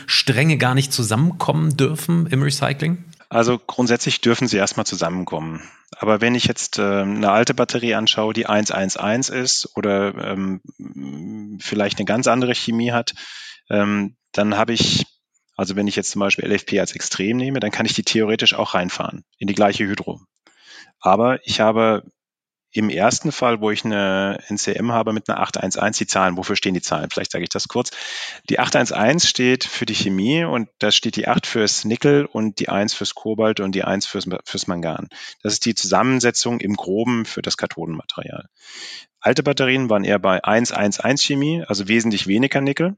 Stränge 0.54 0.58
gar 0.58 0.74
nicht 0.74 0.92
zusammenkommen 0.92 1.76
dürfen 1.76 2.26
im 2.26 2.42
Recycling? 2.42 3.04
Also 3.28 3.58
grundsätzlich 3.58 4.20
dürfen 4.20 4.46
sie 4.46 4.56
erstmal 4.56 4.86
zusammenkommen. 4.86 5.62
Aber 5.96 6.20
wenn 6.20 6.34
ich 6.34 6.44
jetzt 6.44 6.78
äh, 6.78 7.02
eine 7.02 7.30
alte 7.30 7.54
Batterie 7.54 7.94
anschaue, 7.94 8.32
die 8.32 8.46
111 8.46 9.30
ist 9.30 9.76
oder 9.76 10.14
ähm, 10.14 10.60
vielleicht 11.60 11.98
eine 11.98 12.06
ganz 12.06 12.26
andere 12.26 12.54
Chemie 12.54 12.92
hat, 12.92 13.14
ähm, 13.70 14.16
dann 14.32 14.56
habe 14.56 14.72
ich, 14.72 15.06
also 15.56 15.74
wenn 15.76 15.88
ich 15.88 15.96
jetzt 15.96 16.10
zum 16.10 16.20
Beispiel 16.20 16.48
LFP 16.48 16.78
als 16.78 16.94
Extrem 16.94 17.36
nehme, 17.36 17.60
dann 17.60 17.70
kann 17.70 17.86
ich 17.86 17.94
die 17.94 18.04
theoretisch 18.04 18.54
auch 18.54 18.74
reinfahren 18.74 19.24
in 19.38 19.48
die 19.48 19.54
gleiche 19.54 19.84
Hydro. 19.84 20.20
Aber 21.00 21.38
ich 21.44 21.60
habe 21.60 22.04
im 22.76 22.90
ersten 22.90 23.30
Fall, 23.30 23.60
wo 23.60 23.70
ich 23.70 23.84
eine 23.84 24.38
NCM 24.48 24.92
habe 24.92 25.12
mit 25.12 25.28
einer 25.28 25.40
811, 25.40 25.98
die 25.98 26.06
Zahlen, 26.06 26.36
wofür 26.36 26.56
stehen 26.56 26.74
die 26.74 26.82
Zahlen? 26.82 27.08
Vielleicht 27.10 27.30
sage 27.30 27.44
ich 27.44 27.50
das 27.50 27.68
kurz. 27.68 27.90
Die 28.50 28.58
811 28.58 29.24
steht 29.24 29.64
für 29.64 29.86
die 29.86 29.94
Chemie 29.94 30.44
und 30.44 30.68
da 30.80 30.90
steht 30.90 31.16
die 31.16 31.28
8 31.28 31.46
fürs 31.46 31.84
Nickel 31.84 32.26
und 32.26 32.58
die 32.58 32.68
1 32.68 32.92
fürs 32.94 33.14
Kobalt 33.14 33.60
und 33.60 33.74
die 33.74 33.84
1 33.84 34.06
fürs, 34.06 34.26
fürs 34.44 34.66
Mangan. 34.66 35.08
Das 35.42 35.52
ist 35.52 35.66
die 35.66 35.74
Zusammensetzung 35.74 36.60
im 36.60 36.74
Groben 36.74 37.26
für 37.26 37.42
das 37.42 37.56
Kathodenmaterial. 37.56 38.48
Alte 39.20 39.42
Batterien 39.42 39.88
waren 39.88 40.04
eher 40.04 40.18
bei 40.18 40.42
111 40.42 41.20
Chemie, 41.20 41.64
also 41.66 41.88
wesentlich 41.88 42.26
weniger 42.26 42.60
Nickel. 42.60 42.96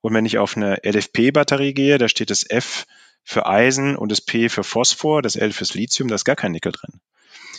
Und 0.00 0.14
wenn 0.14 0.24
ich 0.24 0.38
auf 0.38 0.56
eine 0.56 0.78
LFP-Batterie 0.82 1.74
gehe, 1.74 1.98
da 1.98 2.08
steht 2.08 2.30
das 2.30 2.48
F 2.48 2.86
für 3.22 3.46
Eisen 3.46 3.96
und 3.96 4.10
das 4.10 4.22
P 4.22 4.48
für 4.48 4.64
Phosphor, 4.64 5.20
das 5.20 5.36
L 5.36 5.52
fürs 5.52 5.74
Lithium, 5.74 6.08
da 6.08 6.14
ist 6.14 6.24
gar 6.24 6.36
kein 6.36 6.52
Nickel 6.52 6.72
drin. 6.72 7.00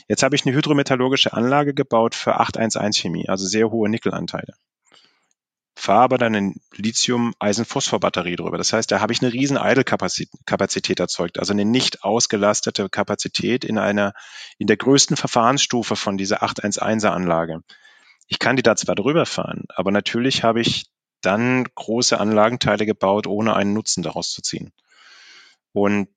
Jetzt 0.07 0.23
habe 0.23 0.35
ich 0.35 0.45
eine 0.45 0.55
hydrometallurgische 0.55 1.33
Anlage 1.33 1.73
gebaut 1.73 2.15
für 2.15 2.39
811 2.39 2.95
Chemie, 2.95 3.29
also 3.29 3.45
sehr 3.45 3.71
hohe 3.71 3.89
Nickelanteile. 3.89 4.53
Fahre 5.75 6.01
aber 6.01 6.17
dann 6.17 6.35
eine 6.35 6.53
Lithium-Eisen-Phosphor-Batterie 6.75 8.35
drüber. 8.35 8.57
Das 8.57 8.71
heißt, 8.71 8.91
da 8.91 8.99
habe 8.99 9.13
ich 9.13 9.21
eine 9.21 9.33
riesen 9.33 9.57
Idle-Kapazität 9.57 10.99
erzeugt, 10.99 11.39
also 11.39 11.53
eine 11.53 11.65
nicht 11.65 12.03
ausgelastete 12.03 12.89
Kapazität 12.89 13.63
in 13.63 13.77
einer, 13.79 14.13
in 14.57 14.67
der 14.67 14.77
größten 14.77 15.17
Verfahrensstufe 15.17 15.95
von 15.95 16.17
dieser 16.17 16.43
811er 16.43 17.09
Anlage. 17.09 17.63
Ich 18.27 18.37
kann 18.37 18.57
die 18.57 18.63
da 18.63 18.75
zwar 18.75 18.95
drüber 18.95 19.25
fahren, 19.25 19.63
aber 19.75 19.91
natürlich 19.91 20.43
habe 20.43 20.61
ich 20.61 20.85
dann 21.21 21.65
große 21.75 22.19
Anlagenteile 22.19 22.85
gebaut, 22.85 23.25
ohne 23.27 23.55
einen 23.55 23.73
Nutzen 23.73 24.03
daraus 24.03 24.31
zu 24.31 24.41
ziehen. 24.41 24.71
Und 25.73 26.09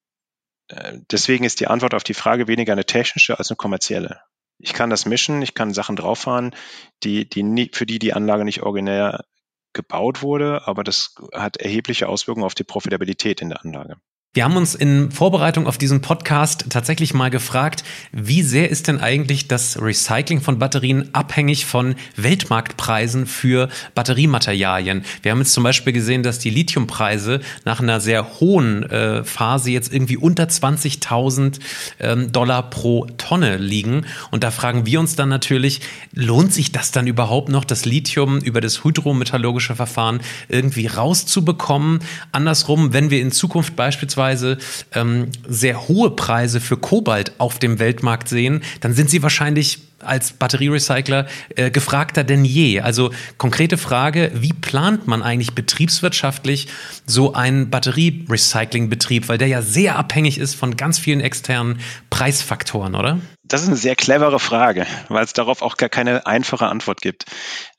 deswegen 1.11 1.45
ist 1.45 1.61
die 1.61 1.67
Antwort 1.67 1.95
auf 1.95 2.05
die 2.05 2.15
Frage 2.15 2.49
weniger 2.49 2.73
eine 2.73 2.85
technische 2.85 3.39
als 3.39 3.51
eine 3.51 3.57
kommerzielle. 3.57 4.21
Ich 4.59 4.73
kann 4.73 4.91
das 4.91 5.05
mischen, 5.05 5.43
ich 5.43 5.55
kann 5.55 5.75
Sachen 5.75 5.97
drauffahren, 5.97 6.55
die, 7.03 7.29
die 7.29 7.43
nie, 7.43 7.71
für 7.73 7.87
die 7.87 7.99
die 7.99 8.15
Anlage 8.15 8.45
nicht 8.45 8.63
originär 8.63 9.25
gebaut 9.73 10.23
wurde, 10.23 10.67
aber 10.67 10.85
das 10.85 11.17
hat 11.33 11.57
erhebliche 11.57 12.09
Auswirkungen 12.09 12.47
auf 12.47 12.55
die 12.55 12.65
Profitabilität 12.65 13.43
in 13.43 13.49
der 13.51 13.65
Anlage. 13.65 13.97
Wir 14.35 14.43
haben 14.43 14.57
uns 14.57 14.75
in 14.75 15.13
Vorbereitung 15.13 15.69
auf 15.69 15.79
diesen 15.79 16.01
Podcast 16.01 16.67
tatsächlich 16.69 17.15
mal 17.15 17.31
gefragt, 17.31 17.85
wie 18.11 18.43
sehr 18.43 18.69
ist 18.69 18.89
denn 18.89 18.99
eigentlich 18.99 19.47
das 19.47 19.81
Recycling 19.81 20.41
von 20.41 20.59
Batterien 20.59 21.15
abhängig 21.15 21.67
von 21.67 21.95
Weltmarktpreisen 22.17 23.27
für 23.27 23.69
Batteriematerialien? 23.95 25.05
Wir 25.23 25.31
haben 25.31 25.39
jetzt 25.39 25.53
zum 25.53 25.63
Beispiel 25.63 25.93
gesehen, 25.93 26.25
dass 26.25 26.41
die 26.41 26.51
Lithiumpreise 26.51 27.43
nach 27.65 27.79
einer 27.79 28.01
sehr 28.01 28.41
hohen 28.41 28.83
äh, 28.91 29.23
Phase 29.23 29.71
jetzt 29.71 29.95
irgendwie 29.95 30.17
unter 30.17 30.47
20.000 30.47 31.61
ähm, 32.01 32.33
Dollar 32.33 32.71
pro 32.71 33.07
Tonne 33.17 33.57
liegen. 33.59 34.05
Und 34.33 34.43
da 34.43 34.51
fragen 34.51 34.85
wir 34.85 34.99
uns 34.99 35.15
dann 35.15 35.29
natürlich, 35.29 35.81
lohnt 36.13 36.53
sich 36.53 36.73
das 36.73 36.91
dann 36.91 37.07
überhaupt 37.07 37.51
noch, 37.51 37.65
das 37.65 37.85
Lithium 37.85 38.39
über 38.39 38.61
das 38.61 38.83
hydrometallurgische 38.83 39.77
Verfahren 39.77 40.19
irgendwie 40.49 40.89
rauszubekommen? 40.89 42.01
Andersrum, 42.33 42.93
wenn 42.93 43.11
wir 43.11 43.21
in 43.21 43.31
Zukunft 43.31 43.77
beispielsweise 43.77 44.24
beispielsweise 44.25 44.59
ähm, 44.95 45.31
sehr 45.47 45.89
hohe 45.89 46.11
Preise 46.11 46.61
für 46.61 46.77
Kobalt 46.77 47.33
auf 47.39 47.59
dem 47.59 47.79
Weltmarkt 47.79 48.29
sehen, 48.29 48.63
dann 48.81 48.95
sind 48.95 49.11
sie 49.11 49.23
wahrscheinlich 49.23 49.81
als 50.01 50.33
Batterierecycler 50.35 51.27
äh, 51.57 51.71
gefragter 51.71 52.25
denn 52.25 52.45
je. 52.45 52.81
Also 52.81 53.11
konkrete 53.39 53.79
Frage, 53.79 54.31
wie 54.35 54.53
plant 54.53 55.07
man 55.07 55.23
eigentlich 55.23 55.55
betriebswirtschaftlich 55.55 56.69
so 57.07 57.33
einen 57.33 57.71
Batterierecyclingbetrieb, 57.71 59.29
weil 59.29 59.39
der 59.39 59.49
ja 59.49 59.63
sehr 59.63 59.97
abhängig 59.97 60.39
ist 60.39 60.55
von 60.55 60.77
ganz 60.77 60.99
vielen 60.99 61.21
externen 61.21 61.81
Preisfaktoren, 62.11 62.95
oder? 62.95 63.19
Das 63.45 63.63
ist 63.63 63.69
eine 63.69 63.77
sehr 63.77 63.97
clevere 63.97 64.41
Frage, 64.41 64.87
weil 65.09 65.25
es 65.25 65.33
darauf 65.33 65.63
auch 65.63 65.77
gar 65.77 65.89
keine 65.89 66.27
einfache 66.27 66.67
Antwort 66.67 67.01
gibt. 67.01 67.25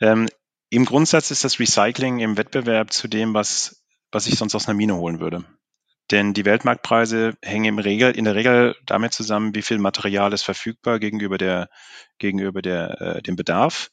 Ähm, 0.01 0.27
Im 0.71 0.85
Grundsatz 0.85 1.29
ist 1.29 1.43
das 1.43 1.59
Recycling 1.59 2.19
im 2.19 2.37
Wettbewerb 2.37 2.91
zu 2.91 3.07
dem, 3.07 3.35
was, 3.35 3.83
was 4.11 4.25
ich 4.25 4.35
sonst 4.35 4.55
aus 4.55 4.67
einer 4.67 4.77
Mine 4.77 4.95
holen 4.95 5.19
würde. 5.19 5.43
Denn 6.11 6.33
die 6.33 6.45
Weltmarktpreise 6.45 7.35
hängen 7.41 7.65
im 7.65 7.79
Regel, 7.79 8.11
in 8.11 8.25
der 8.25 8.35
Regel 8.35 8.75
damit 8.85 9.13
zusammen, 9.13 9.55
wie 9.55 9.63
viel 9.63 9.79
Material 9.79 10.33
ist 10.33 10.43
verfügbar 10.43 10.99
gegenüber 10.99 11.37
der, 11.37 11.69
gegenüber 12.19 12.61
der, 12.61 13.01
äh, 13.01 13.21
dem 13.23 13.35
Bedarf. 13.35 13.91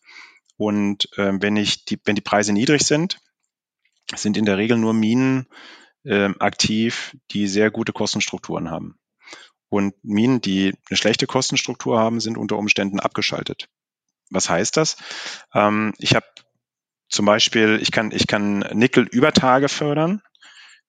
Und 0.57 1.09
äh, 1.16 1.33
wenn 1.40 1.57
ich 1.57 1.85
die, 1.87 1.98
wenn 2.05 2.14
die 2.14 2.20
Preise 2.20 2.53
niedrig 2.53 2.83
sind, 2.83 3.18
sind 4.14 4.37
in 4.37 4.44
der 4.44 4.59
Regel 4.59 4.77
nur 4.77 4.92
Minen 4.92 5.46
äh, 6.05 6.31
aktiv, 6.38 7.16
die 7.31 7.46
sehr 7.46 7.70
gute 7.70 7.92
Kostenstrukturen 7.92 8.70
haben. 8.70 8.98
Und 9.70 9.94
Minen, 10.03 10.42
die 10.42 10.75
eine 10.90 10.96
schlechte 10.98 11.27
Kostenstruktur 11.27 11.98
haben, 11.98 12.20
sind 12.20 12.37
unter 12.37 12.59
Umständen 12.59 13.01
abgeschaltet. 13.01 13.68
Was 14.29 14.51
heißt 14.51 14.77
das? 14.77 14.96
Ähm, 15.55 15.94
ich 15.98 16.14
habe 16.14 16.27
zum 17.09 17.25
Beispiel, 17.25 17.79
ich 17.81 17.90
kann, 17.90 18.11
ich 18.11 18.27
kann 18.27 18.61
Nickel 18.72 19.05
über 19.05 19.33
Tage 19.33 19.70
fördern 19.70 20.22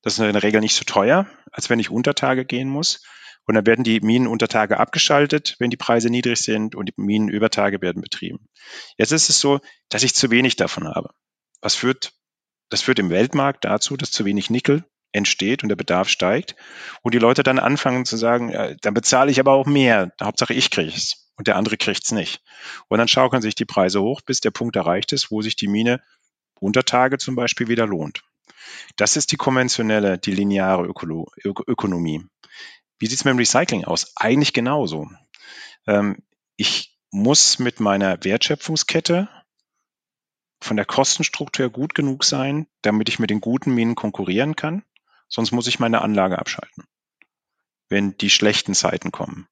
das 0.04 0.14
ist 0.14 0.20
in 0.20 0.34
der 0.34 0.44
Regel 0.44 0.62
nicht 0.62 0.76
so 0.76 0.84
teuer, 0.84 1.26
als 1.52 1.70
wenn 1.70 1.80
ich 1.80 1.90
unter 1.90 2.14
Tage 2.14 2.46
gehen 2.46 2.70
muss. 2.70 3.04
Und 3.46 3.56
dann 3.56 3.66
werden 3.66 3.84
die 3.84 4.00
Minen 4.00 4.28
unter 4.28 4.48
Tage 4.48 4.80
abgeschaltet, 4.80 5.56
wenn 5.60 5.70
die 5.70 5.78
Preise 5.78 6.10
niedrig 6.10 6.40
sind 6.40 6.76
und 6.76 6.88
die 6.88 6.94
Minen 6.96 7.30
über 7.30 7.50
Tage 7.50 7.82
werden 7.82 8.02
betrieben. 8.02 8.48
Jetzt 8.98 9.12
ist 9.12 9.30
es 9.30 9.40
so, 9.40 9.60
dass 9.90 10.04
ich 10.04 10.14
zu 10.14 10.32
wenig 10.32 10.56
davon 10.56 10.88
habe. 10.88 11.10
Was 11.62 11.76
führt, 11.76 12.14
das 12.70 12.82
führt 12.82 13.00
im 13.00 13.10
Weltmarkt 13.10 13.66
dazu, 13.66 13.98
dass 13.98 14.12
zu 14.12 14.24
wenig 14.24 14.50
Nickel 14.50 14.86
entsteht 15.12 15.64
und 15.64 15.70
der 15.70 15.76
Bedarf 15.76 16.10
steigt 16.10 16.56
und 17.02 17.14
die 17.14 17.20
Leute 17.20 17.44
dann 17.44 17.60
anfangen 17.60 18.06
zu 18.06 18.18
sagen, 18.18 18.50
ja, 18.50 18.74
dann 18.76 18.94
bezahle 18.94 19.32
ich 19.32 19.40
aber 19.40 19.54
auch 19.54 19.66
mehr. 19.66 20.12
Hauptsache 20.22 20.54
ich 20.54 20.70
kriege 20.70 20.94
es 20.96 21.30
und 21.36 21.48
der 21.48 21.56
andere 21.56 21.78
kriegt 21.78 22.04
es 22.04 22.12
nicht. 22.12 22.42
Und 22.88 22.98
dann 22.98 23.08
schaukeln 23.08 23.42
sich 23.42 23.56
die 23.56 23.66
Preise 23.66 24.02
hoch, 24.02 24.22
bis 24.22 24.40
der 24.40 24.52
Punkt 24.52 24.76
erreicht 24.76 25.12
ist, 25.14 25.32
wo 25.32 25.42
sich 25.42 25.56
die 25.56 25.68
Mine 25.68 26.02
unter 26.60 26.84
Tage 26.84 27.18
zum 27.18 27.36
Beispiel 27.36 27.68
wieder 27.68 27.86
lohnt. 27.86 28.24
Das 28.96 29.16
ist 29.16 29.32
die 29.32 29.38
konventionelle, 29.38 30.18
die 30.18 30.32
lineare 30.32 30.86
Ökolo 30.86 31.28
Ökonomie. 31.44 32.26
Wie 33.00 33.08
sieht 33.08 33.20
es 33.20 33.26
mit 33.26 33.34
dem 33.34 33.40
Recycling 33.40 33.86
aus? 33.86 34.14
Eigentlich 34.16 34.54
genauso. 34.54 35.10
Ähm, 35.88 36.18
ich 36.56 36.98
muss 37.12 37.60
mit 37.60 37.80
meiner 37.80 38.24
Wertschöpfungskette 38.24 39.30
von 40.62 40.78
der 40.78 40.86
Kostenstruktur 40.86 41.70
gut 41.70 41.94
genug 41.94 42.24
sein, 42.24 42.68
damit 42.82 43.10
ich 43.10 43.20
mit 43.20 43.30
den 43.30 43.42
guten 43.42 43.76
Minen 43.76 43.96
konkurrieren 43.96 44.56
kann. 44.56 44.84
Sonst 45.28 45.52
muss 45.52 45.68
ich 45.68 45.80
meine 45.80 46.02
Anlage 46.02 46.40
abschalten, 46.40 46.86
wenn 47.90 48.18
die 48.18 48.30
schlechten 48.30 48.74
Zeiten 48.74 49.12
kommen. 49.12 49.48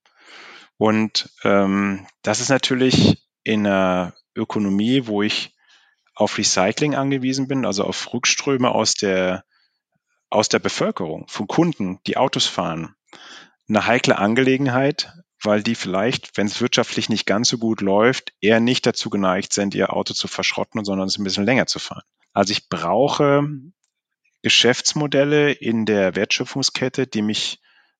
Und 0.77 1.31
ähm, 1.43 2.07
das 2.21 2.39
ist 2.39 2.49
natürlich 2.49 3.27
in 3.43 3.65
einer 3.65 4.13
Ökonomie, 4.35 5.07
wo 5.07 5.21
ich 5.21 5.55
auf 6.21 6.37
Recycling 6.37 6.95
angewiesen 6.95 7.47
bin, 7.47 7.65
also 7.65 7.83
auf 7.83 8.13
Rückströme 8.13 8.69
aus 8.69 8.93
der, 8.93 9.43
aus 10.29 10.49
der 10.49 10.59
Bevölkerung, 10.59 11.27
von 11.27 11.47
Kunden, 11.47 11.99
die 12.05 12.15
Autos 12.15 12.45
fahren, 12.45 12.95
eine 13.67 13.87
heikle 13.87 14.17
Angelegenheit, 14.17 15.11
weil 15.43 15.63
die 15.63 15.73
vielleicht, 15.73 16.37
wenn 16.37 16.45
es 16.45 16.61
wirtschaftlich 16.61 17.09
nicht 17.09 17.25
ganz 17.25 17.49
so 17.49 17.57
gut 17.57 17.81
läuft, 17.81 18.33
eher 18.39 18.59
nicht 18.59 18.85
dazu 18.85 19.09
geneigt 19.09 19.51
sind, 19.51 19.73
ihr 19.73 19.91
Auto 19.93 20.13
zu 20.13 20.27
verschrotten, 20.27 20.85
sondern 20.85 21.07
es 21.07 21.17
ein 21.17 21.23
bisschen 21.23 21.45
länger 21.45 21.65
zu 21.65 21.79
fahren. 21.79 22.03
Also 22.33 22.51
ich 22.51 22.69
brauche 22.69 23.43
Geschäftsmodelle 24.43 25.51
in 25.51 25.87
der 25.87 26.15
Wertschöpfungskette, 26.15 27.07
die 27.07 27.23
mich 27.23 27.59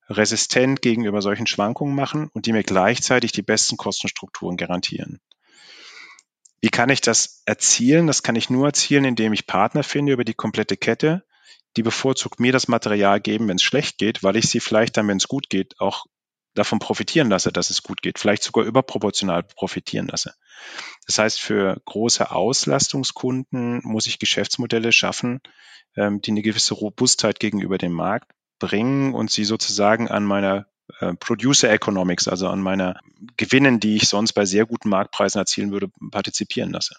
resistent 0.10 0.84
gegenüber 0.84 1.24
solchen 1.24 1.48
Schwankungen 1.48 1.96
machen 1.96 2.30
und 2.34 2.46
die 2.46 2.54
mir 2.54 2.64
gleichzeitig 2.64 3.32
die 3.32 3.42
besten 3.42 3.78
Kostenstrukturen 3.78 4.58
garantieren. 4.58 5.20
Wie 6.62 6.70
kann 6.70 6.90
ich 6.90 7.02
das 7.02 7.42
erzielen? 7.46 8.08
Das 8.08 8.24
kann 8.24 8.36
ich 8.36 8.50
nur 8.50 8.68
erzielen, 8.68 9.04
indem 9.04 9.34
ich 9.34 9.48
Partner 9.48 9.84
finde 9.84 10.14
über 10.14 10.24
die 10.24 10.36
komplette 10.36 10.78
Kette, 10.78 11.26
die 11.76 11.84
bevorzugt 11.84 12.40
mir 12.40 12.52
das 12.52 12.68
Material 12.68 13.20
geben, 13.20 13.48
wenn 13.48 13.56
es 13.56 13.64
schlecht 13.64 13.98
geht, 13.98 14.24
weil 14.24 14.36
ich 14.36 14.50
sie 14.50 14.60
vielleicht 14.60 14.98
dann, 14.98 15.08
wenn 15.08 15.18
es 15.18 15.28
gut 15.28 15.50
geht, 15.50 15.80
auch 15.80 16.06
davon 16.54 16.80
profitieren 16.80 17.30
lasse, 17.30 17.52
dass 17.52 17.70
es 17.70 17.82
gut 17.82 18.02
geht, 18.02 18.20
vielleicht 18.20 18.44
sogar 18.44 18.66
überproportional 18.66 19.44
profitieren 19.44 20.08
lasse. 20.08 20.34
Das 21.08 21.18
heißt, 21.18 21.40
für 21.40 21.82
große 21.86 22.30
Auslastungskunden 22.30 23.82
muss 23.84 24.08
ich 24.08 24.20
Geschäftsmodelle 24.20 24.92
schaffen, 24.92 25.40
ähm, 25.96 26.22
die 26.22 26.32
eine 26.32 26.42
gewisse 26.42 26.74
Robustheit 26.74 27.40
gegenüber 27.40 27.78
dem 27.78 27.94
Markt 27.94 28.32
bringen 28.60 29.14
und 29.14 29.32
sie 29.32 29.46
sozusagen 29.46 30.10
an 30.10 30.26
meiner 30.26 30.68
äh, 31.00 31.14
Producer 31.14 31.70
Economics, 31.70 32.28
also 32.28 32.48
an 32.48 32.62
meiner 32.62 33.00
Gewinnen, 33.38 33.80
die 33.80 33.96
ich 33.96 34.08
sonst 34.08 34.34
bei 34.34 34.46
sehr 34.46 34.66
guten 34.66 34.90
Marktpreisen 34.90 35.40
erzielen 35.40 35.72
würde, 35.72 35.90
partizipieren 36.12 36.72
lasse. 36.72 36.96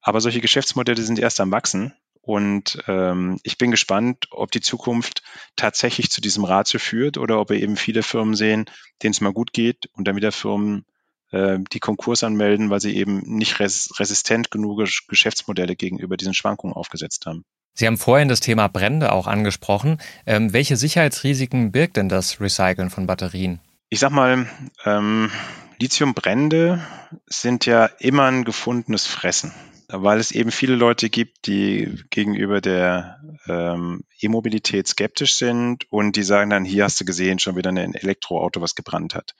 Aber 0.00 0.20
solche 0.20 0.40
Geschäftsmodelle 0.40 1.02
sind 1.02 1.18
erst 1.18 1.40
am 1.40 1.50
Wachsen 1.50 1.94
und 2.20 2.82
ähm, 2.88 3.38
ich 3.42 3.58
bin 3.58 3.70
gespannt, 3.70 4.28
ob 4.30 4.50
die 4.50 4.62
Zukunft 4.62 5.22
tatsächlich 5.56 6.10
zu 6.10 6.22
diesem 6.22 6.44
Ratio 6.44 6.80
führt 6.80 7.18
oder 7.18 7.38
ob 7.38 7.50
wir 7.50 7.60
eben 7.60 7.76
viele 7.76 8.02
Firmen 8.02 8.34
sehen, 8.34 8.64
denen 9.02 9.12
es 9.12 9.20
mal 9.20 9.32
gut 9.32 9.52
geht 9.52 9.90
und 9.92 10.08
dann 10.08 10.16
wieder 10.16 10.32
Firmen 10.32 10.86
äh, 11.32 11.58
die 11.72 11.80
Konkurs 11.80 12.24
anmelden, 12.24 12.70
weil 12.70 12.80
sie 12.80 12.96
eben 12.96 13.20
nicht 13.20 13.60
res 13.60 13.90
resistent 13.98 14.50
genug 14.50 14.88
Geschäftsmodelle 15.08 15.76
gegenüber 15.76 16.16
diesen 16.16 16.32
Schwankungen 16.32 16.74
aufgesetzt 16.74 17.26
haben. 17.26 17.44
Sie 17.74 17.86
haben 17.86 17.98
vorhin 17.98 18.28
das 18.28 18.40
Thema 18.40 18.68
Brände 18.68 19.12
auch 19.12 19.26
angesprochen. 19.26 19.98
Ähm, 20.26 20.52
welche 20.52 20.76
Sicherheitsrisiken 20.76 21.72
birgt 21.72 21.96
denn 21.96 22.08
das 22.08 22.40
Recyceln 22.40 22.90
von 22.90 23.06
Batterien? 23.06 23.60
Ich 23.88 24.00
sag 24.00 24.10
mal, 24.10 24.46
ähm, 24.84 25.30
Lithiumbrände 25.78 26.80
sind 27.26 27.66
ja 27.66 27.86
immer 27.98 28.24
ein 28.24 28.44
gefundenes 28.44 29.06
Fressen 29.06 29.52
weil 29.88 30.18
es 30.18 30.30
eben 30.32 30.50
viele 30.50 30.74
Leute 30.74 31.10
gibt, 31.10 31.46
die 31.46 32.02
gegenüber 32.10 32.60
der 32.60 33.20
ähm, 33.46 34.04
E-Mobilität 34.18 34.88
skeptisch 34.88 35.36
sind 35.36 35.90
und 35.90 36.16
die 36.16 36.22
sagen 36.22 36.50
dann, 36.50 36.64
hier 36.64 36.84
hast 36.84 37.00
du 37.00 37.04
gesehen, 37.04 37.38
schon 37.38 37.56
wieder 37.56 37.70
ein 37.70 37.94
Elektroauto, 37.94 38.60
was 38.60 38.74
gebrannt 38.74 39.14
hat. 39.14 39.34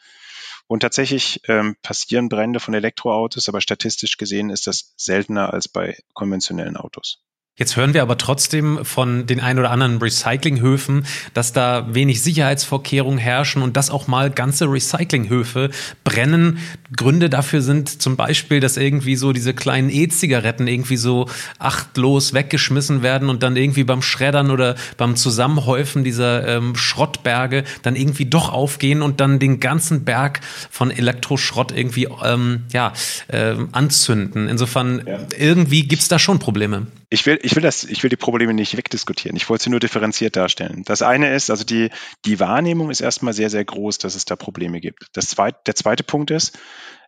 Und 0.66 0.80
tatsächlich 0.80 1.42
ähm, 1.48 1.76
passieren 1.82 2.28
Brände 2.28 2.60
von 2.60 2.74
Elektroautos, 2.74 3.48
aber 3.48 3.60
statistisch 3.60 4.16
gesehen 4.16 4.50
ist 4.50 4.66
das 4.66 4.94
seltener 4.96 5.52
als 5.52 5.68
bei 5.68 5.98
konventionellen 6.14 6.76
Autos. 6.76 7.23
Jetzt 7.56 7.76
hören 7.76 7.94
wir 7.94 8.02
aber 8.02 8.18
trotzdem 8.18 8.84
von 8.84 9.26
den 9.26 9.38
ein 9.38 9.60
oder 9.60 9.70
anderen 9.70 9.98
Recyclinghöfen, 9.98 11.06
dass 11.34 11.52
da 11.52 11.94
wenig 11.94 12.20
Sicherheitsvorkehrungen 12.20 13.20
herrschen 13.20 13.62
und 13.62 13.76
dass 13.76 13.90
auch 13.90 14.08
mal 14.08 14.28
ganze 14.28 14.64
Recyclinghöfe 14.64 15.70
brennen. 16.02 16.58
Gründe 16.96 17.30
dafür 17.30 17.62
sind 17.62 18.02
zum 18.02 18.16
Beispiel, 18.16 18.58
dass 18.58 18.76
irgendwie 18.76 19.14
so 19.14 19.32
diese 19.32 19.54
kleinen 19.54 19.88
E-Zigaretten 19.88 20.66
irgendwie 20.66 20.96
so 20.96 21.28
achtlos 21.60 22.34
weggeschmissen 22.34 23.04
werden 23.04 23.28
und 23.28 23.44
dann 23.44 23.54
irgendwie 23.54 23.84
beim 23.84 24.02
Schreddern 24.02 24.50
oder 24.50 24.74
beim 24.96 25.14
Zusammenhäufen 25.14 26.02
dieser 26.02 26.48
ähm, 26.56 26.74
Schrottberge 26.74 27.62
dann 27.82 27.94
irgendwie 27.94 28.26
doch 28.26 28.52
aufgehen 28.52 29.00
und 29.00 29.20
dann 29.20 29.38
den 29.38 29.60
ganzen 29.60 30.04
Berg 30.04 30.40
von 30.72 30.90
Elektroschrott 30.90 31.70
irgendwie 31.70 32.08
ähm, 32.24 32.64
ja, 32.72 32.94
äh, 33.28 33.54
anzünden. 33.70 34.48
Insofern 34.48 35.02
ja. 35.06 35.20
irgendwie 35.38 35.86
gibt's 35.86 36.08
da 36.08 36.18
schon 36.18 36.40
Probleme. 36.40 36.88
Ich 37.14 37.26
will, 37.26 37.38
ich 37.44 37.54
will 37.54 37.62
das, 37.62 37.84
ich 37.84 38.02
will 38.02 38.10
die 38.10 38.16
Probleme 38.16 38.54
nicht 38.54 38.76
wegdiskutieren. 38.76 39.36
Ich 39.36 39.48
wollte 39.48 39.64
sie 39.64 39.70
nur 39.70 39.80
differenziert 39.80 40.36
darstellen. 40.36 40.82
Das 40.84 41.02
eine 41.02 41.34
ist, 41.34 41.50
also 41.50 41.64
die, 41.64 41.90
die 42.24 42.40
Wahrnehmung 42.40 42.90
ist 42.90 43.00
erstmal 43.00 43.34
sehr, 43.34 43.50
sehr 43.50 43.64
groß, 43.64 43.98
dass 43.98 44.14
es 44.14 44.24
da 44.24 44.34
Probleme 44.34 44.80
gibt. 44.80 45.08
Das 45.12 45.28
zweite, 45.28 45.58
der 45.66 45.74
zweite 45.74 46.04
Punkt 46.04 46.30
ist, 46.30 46.58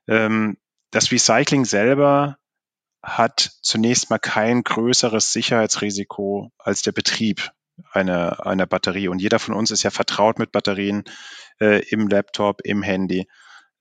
ähm, 0.07 0.59
das 0.90 1.11
Recycling 1.11 1.64
selber 1.64 2.37
hat 3.03 3.53
zunächst 3.62 4.11
mal 4.11 4.18
kein 4.18 4.62
größeres 4.62 5.33
Sicherheitsrisiko 5.33 6.53
als 6.59 6.83
der 6.83 6.92
Betrieb 6.92 7.53
einer, 7.92 8.46
einer 8.46 8.66
Batterie. 8.66 9.09
Und 9.09 9.20
jeder 9.20 9.38
von 9.38 9.55
uns 9.55 9.70
ist 9.70 9.83
ja 9.83 9.90
vertraut 9.90 10.38
mit 10.38 10.53
Batterien 10.53 11.05
äh, 11.61 11.83
im 11.88 12.09
Laptop, 12.09 12.61
im 12.62 12.83
Handy. 12.83 13.27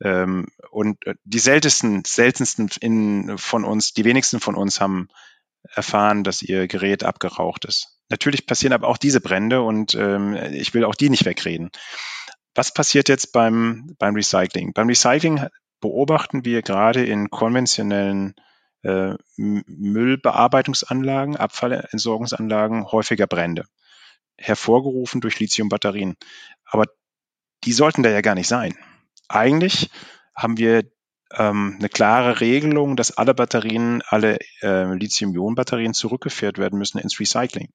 Ähm, 0.02 0.48
und 0.72 1.06
äh, 1.06 1.15
die 1.24 1.39
seltensten, 1.39 2.04
seltensten 2.06 2.70
in, 2.80 3.38
von 3.38 3.65
uns, 3.65 3.94
die 3.94 4.06
wenigsten 4.06 4.39
von 4.39 4.56
uns 4.56 4.80
haben 4.80 5.10
erfahren, 5.73 6.23
dass 6.23 6.41
ihr 6.41 6.67
Gerät 6.67 7.04
abgeraucht 7.04 7.65
ist. 7.65 7.99
Natürlich 8.10 8.45
passieren 8.45 8.73
aber 8.73 8.88
auch 8.88 8.97
diese 8.97 9.21
Brände 9.21 9.62
und 9.62 9.95
ähm, 9.95 10.36
ich 10.54 10.73
will 10.73 10.84
auch 10.86 10.95
die 10.95 11.10
nicht 11.10 11.25
wegreden. 11.25 11.71
Was 12.54 12.73
passiert 12.73 13.10
jetzt 13.10 13.34
beim, 13.34 13.95
beim 13.97 14.15
Recycling? 14.15 14.73
Beim 14.73 14.88
Recycling 14.88 15.47
beobachten 15.82 16.45
wir 16.45 16.62
gerade 16.62 17.06
in 17.06 17.30
konventionellen 17.30 18.36
äh, 18.84 19.15
Müllbearbeitungsanlagen, 19.38 21.36
Abfallentsorgungsanlagen 21.36 22.91
häufiger 22.91 23.28
Brände, 23.28 23.65
hervorgerufen 24.38 25.21
durch 25.21 25.39
Lithiumbatterien. 25.39 26.15
Aber 26.65 26.86
die 27.63 27.73
sollten 27.73 28.04
da 28.04 28.10
ja 28.10 28.21
gar 28.21 28.36
nicht 28.36 28.47
sein. 28.47 28.78
Eigentlich 29.28 29.89
haben 30.36 30.58
wir 30.58 30.84
ähm, 31.33 31.75
eine 31.79 31.89
klare 31.89 32.39
Regelung, 32.39 32.95
dass 32.95 33.17
alle 33.17 33.33
Batterien, 33.33 34.01
alle 34.07 34.39
äh, 34.61 34.93
Lithium-Ionen-Batterien 34.93 35.93
zurückgeführt 35.93 36.57
werden 36.57 36.77
müssen 36.79 36.99
ins 36.99 37.19
Recycling. 37.19 37.69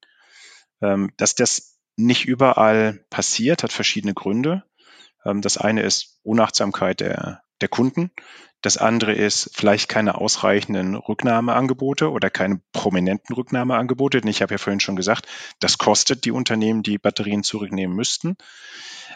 Ähm, 0.80 1.12
dass 1.16 1.34
das 1.34 1.78
nicht 1.96 2.26
überall 2.26 3.04
passiert, 3.10 3.62
hat 3.62 3.72
verschiedene 3.72 4.14
Gründe. 4.14 4.64
Ähm, 5.24 5.40
das 5.42 5.58
eine 5.58 5.82
ist 5.82 6.18
Unachtsamkeit 6.22 7.00
der, 7.00 7.42
der 7.60 7.68
Kunden. 7.68 8.10
Das 8.62 8.76
andere 8.76 9.14
ist 9.14 9.50
vielleicht 9.54 9.88
keine 9.88 10.16
ausreichenden 10.16 10.94
Rücknahmeangebote 10.94 12.10
oder 12.10 12.28
keine 12.28 12.60
prominenten 12.72 13.34
Rücknahmeangebote. 13.34 14.20
Denn 14.20 14.30
ich 14.30 14.42
habe 14.42 14.54
ja 14.54 14.58
vorhin 14.58 14.80
schon 14.80 14.96
gesagt, 14.96 15.26
das 15.60 15.78
kostet 15.78 16.24
die 16.24 16.30
Unternehmen, 16.30 16.82
die 16.82 16.98
Batterien 16.98 17.42
zurücknehmen 17.42 17.96
müssten. 17.96 18.36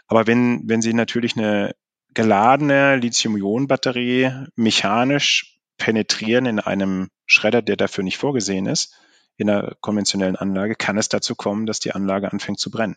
Aber 0.07 0.27
wenn, 0.27 0.63
wenn 0.67 0.81
Sie 0.81 0.95
natürlich 0.95 1.37
eine 1.37 1.75
geladene 2.15 2.97
Lithium-Ionen-Batterie 2.97 4.47
mechanisch 4.57 5.59
penetrieren 5.77 6.47
in 6.47 6.61
einem 6.61 7.09
Schredder, 7.27 7.63
der 7.63 7.77
dafür 7.77 8.05
nicht 8.05 8.19
vorgesehen 8.19 8.67
ist, 8.67 8.95
in 9.37 9.51
einer 9.51 9.75
konventionellen 9.81 10.37
Anlage, 10.37 10.77
kann 10.77 10.97
es 10.97 11.09
dazu 11.09 11.35
kommen, 11.35 11.67
dass 11.67 11.81
die 11.81 11.93
Anlage 11.93 12.33
anfängt 12.33 12.61
zu 12.61 12.71
brennen. 12.71 12.97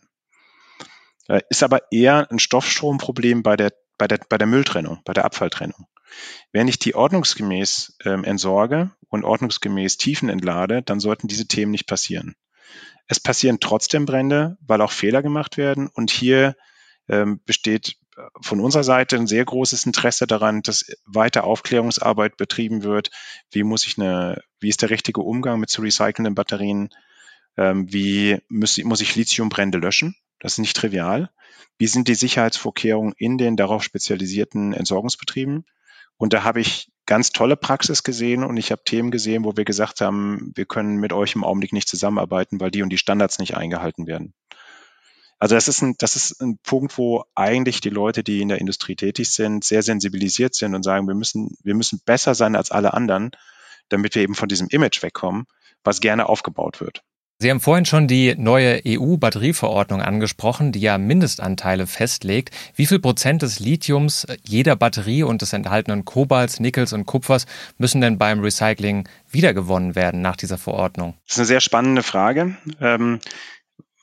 Äh, 1.28 1.40
ist 1.50 1.62
aber 1.62 1.90
eher 1.90 2.30
ein 2.30 2.38
Stoffstromproblem 2.38 3.42
bei 3.42 3.56
der, 3.56 3.72
bei 3.98 4.06
der, 4.06 4.20
bei 4.28 4.38
der 4.38 4.46
Mülltrennung, 4.46 5.00
bei 5.04 5.12
der 5.12 5.24
Abfalltrennung. 5.24 5.86
Wenn 6.52 6.68
ich 6.68 6.78
die 6.78 6.94
ordnungsgemäß 6.94 7.98
ähm, 8.04 8.24
entsorge 8.24 8.92
und 9.08 9.24
ordnungsgemäß 9.24 9.98
Tiefen 9.98 10.28
entlade, 10.28 10.82
dann 10.82 11.00
sollten 11.00 11.28
diese 11.28 11.46
Themen 11.46 11.72
nicht 11.72 11.86
passieren. 11.86 12.34
Es 13.06 13.20
passieren 13.20 13.58
trotzdem 13.60 14.06
Brände, 14.06 14.56
weil 14.60 14.80
auch 14.80 14.92
Fehler 14.92 15.22
gemacht 15.22 15.56
werden 15.56 15.88
und 15.88 16.10
hier 16.10 16.56
ähm, 17.08 17.40
besteht 17.44 17.96
von 18.40 18.60
unserer 18.60 18.84
Seite 18.84 19.16
ein 19.16 19.26
sehr 19.26 19.44
großes 19.44 19.84
Interesse 19.84 20.26
daran, 20.26 20.62
dass 20.62 20.86
weiter 21.04 21.44
Aufklärungsarbeit 21.44 22.36
betrieben 22.36 22.82
wird. 22.82 23.10
Wie 23.50 23.62
muss 23.62 23.86
ich 23.86 23.98
eine, 23.98 24.42
wie 24.60 24.68
ist 24.68 24.82
der 24.82 24.90
richtige 24.90 25.20
Umgang 25.20 25.60
mit 25.60 25.70
zu 25.70 25.82
recycelnden 25.82 26.34
Batterien? 26.34 26.90
Ähm, 27.56 27.92
wie 27.92 28.38
muss, 28.48 28.78
muss 28.78 29.00
ich 29.00 29.16
Lithiumbrände 29.16 29.78
löschen? 29.78 30.16
Das 30.40 30.52
ist 30.52 30.58
nicht 30.58 30.76
trivial. 30.76 31.30
Wie 31.78 31.86
sind 31.86 32.08
die 32.08 32.14
Sicherheitsvorkehrungen 32.14 33.14
in 33.16 33.38
den 33.38 33.56
darauf 33.56 33.82
spezialisierten 33.82 34.72
Entsorgungsbetrieben? 34.72 35.64
Und 36.16 36.32
da 36.32 36.42
habe 36.42 36.60
ich 36.60 36.90
ganz 37.06 37.30
tolle 37.30 37.56
Praxis 37.56 38.02
gesehen 38.02 38.44
und 38.44 38.56
ich 38.56 38.72
habe 38.72 38.82
Themen 38.84 39.10
gesehen, 39.10 39.44
wo 39.44 39.56
wir 39.56 39.64
gesagt 39.64 40.00
haben, 40.00 40.52
wir 40.54 40.66
können 40.66 40.96
mit 40.96 41.12
euch 41.12 41.34
im 41.34 41.44
Augenblick 41.44 41.72
nicht 41.72 41.88
zusammenarbeiten, 41.88 42.60
weil 42.60 42.70
die 42.70 42.82
und 42.82 42.90
die 42.90 42.98
Standards 42.98 43.38
nicht 43.38 43.56
eingehalten 43.56 44.06
werden. 44.06 44.34
Also 45.38 45.54
das 45.54 45.68
ist 45.68 45.82
ein, 45.82 45.94
das 45.98 46.16
ist 46.16 46.40
ein 46.40 46.58
Punkt, 46.58 46.98
wo 46.98 47.24
eigentlich 47.34 47.80
die 47.80 47.90
Leute, 47.90 48.24
die 48.24 48.40
in 48.40 48.48
der 48.48 48.60
Industrie 48.60 48.96
tätig 48.96 49.30
sind, 49.30 49.64
sehr 49.64 49.82
sensibilisiert 49.82 50.54
sind 50.54 50.74
und 50.74 50.82
sagen, 50.82 51.06
wir 51.06 51.14
müssen, 51.14 51.56
wir 51.62 51.74
müssen 51.74 52.00
besser 52.04 52.34
sein 52.34 52.56
als 52.56 52.70
alle 52.70 52.92
anderen, 52.92 53.30
damit 53.88 54.14
wir 54.14 54.22
eben 54.22 54.34
von 54.34 54.48
diesem 54.48 54.68
Image 54.68 55.02
wegkommen, 55.02 55.46
was 55.84 56.00
gerne 56.00 56.28
aufgebaut 56.28 56.80
wird. 56.80 57.02
Sie 57.40 57.50
haben 57.50 57.60
vorhin 57.60 57.84
schon 57.84 58.08
die 58.08 58.34
neue 58.36 58.82
EU-Batterieverordnung 58.84 60.02
angesprochen, 60.02 60.72
die 60.72 60.80
ja 60.80 60.98
Mindestanteile 60.98 61.86
festlegt. 61.86 62.50
Wie 62.74 62.86
viel 62.86 62.98
Prozent 62.98 63.42
des 63.42 63.60
Lithiums 63.60 64.26
jeder 64.42 64.74
Batterie 64.74 65.22
und 65.22 65.40
des 65.40 65.52
enthaltenen 65.52 66.04
Kobalts, 66.04 66.58
Nickels 66.58 66.92
und 66.92 67.06
Kupfers 67.06 67.46
müssen 67.76 68.00
denn 68.00 68.18
beim 68.18 68.40
Recycling 68.40 69.08
wiedergewonnen 69.30 69.94
werden 69.94 70.20
nach 70.20 70.34
dieser 70.34 70.58
Verordnung? 70.58 71.14
Das 71.28 71.36
ist 71.36 71.38
eine 71.38 71.46
sehr 71.46 71.60
spannende 71.60 72.02
Frage. 72.02 72.56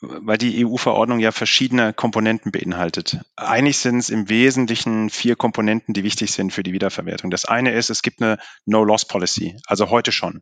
Weil 0.07 0.37
die 0.37 0.65
EU-Verordnung 0.65 1.19
ja 1.19 1.31
verschiedene 1.31 1.93
Komponenten 1.93 2.51
beinhaltet. 2.51 3.19
Eigentlich 3.35 3.77
sind 3.77 3.97
es 3.97 4.09
im 4.09 4.29
Wesentlichen 4.29 5.09
vier 5.09 5.35
Komponenten, 5.35 5.93
die 5.93 6.03
wichtig 6.03 6.31
sind 6.31 6.51
für 6.51 6.63
die 6.63 6.73
Wiederverwertung. 6.73 7.31
Das 7.31 7.45
eine 7.45 7.73
ist, 7.73 7.89
es 7.89 8.01
gibt 8.01 8.21
eine 8.21 8.37
No-Loss-Policy, 8.65 9.57
also 9.65 9.89
heute 9.89 10.11
schon. 10.11 10.41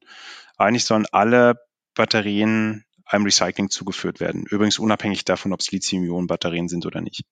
Eigentlich 0.58 0.86
sollen 0.86 1.06
alle 1.12 1.60
Batterien 1.96 2.86
einem 3.06 3.26
Recycling 3.26 3.70
zugeführt 3.70 4.20
werden. 4.20 4.46
Übrigens 4.50 4.80
unabhängig 4.80 5.26
davon, 5.26 5.54
ob 5.54 5.60
es 5.60 5.72
Lithium-Ionen-Batterien 5.72 6.68
sind 6.68 6.86
oder 6.86 7.02
nicht. 7.02 7.24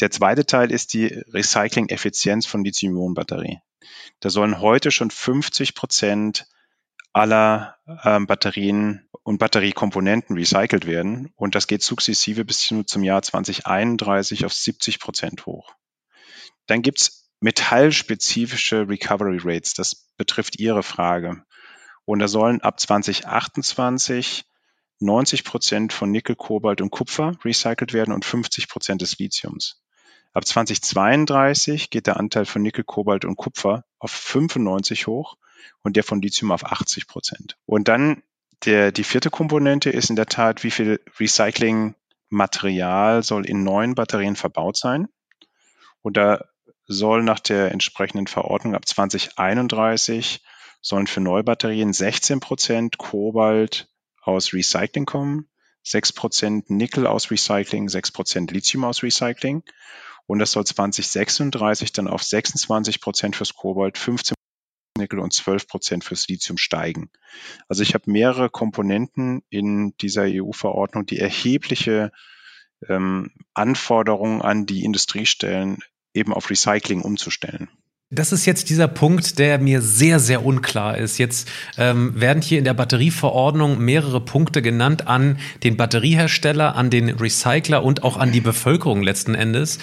Der 0.00 0.10
zweite 0.10 0.46
Teil 0.46 0.70
ist 0.70 0.94
die 0.94 1.06
Recycling-Effizienz 1.06 2.46
von 2.46 2.64
Lithium-Ionen-Batterie. 2.64 3.58
Da 4.20 4.30
sollen 4.30 4.60
heute 4.60 4.90
schon 4.90 5.10
50 5.10 5.74
Prozent 5.74 6.46
aller 7.12 7.76
äh, 7.86 8.20
Batterien 8.20 9.08
und 9.22 9.38
Batteriekomponenten 9.38 10.36
recycelt 10.36 10.86
werden. 10.86 11.32
Und 11.36 11.54
das 11.54 11.66
geht 11.66 11.82
sukzessive 11.82 12.44
bis 12.44 12.68
zum 12.86 13.04
Jahr 13.04 13.22
2031 13.22 14.44
auf 14.44 14.52
70 14.52 15.00
Prozent 15.00 15.46
hoch. 15.46 15.74
Dann 16.66 16.82
gibt's 16.82 17.30
metallspezifische 17.40 18.88
Recovery 18.88 19.40
Rates. 19.42 19.74
Das 19.74 20.08
betrifft 20.16 20.58
Ihre 20.58 20.82
Frage. 20.82 21.44
Und 22.04 22.18
da 22.18 22.28
sollen 22.28 22.60
ab 22.62 22.80
2028 22.80 24.44
90 25.00 25.44
Prozent 25.44 25.92
von 25.92 26.10
Nickel, 26.12 26.36
Kobalt 26.36 26.80
und 26.80 26.90
Kupfer 26.90 27.36
recycelt 27.44 27.92
werden 27.92 28.14
und 28.14 28.24
50 28.24 28.68
Prozent 28.68 29.02
des 29.02 29.18
Lithiums. 29.18 29.82
Ab 30.32 30.46
2032 30.46 31.90
geht 31.90 32.06
der 32.06 32.18
Anteil 32.18 32.46
von 32.46 32.62
Nickel, 32.62 32.84
Kobalt 32.84 33.24
und 33.24 33.36
Kupfer 33.36 33.84
auf 33.98 34.12
95 34.12 35.08
hoch 35.08 35.36
und 35.82 35.96
der 35.96 36.04
von 36.04 36.22
Lithium 36.22 36.52
auf 36.52 36.64
80 36.64 37.06
Prozent. 37.06 37.58
Und 37.66 37.88
dann 37.88 38.22
der, 38.64 38.92
die 38.92 39.04
vierte 39.04 39.30
Komponente 39.30 39.90
ist 39.90 40.10
in 40.10 40.16
der 40.16 40.26
Tat, 40.26 40.64
wie 40.64 40.70
viel 40.70 41.00
Recyclingmaterial 41.18 43.22
soll 43.22 43.46
in 43.46 43.64
neuen 43.64 43.94
Batterien 43.94 44.36
verbaut 44.36 44.76
sein. 44.76 45.08
Und 46.00 46.16
da 46.16 46.44
soll 46.86 47.22
nach 47.22 47.40
der 47.40 47.72
entsprechenden 47.72 48.26
Verordnung 48.26 48.74
ab 48.74 48.86
2031 48.86 50.42
sollen 50.80 51.06
für 51.06 51.20
Neubatterien 51.20 51.92
16 51.92 52.40
Prozent 52.40 52.98
Kobalt 52.98 53.88
aus 54.20 54.52
Recycling 54.52 55.06
kommen, 55.06 55.48
6 55.84 56.12
Prozent 56.12 56.70
Nickel 56.70 57.06
aus 57.06 57.30
Recycling, 57.30 57.88
6 57.88 58.12
Prozent 58.12 58.50
Lithium 58.50 58.84
aus 58.84 59.02
Recycling. 59.02 59.62
Und 60.26 60.38
das 60.38 60.52
soll 60.52 60.64
2036 60.64 61.92
dann 61.92 62.08
auf 62.08 62.22
26 62.22 63.00
Prozent 63.00 63.36
fürs 63.36 63.54
Kobalt, 63.54 63.98
15 63.98 64.34
Nickel 64.96 65.18
und 65.18 65.32
12 65.32 65.66
Prozent 65.66 66.04
fürs 66.04 66.28
Lithium 66.28 66.58
steigen. 66.58 67.10
Also 67.68 67.82
ich 67.82 67.94
habe 67.94 68.10
mehrere 68.10 68.50
Komponenten 68.50 69.42
in 69.48 69.94
dieser 70.00 70.24
EU-Verordnung, 70.26 71.06
die 71.06 71.18
erhebliche 71.18 72.12
ähm, 72.88 73.30
Anforderungen 73.54 74.42
an 74.42 74.66
die 74.66 74.84
Industrie 74.84 75.26
stellen, 75.26 75.78
eben 76.14 76.32
auf 76.32 76.50
Recycling 76.50 77.02
umzustellen. 77.02 77.68
Das 78.14 78.30
ist 78.30 78.44
jetzt 78.44 78.68
dieser 78.68 78.88
Punkt, 78.88 79.38
der 79.38 79.58
mir 79.58 79.80
sehr, 79.80 80.20
sehr 80.20 80.44
unklar 80.44 80.98
ist. 80.98 81.16
Jetzt 81.16 81.48
ähm, 81.78 82.12
werden 82.14 82.42
hier 82.42 82.58
in 82.58 82.64
der 82.64 82.74
Batterieverordnung 82.74 83.82
mehrere 83.82 84.20
Punkte 84.20 84.60
genannt 84.60 85.06
an 85.06 85.38
den 85.62 85.78
Batteriehersteller, 85.78 86.76
an 86.76 86.90
den 86.90 87.08
Recycler 87.08 87.82
und 87.82 88.02
auch 88.02 88.18
an 88.18 88.30
die 88.30 88.42
Bevölkerung 88.42 89.02
letzten 89.02 89.34
Endes. 89.34 89.78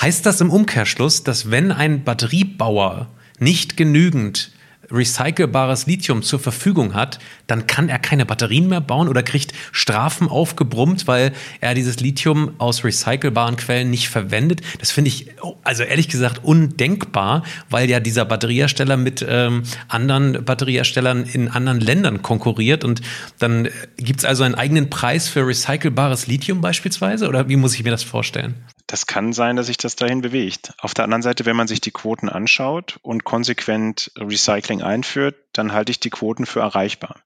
Heißt 0.00 0.24
das 0.24 0.40
im 0.40 0.48
Umkehrschluss, 0.48 1.24
dass 1.24 1.50
wenn 1.50 1.72
ein 1.72 2.04
Batteriebauer 2.04 3.10
nicht 3.38 3.76
genügend 3.76 4.53
recycelbares 4.90 5.86
Lithium 5.86 6.22
zur 6.22 6.38
Verfügung 6.38 6.94
hat, 6.94 7.18
dann 7.46 7.66
kann 7.66 7.88
er 7.88 7.98
keine 7.98 8.26
Batterien 8.26 8.68
mehr 8.68 8.80
bauen 8.80 9.08
oder 9.08 9.22
kriegt 9.22 9.52
Strafen 9.72 10.28
aufgebrummt, 10.28 11.06
weil 11.06 11.32
er 11.60 11.74
dieses 11.74 12.00
Lithium 12.00 12.54
aus 12.58 12.84
recycelbaren 12.84 13.56
Quellen 13.56 13.90
nicht 13.90 14.08
verwendet. 14.08 14.60
Das 14.78 14.90
finde 14.90 15.08
ich, 15.08 15.28
also 15.62 15.82
ehrlich 15.82 16.08
gesagt, 16.08 16.44
undenkbar, 16.44 17.42
weil 17.70 17.88
ja 17.88 18.00
dieser 18.00 18.24
Batteriehersteller 18.24 18.96
mit 18.96 19.24
ähm, 19.28 19.62
anderen 19.88 20.44
Batterieherstellern 20.44 21.24
in 21.24 21.48
anderen 21.48 21.80
Ländern 21.80 22.22
konkurriert 22.22 22.84
und 22.84 23.00
dann 23.38 23.68
gibt 23.96 24.20
es 24.20 24.24
also 24.24 24.44
einen 24.44 24.54
eigenen 24.54 24.90
Preis 24.90 25.28
für 25.28 25.46
recycelbares 25.46 26.26
Lithium 26.26 26.60
beispielsweise 26.60 27.28
oder 27.28 27.48
wie 27.48 27.56
muss 27.56 27.74
ich 27.74 27.84
mir 27.84 27.90
das 27.90 28.02
vorstellen? 28.02 28.54
Das 28.86 29.06
kann 29.06 29.32
sein, 29.32 29.56
dass 29.56 29.66
sich 29.66 29.78
das 29.78 29.96
dahin 29.96 30.20
bewegt. 30.20 30.74
Auf 30.78 30.92
der 30.92 31.04
anderen 31.04 31.22
Seite, 31.22 31.46
wenn 31.46 31.56
man 31.56 31.68
sich 31.68 31.80
die 31.80 31.90
Quoten 31.90 32.28
anschaut 32.28 32.98
und 33.02 33.24
konsequent 33.24 34.12
Recycling 34.18 34.82
einführt, 34.82 35.36
dann 35.52 35.72
halte 35.72 35.90
ich 35.90 36.00
die 36.00 36.10
Quoten 36.10 36.44
für 36.44 36.60
erreichbar. 36.60 37.22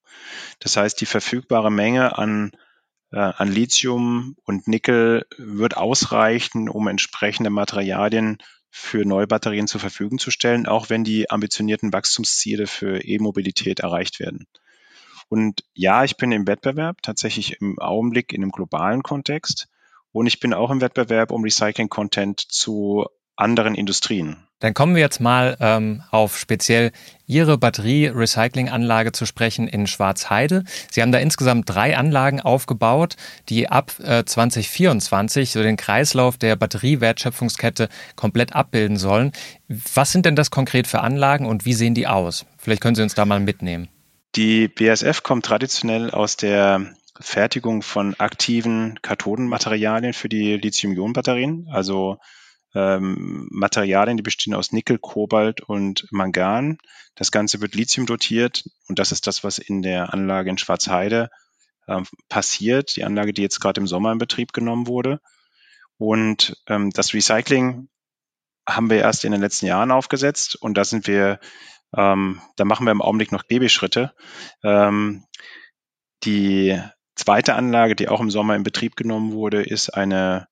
Das 0.60 0.76
heißt, 0.76 1.00
die 1.00 1.06
verfügbare 1.06 1.72
Menge 1.72 2.16
an, 2.16 2.52
äh, 3.10 3.18
an 3.18 3.50
Lithium 3.50 4.36
und 4.44 4.68
Nickel 4.68 5.26
wird 5.36 5.76
ausreichen, 5.76 6.68
um 6.68 6.86
entsprechende 6.86 7.50
Materialien 7.50 8.38
für 8.70 9.04
Neubatterien 9.04 9.66
zur 9.66 9.80
Verfügung 9.80 10.18
zu 10.18 10.30
stellen, 10.30 10.66
auch 10.66 10.90
wenn 10.90 11.02
die 11.02 11.30
ambitionierten 11.30 11.92
Wachstumsziele 11.92 12.66
für 12.66 13.02
E-Mobilität 13.02 13.80
erreicht 13.80 14.20
werden. 14.20 14.46
Und 15.28 15.64
ja, 15.74 16.04
ich 16.04 16.16
bin 16.16 16.32
im 16.32 16.46
Wettbewerb 16.46 17.02
tatsächlich 17.02 17.60
im 17.60 17.78
Augenblick 17.78 18.32
in 18.32 18.42
einem 18.42 18.52
globalen 18.52 19.02
Kontext. 19.02 19.68
Und 20.12 20.26
ich 20.26 20.40
bin 20.40 20.54
auch 20.54 20.70
im 20.70 20.80
Wettbewerb 20.80 21.30
um 21.30 21.42
Recycling-Content 21.42 22.40
zu 22.40 23.06
anderen 23.36 23.74
Industrien. 23.74 24.48
Dann 24.60 24.74
kommen 24.74 24.96
wir 24.96 25.02
jetzt 25.02 25.20
mal 25.20 25.56
ähm, 25.60 26.02
auf 26.10 26.36
speziell 26.36 26.90
Ihre 27.26 27.58
Batterie-Recycling-Anlage 27.58 29.12
zu 29.12 29.24
sprechen 29.24 29.68
in 29.68 29.86
Schwarzheide. 29.86 30.64
Sie 30.90 31.00
haben 31.00 31.12
da 31.12 31.18
insgesamt 31.18 31.70
drei 31.70 31.96
Anlagen 31.96 32.40
aufgebaut, 32.40 33.14
die 33.48 33.68
ab 33.68 33.92
äh, 34.00 34.24
2024 34.24 35.52
so 35.52 35.62
den 35.62 35.76
Kreislauf 35.76 36.38
der 36.38 36.56
Batteriewertschöpfungskette 36.56 37.88
komplett 38.16 38.56
abbilden 38.56 38.96
sollen. 38.96 39.30
Was 39.68 40.10
sind 40.10 40.26
denn 40.26 40.34
das 40.34 40.50
konkret 40.50 40.88
für 40.88 41.02
Anlagen 41.02 41.46
und 41.46 41.64
wie 41.64 41.74
sehen 41.74 41.94
die 41.94 42.08
aus? 42.08 42.44
Vielleicht 42.56 42.82
können 42.82 42.96
Sie 42.96 43.02
uns 43.02 43.14
da 43.14 43.24
mal 43.24 43.38
mitnehmen. 43.38 43.88
Die 44.34 44.66
BASF 44.66 45.22
kommt 45.22 45.44
traditionell 45.44 46.10
aus 46.10 46.36
der 46.36 46.94
Fertigung 47.20 47.82
von 47.82 48.14
aktiven 48.18 48.98
Kathodenmaterialien 49.02 50.12
für 50.12 50.28
die 50.28 50.56
Lithium-Ionen-Batterien, 50.56 51.68
also 51.70 52.18
ähm, 52.74 53.48
Materialien, 53.50 54.16
die 54.16 54.22
bestehen 54.22 54.54
aus 54.54 54.72
Nickel, 54.72 54.98
Kobalt 54.98 55.60
und 55.60 56.06
Mangan. 56.10 56.78
Das 57.14 57.32
Ganze 57.32 57.60
wird 57.60 57.74
Lithium 57.74 58.06
dotiert 58.06 58.64
und 58.88 58.98
das 58.98 59.12
ist 59.12 59.26
das, 59.26 59.42
was 59.42 59.58
in 59.58 59.82
der 59.82 60.12
Anlage 60.12 60.50
in 60.50 60.58
Schwarzheide 60.58 61.30
äh, 61.86 62.02
passiert. 62.28 62.96
Die 62.96 63.04
Anlage, 63.04 63.32
die 63.32 63.42
jetzt 63.42 63.60
gerade 63.60 63.80
im 63.80 63.86
Sommer 63.86 64.12
in 64.12 64.18
Betrieb 64.18 64.52
genommen 64.52 64.86
wurde. 64.86 65.20
Und 65.96 66.56
ähm, 66.68 66.90
das 66.90 67.14
Recycling 67.14 67.88
haben 68.68 68.90
wir 68.90 68.98
erst 68.98 69.24
in 69.24 69.32
den 69.32 69.40
letzten 69.40 69.66
Jahren 69.66 69.90
aufgesetzt 69.90 70.54
und 70.56 70.74
da 70.74 70.84
sind 70.84 71.06
wir, 71.06 71.40
ähm, 71.96 72.40
da 72.56 72.64
machen 72.64 72.86
wir 72.86 72.92
im 72.92 73.02
Augenblick 73.02 73.32
noch 73.32 73.44
Babyschritte. 73.44 74.14
Ähm, 74.62 75.24
die 76.24 76.80
zweite 77.18 77.54
Anlage, 77.54 77.94
die 77.94 78.08
auch 78.08 78.20
im 78.20 78.30
Sommer 78.30 78.56
in 78.56 78.62
Betrieb 78.62 78.96
genommen 78.96 79.32
wurde, 79.32 79.62
ist 79.62 79.90
eine 79.90 80.48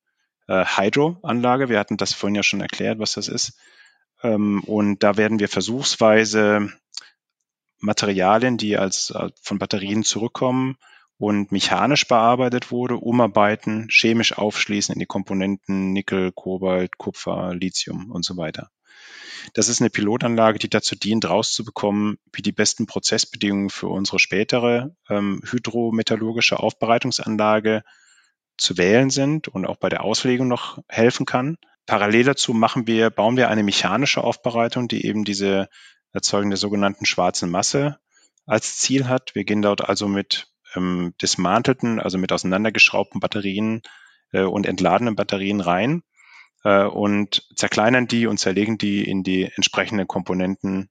äh, 0.49 0.65
Hydro-Anlage. 0.65 1.69
Wir 1.69 1.79
hatten 1.79 1.97
das 1.97 2.13
vorhin 2.13 2.35
ja 2.35 2.43
schon 2.43 2.61
erklärt, 2.61 2.99
was 2.99 3.13
das 3.13 3.29
ist. 3.29 3.59
Ähm, 4.23 4.63
und 4.65 5.03
da 5.03 5.17
werden 5.17 5.39
wir 5.39 5.49
versuchsweise 5.49 6.73
Materialien, 7.79 8.57
die 8.57 8.77
als 8.77 9.11
äh, 9.11 9.31
von 9.41 9.59
Batterien 9.59 10.03
zurückkommen 10.03 10.77
und 11.19 11.53
mechanisch 11.53 12.07
bearbeitet 12.07 12.71
wurde, 12.71 12.97
umarbeiten, 12.97 13.89
chemisch 13.91 14.37
aufschließen 14.37 14.93
in 14.93 14.99
die 14.99 15.07
Komponenten 15.07 15.93
Nickel, 15.93 16.33
Kobalt, 16.33 16.99
Kupfer, 16.99 17.55
Lithium 17.55 18.11
und 18.11 18.25
so 18.25 18.37
weiter. 18.37 18.71
Das 19.55 19.69
ist 19.69 19.81
eine 19.81 19.91
Pilotanlage, 19.91 20.59
die 20.59 20.69
dazu 20.69 20.97
dient, 20.97 21.29
rauszubekommen, 21.29 22.19
wie 22.33 22.43
die 22.43 22.53
besten 22.53 22.87
Prozessbedingungen 22.87 23.71
für 23.71 23.89
unsere 23.89 24.19
spätere 24.19 24.95
ähm, 25.09 25.41
hydrometallurgische 25.45 26.59
Aufbereitungsanlage 26.59 27.83
zu 28.57 28.79
wählen 28.79 29.11
sind 29.11 29.49
und 29.49 29.67
auch 29.67 29.77
bei 29.77 29.89
der 29.89 30.03
Auslegung 30.03 30.49
noch 30.49 30.83
helfen 30.89 31.27
kann. 31.27 31.57
Parallel 31.87 32.25
dazu 32.25 32.53
machen 32.53 32.87
wir, 32.87 33.11
bauen 33.11 33.37
wir 33.37 33.49
eine 33.49 33.63
mechanische 33.63 34.25
Aufbereitung, 34.25 34.89
die 34.89 35.07
eben 35.07 35.25
diese 35.25 35.69
Erzeugung 36.13 36.51
der 36.51 36.57
sogenannten 36.57 37.07
schwarzen 37.07 37.51
Masse 37.51 37.99
als 38.47 38.79
Ziel 38.79 39.09
hat. 39.09 39.35
Wir 39.35 39.45
gehen 39.45 39.63
dort 39.63 39.89
also 39.89 40.09
mit 40.09 40.49
ähm, 40.75 41.15
dismantelten, 41.23 42.01
also 42.01 42.19
mit 42.19 42.33
auseinandergeschraubten 42.33 43.21
Batterien 43.21 43.83
äh, 44.33 44.43
und 44.43 44.67
entladenen 44.67 45.15
Batterien 45.15 45.61
rein 45.61 46.03
äh, 46.65 46.85
und 46.85 47.47
zerkleinern 47.55 48.07
die 48.09 48.27
und 48.27 48.39
zerlegen 48.39 48.79
die 48.79 49.09
in 49.09 49.23
die 49.23 49.45
entsprechenden 49.45 50.07
Komponenten 50.07 50.91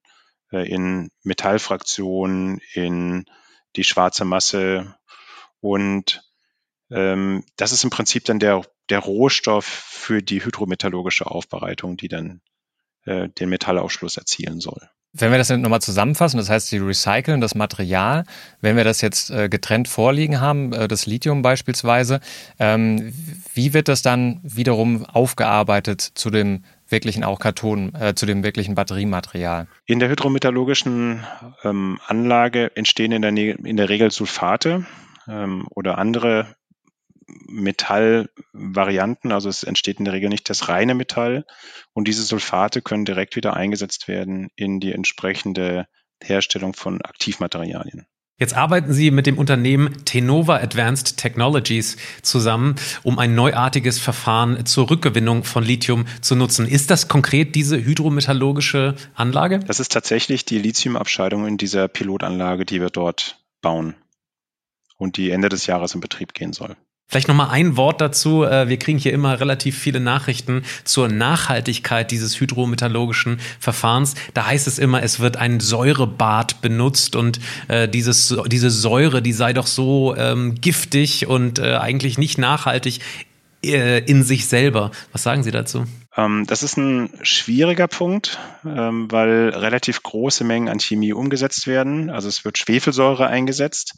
äh, 0.51 0.69
in 0.69 1.09
Metallfraktionen, 1.23 2.59
in 2.73 3.25
die 3.75 3.83
schwarze 3.83 4.25
Masse 4.25 4.95
und 5.59 6.23
ähm, 6.91 7.43
das 7.55 7.71
ist 7.71 7.83
im 7.83 7.89
Prinzip 7.89 8.25
dann 8.25 8.39
der, 8.39 8.63
der 8.89 8.99
Rohstoff 8.99 9.65
für 9.65 10.21
die 10.21 10.43
hydrometallurgische 10.43 11.25
Aufbereitung, 11.25 11.97
die 11.97 12.07
dann 12.07 12.41
äh, 13.05 13.29
den 13.29 13.49
Metallausschluss 13.49 14.17
erzielen 14.17 14.59
soll. 14.59 14.89
Wenn 15.17 15.31
wir 15.31 15.37
das 15.37 15.49
nochmal 15.49 15.81
zusammenfassen, 15.81 16.37
das 16.37 16.49
heißt, 16.49 16.67
Sie 16.67 16.77
recyceln 16.77 17.39
das 17.39 17.55
Material. 17.55 18.25
Wenn 18.59 18.75
wir 18.75 18.83
das 18.83 18.99
jetzt 18.99 19.31
äh, 19.31 19.47
getrennt 19.47 19.87
vorliegen 19.87 20.41
haben, 20.41 20.73
äh, 20.73 20.89
das 20.89 21.05
Lithium 21.05 21.41
beispielsweise, 21.41 22.19
ähm, 22.59 23.13
wie 23.53 23.73
wird 23.73 23.87
das 23.87 24.01
dann 24.01 24.41
wiederum 24.43 25.05
aufgearbeitet 25.05 26.01
zu 26.01 26.29
dem 26.29 26.63
wirklichen 26.89 27.23
auch 27.23 27.39
Karton, 27.39 27.93
äh, 27.95 28.13
zu 28.13 28.25
dem 28.25 28.43
wirklichen 28.43 28.75
Batteriematerial? 28.75 29.67
In 29.85 29.99
der 29.99 30.09
hydrometallurgischen 30.09 31.23
ähm, 31.63 31.99
Anlage 32.07 32.75
entstehen 32.75 33.13
in 33.13 33.21
der, 33.21 33.31
in 33.31 33.77
der 33.77 33.87
Regel 33.87 34.11
Sulfate 34.11 34.85
ähm, 35.29 35.65
oder 35.69 35.97
andere 35.97 36.55
Metallvarianten, 37.27 39.31
also 39.31 39.49
es 39.49 39.63
entsteht 39.63 39.99
in 39.99 40.05
der 40.05 40.13
Regel 40.13 40.29
nicht 40.29 40.49
das 40.49 40.69
reine 40.69 40.95
Metall 40.95 41.45
und 41.93 42.07
diese 42.07 42.23
Sulfate 42.23 42.81
können 42.81 43.05
direkt 43.05 43.35
wieder 43.35 43.55
eingesetzt 43.55 44.07
werden 44.07 44.49
in 44.55 44.79
die 44.79 44.91
entsprechende 44.91 45.87
Herstellung 46.21 46.73
von 46.73 47.01
Aktivmaterialien. 47.01 48.07
Jetzt 48.37 48.53
arbeiten 48.53 48.91
Sie 48.91 49.11
mit 49.11 49.27
dem 49.27 49.37
Unternehmen 49.37 50.03
Tenova 50.03 50.57
Advanced 50.57 51.15
Technologies 51.15 51.95
zusammen, 52.21 52.75
um 53.03 53.17
ein 53.17 53.33
neuartiges 53.33 53.97
Verfahren 53.97 54.65
zur 54.65 54.89
Rückgewinnung 54.89 55.45
von 55.45 55.63
Lithium 55.63 56.05
zu 56.19 56.35
nutzen. 56.35 56.67
Ist 56.67 56.91
das 56.91 57.07
konkret 57.07 57.55
diese 57.55 57.81
hydrometallurgische 57.81 58.95
Anlage? 59.13 59.59
Das 59.59 59.79
ist 59.79 59.93
tatsächlich 59.93 60.43
die 60.43 60.59
Lithiumabscheidung 60.59 61.47
in 61.47 61.55
dieser 61.55 61.87
Pilotanlage, 61.87 62.65
die 62.65 62.81
wir 62.81 62.89
dort 62.89 63.39
bauen 63.61 63.95
und 64.97 65.15
die 65.15 65.31
Ende 65.31 65.47
des 65.47 65.65
Jahres 65.65 65.95
in 65.95 66.01
Betrieb 66.01 66.33
gehen 66.33 66.51
soll. 66.51 66.75
Vielleicht 67.07 67.27
noch 67.27 67.35
mal 67.35 67.49
ein 67.49 67.77
Wort 67.77 68.01
dazu. 68.01 68.43
Äh, 68.43 68.67
wir 68.67 68.77
kriegen 68.77 68.97
hier 68.97 69.13
immer 69.13 69.39
relativ 69.39 69.77
viele 69.77 69.99
Nachrichten 69.99 70.63
zur 70.83 71.07
Nachhaltigkeit 71.07 72.09
dieses 72.09 72.39
hydrometallurgischen 72.39 73.39
Verfahrens. 73.59 74.15
Da 74.33 74.47
heißt 74.47 74.67
es 74.67 74.79
immer, 74.79 75.03
es 75.03 75.19
wird 75.19 75.37
ein 75.37 75.59
Säurebad 75.59 76.61
benutzt 76.61 77.15
und 77.15 77.39
äh, 77.67 77.87
dieses, 77.87 78.35
diese 78.47 78.71
Säure, 78.71 79.21
die 79.21 79.33
sei 79.33 79.53
doch 79.53 79.67
so 79.67 80.15
ähm, 80.15 80.55
giftig 80.59 81.27
und 81.27 81.59
äh, 81.59 81.75
eigentlich 81.75 82.17
nicht 82.17 82.37
nachhaltig 82.37 82.99
äh, 83.63 83.99
in 83.99 84.23
sich 84.23 84.47
selber. 84.47 84.91
Was 85.11 85.23
sagen 85.23 85.43
Sie 85.43 85.51
dazu? 85.51 85.85
Ähm, 86.15 86.45
das 86.47 86.63
ist 86.63 86.77
ein 86.77 87.09
schwieriger 87.21 87.87
Punkt, 87.87 88.39
ähm, 88.65 89.11
weil 89.11 89.49
relativ 89.49 90.01
große 90.03 90.43
Mengen 90.43 90.69
an 90.69 90.79
Chemie 90.79 91.13
umgesetzt 91.13 91.67
werden. 91.67 92.09
Also 92.09 92.29
es 92.29 92.45
wird 92.45 92.57
Schwefelsäure 92.57 93.27
eingesetzt. 93.27 93.95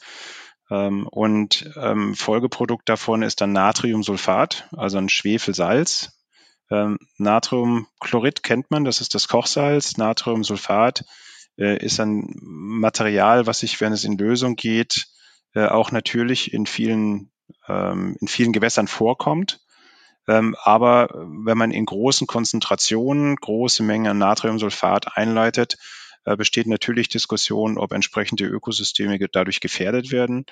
Ähm, 0.70 1.08
und 1.08 1.72
ähm, 1.78 2.16
Folgeprodukt 2.16 2.90
davon 2.90 3.22
ist 3.22 3.42
dann 3.42 3.54
Natriumsulfat, 3.54 4.68
also 4.76 4.98
ein 4.98 5.10
Schwefelsalz. 5.10 6.18
Ähm, 6.70 6.98
Natriumchlorid 7.18 8.44
kennt 8.44 8.72
man, 8.72 8.84
das 8.84 9.02
ist 9.02 9.16
das 9.16 9.28
Kochsalz. 9.28 9.98
Natriumsulfat 9.98 11.06
äh, 11.58 11.78
ist 11.84 12.00
ein 12.00 12.36
Material, 12.42 13.48
was 13.48 13.60
sich, 13.60 13.80
wenn 13.80 13.94
es 13.94 14.04
in 14.04 14.18
Lösung 14.18 14.56
geht, 14.56 15.08
äh, 15.54 15.66
auch 15.66 15.92
natürlich 15.92 16.54
in 16.54 16.66
vielen, 16.66 17.32
ähm, 17.68 18.18
in 18.20 18.28
vielen 18.28 18.52
Gewässern 18.52 18.88
vorkommt. 18.88 19.62
Ähm, 20.28 20.56
aber 20.62 21.08
wenn 21.14 21.58
man 21.58 21.72
in 21.72 21.86
großen 21.86 22.28
Konzentrationen 22.28 23.38
große 23.38 23.82
Mengen 23.82 24.18
Natriumsulfat 24.18 25.16
einleitet, 25.16 25.78
besteht 26.36 26.68
natürlich 26.68 27.10
Diskussion, 27.10 27.78
ob 27.78 27.92
entsprechende 27.94 28.46
Ökosysteme 28.46 29.18
dadurch 29.32 29.60
gefährdet 29.60 30.12
werden. 30.12 30.46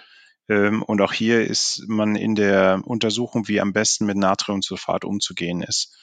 Ähm, 0.48 0.84
und 0.84 1.02
auch 1.02 1.14
hier 1.14 1.46
ist 1.46 1.84
man 1.88 2.16
in 2.16 2.36
der 2.36 2.82
Untersuchung, 2.86 3.48
wie 3.48 3.60
am 3.60 3.74
besten 3.74 4.06
mit 4.06 4.18
Natriumsulfat 4.18 5.06
umzugehen 5.06 5.62
ist. 5.62 5.98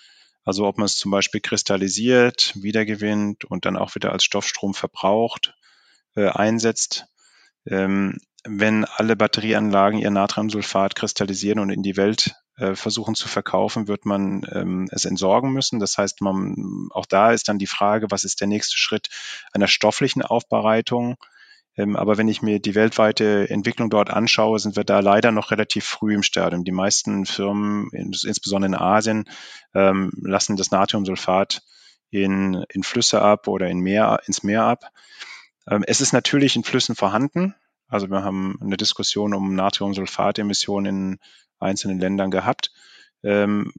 Also 0.44 0.66
ob 0.66 0.78
man 0.78 0.86
es 0.86 0.96
zum 0.96 1.10
Beispiel 1.10 1.40
kristallisiert, 1.40 2.52
wiedergewinnt 2.56 3.44
und 3.44 3.64
dann 3.64 3.76
auch 3.76 3.94
wieder 3.94 4.12
als 4.12 4.24
Stoffstrom 4.24 4.74
verbraucht, 4.74 5.54
äh, 6.16 6.26
einsetzt. 6.26 7.06
Ähm, 7.64 8.18
wenn 8.44 8.84
alle 8.84 9.14
Batterieanlagen 9.14 10.00
ihr 10.00 10.10
Natriumsulfat 10.10 10.96
kristallisieren 10.96 11.60
und 11.60 11.70
in 11.70 11.84
die 11.84 11.96
Welt 11.96 12.28
äh, 12.28 12.41
versuchen 12.54 13.14
zu 13.14 13.28
verkaufen, 13.28 13.88
wird 13.88 14.04
man 14.04 14.42
ähm, 14.52 14.88
es 14.92 15.04
entsorgen 15.04 15.52
müssen. 15.52 15.80
Das 15.80 15.96
heißt, 15.96 16.20
man, 16.20 16.88
auch 16.90 17.06
da 17.06 17.32
ist 17.32 17.48
dann 17.48 17.58
die 17.58 17.66
Frage, 17.66 18.10
was 18.10 18.24
ist 18.24 18.40
der 18.40 18.46
nächste 18.46 18.76
Schritt 18.76 19.08
einer 19.52 19.68
stofflichen 19.68 20.22
Aufbereitung? 20.22 21.16
Ähm, 21.76 21.96
aber 21.96 22.18
wenn 22.18 22.28
ich 22.28 22.42
mir 22.42 22.60
die 22.60 22.74
weltweite 22.74 23.48
Entwicklung 23.48 23.88
dort 23.88 24.10
anschaue, 24.10 24.58
sind 24.58 24.76
wir 24.76 24.84
da 24.84 25.00
leider 25.00 25.32
noch 25.32 25.50
relativ 25.50 25.86
früh 25.86 26.14
im 26.14 26.22
Stadium. 26.22 26.64
Die 26.64 26.72
meisten 26.72 27.24
Firmen, 27.24 27.88
insbesondere 27.92 28.68
in 28.68 28.74
Asien, 28.74 29.24
ähm, 29.74 30.12
lassen 30.20 30.56
das 30.56 30.70
Natriumsulfat 30.70 31.62
in, 32.10 32.64
in 32.68 32.82
Flüsse 32.82 33.22
ab 33.22 33.48
oder 33.48 33.68
in 33.68 33.80
Meer, 33.80 34.20
ins 34.26 34.42
Meer 34.42 34.64
ab. 34.64 34.84
Ähm, 35.68 35.84
es 35.86 36.00
ist 36.00 36.12
natürlich 36.12 36.56
in 36.56 36.64
Flüssen 36.64 36.94
vorhanden. 36.94 37.54
Also 37.92 38.08
wir 38.08 38.24
haben 38.24 38.58
eine 38.62 38.78
Diskussion 38.78 39.34
um 39.34 39.54
Natriumsulfatemissionen 39.54 41.12
in 41.12 41.18
einzelnen 41.58 42.00
Ländern 42.00 42.30
gehabt. 42.30 42.72
Ähm, 43.22 43.72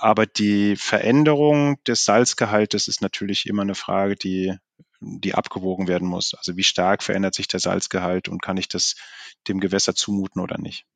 aber 0.00 0.24
die 0.24 0.74
Veränderung 0.76 1.82
des 1.84 2.04
Salzgehaltes 2.04 2.88
ist 2.88 3.02
natürlich 3.02 3.46
immer 3.46 3.62
eine 3.62 3.74
Frage, 3.74 4.16
die, 4.16 4.56
die 5.00 5.34
abgewogen 5.34 5.86
werden 5.86 6.08
muss. 6.08 6.34
Also 6.34 6.56
wie 6.56 6.62
stark 6.62 7.02
verändert 7.02 7.34
sich 7.34 7.46
der 7.46 7.60
Salzgehalt 7.60 8.28
und 8.28 8.40
kann 8.40 8.56
ich 8.56 8.68
das 8.68 8.96
dem 9.48 9.60
Gewässer 9.60 9.94
zumuten 9.94 10.40
oder 10.40 10.58
nicht? 10.58 10.86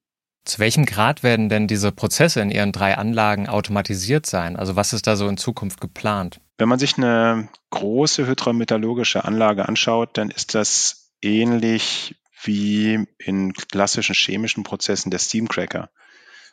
Zu 0.44 0.58
welchem 0.58 0.86
Grad 0.86 1.22
werden 1.22 1.50
denn 1.50 1.68
diese 1.68 1.92
Prozesse 1.92 2.40
in 2.40 2.50
Ihren 2.50 2.72
drei 2.72 2.96
Anlagen 2.96 3.48
automatisiert 3.48 4.24
sein? 4.24 4.56
Also 4.56 4.76
was 4.76 4.94
ist 4.94 5.06
da 5.06 5.14
so 5.16 5.28
in 5.28 5.36
Zukunft 5.36 5.80
geplant? 5.80 6.40
Wenn 6.56 6.70
man 6.70 6.78
sich 6.78 6.96
eine 6.96 7.48
große 7.70 8.26
hydrometallurgische 8.26 9.24
Anlage 9.24 9.68
anschaut, 9.68 10.16
dann 10.16 10.30
ist 10.30 10.54
das 10.54 11.12
ähnlich 11.20 12.16
wie 12.42 13.06
in 13.18 13.52
klassischen 13.52 14.14
chemischen 14.14 14.64
Prozessen 14.64 15.10
der 15.10 15.18
Steamcracker. 15.18 15.90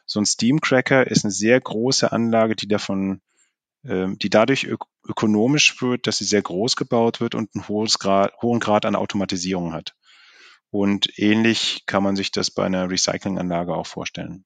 So 0.05 0.19
ein 0.19 0.25
Steamcracker 0.25 1.07
ist 1.07 1.23
eine 1.23 1.31
sehr 1.31 1.59
große 1.59 2.11
Anlage, 2.11 2.55
die 2.55 2.67
davon, 2.67 3.21
ähm, 3.83 4.17
die 4.17 4.29
dadurch 4.29 4.65
ök 4.65 4.85
ökonomisch 5.07 5.81
wird, 5.81 6.05
dass 6.05 6.19
sie 6.19 6.25
sehr 6.25 6.41
groß 6.41 6.75
gebaut 6.75 7.19
wird 7.19 7.33
und 7.33 7.49
einen 7.55 7.87
Grad, 7.99 8.33
hohen 8.41 8.59
Grad 8.59 8.85
an 8.85 8.95
Automatisierung 8.95 9.73
hat. 9.73 9.95
Und 10.71 11.17
ähnlich 11.17 11.83
kann 11.87 12.03
man 12.03 12.15
sich 12.15 12.31
das 12.31 12.51
bei 12.51 12.65
einer 12.65 12.91
Recyclinganlage 12.91 13.73
auch 13.73 13.87
vorstellen. 13.87 14.45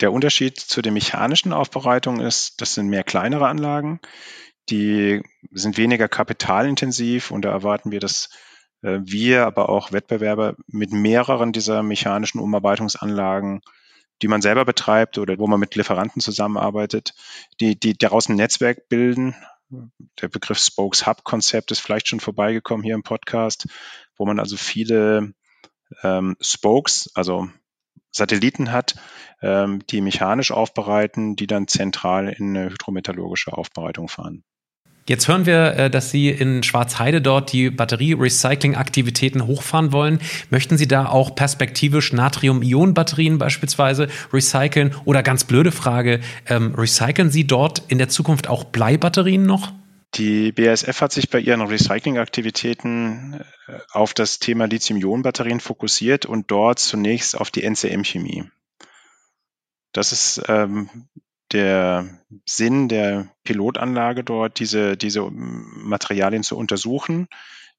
Der 0.00 0.12
Unterschied 0.12 0.58
zu 0.58 0.82
der 0.82 0.92
mechanischen 0.92 1.52
Aufbereitung 1.52 2.20
ist, 2.20 2.60
das 2.60 2.74
sind 2.74 2.88
mehr 2.88 3.04
kleinere 3.04 3.46
Anlagen, 3.46 4.00
die 4.68 5.22
sind 5.52 5.76
weniger 5.76 6.08
kapitalintensiv 6.08 7.30
und 7.30 7.42
da 7.42 7.50
erwarten 7.50 7.90
wir, 7.90 8.00
dass 8.00 8.30
wir, 8.82 9.46
aber 9.46 9.68
auch 9.68 9.92
Wettbewerber 9.92 10.56
mit 10.66 10.92
mehreren 10.92 11.52
dieser 11.52 11.82
mechanischen 11.82 12.40
Umarbeitungsanlagen 12.40 13.60
die 14.22 14.28
man 14.28 14.42
selber 14.42 14.64
betreibt 14.64 15.18
oder 15.18 15.38
wo 15.38 15.46
man 15.46 15.60
mit 15.60 15.74
Lieferanten 15.74 16.20
zusammenarbeitet, 16.20 17.14
die, 17.60 17.78
die 17.78 17.96
daraus 17.96 18.28
ein 18.28 18.36
Netzwerk 18.36 18.88
bilden. 18.88 19.34
Der 20.20 20.28
Begriff 20.28 20.58
Spokes 20.58 21.06
Hub 21.06 21.24
Konzept 21.24 21.70
ist 21.70 21.80
vielleicht 21.80 22.08
schon 22.08 22.20
vorbeigekommen 22.20 22.84
hier 22.84 22.94
im 22.94 23.02
Podcast, 23.02 23.68
wo 24.16 24.26
man 24.26 24.38
also 24.38 24.56
viele 24.56 25.32
ähm, 26.02 26.36
Spokes, 26.40 27.10
also 27.14 27.48
Satelliten 28.10 28.72
hat, 28.72 28.96
ähm, 29.40 29.86
die 29.86 30.00
mechanisch 30.00 30.50
aufbereiten, 30.50 31.36
die 31.36 31.46
dann 31.46 31.68
zentral 31.68 32.28
in 32.28 32.56
eine 32.56 32.70
hydrometallurgische 32.70 33.52
Aufbereitung 33.52 34.08
fahren. 34.08 34.44
Jetzt 35.10 35.26
hören 35.26 35.44
wir, 35.44 35.74
äh, 35.74 35.90
dass 35.90 36.12
Sie 36.12 36.28
in 36.28 36.62
Schwarzheide 36.62 37.20
dort 37.20 37.52
die 37.52 37.70
Batterie-Recycling-Aktivitäten 37.70 39.44
hochfahren 39.44 39.90
wollen. 39.90 40.20
Möchten 40.50 40.78
Sie 40.78 40.86
da 40.86 41.06
auch 41.06 41.34
perspektivisch 41.34 42.12
Natrium-Ionen-Batterien 42.12 43.36
beispielsweise 43.36 44.06
recyceln? 44.32 44.94
Oder 45.06 45.24
ganz 45.24 45.42
blöde 45.42 45.72
Frage, 45.72 46.20
ähm, 46.46 46.76
recyceln 46.76 47.32
Sie 47.32 47.44
dort 47.44 47.82
in 47.88 47.98
der 47.98 48.08
Zukunft 48.08 48.46
auch 48.46 48.62
Bleibatterien 48.62 49.42
noch? 49.42 49.72
Die 50.14 50.52
BASF 50.52 51.00
hat 51.00 51.10
sich 51.10 51.28
bei 51.28 51.40
ihren 51.40 51.62
Recycling-Aktivitäten 51.62 53.40
äh, 53.66 53.78
auf 53.90 54.14
das 54.14 54.38
Thema 54.38 54.66
Lithium-Ionen-Batterien 54.66 55.58
fokussiert 55.58 56.24
und 56.24 56.52
dort 56.52 56.78
zunächst 56.78 57.36
auf 57.36 57.50
die 57.50 57.64
NCM-Chemie. 57.64 58.44
Das 59.92 60.12
ist 60.12 60.40
ähm, 60.46 60.88
der 61.52 62.08
Sinn 62.46 62.88
der 62.88 63.28
Pilotanlage 63.44 64.24
dort, 64.24 64.58
diese, 64.58 64.96
diese 64.96 65.28
Materialien 65.30 66.42
zu 66.42 66.56
untersuchen. 66.56 67.28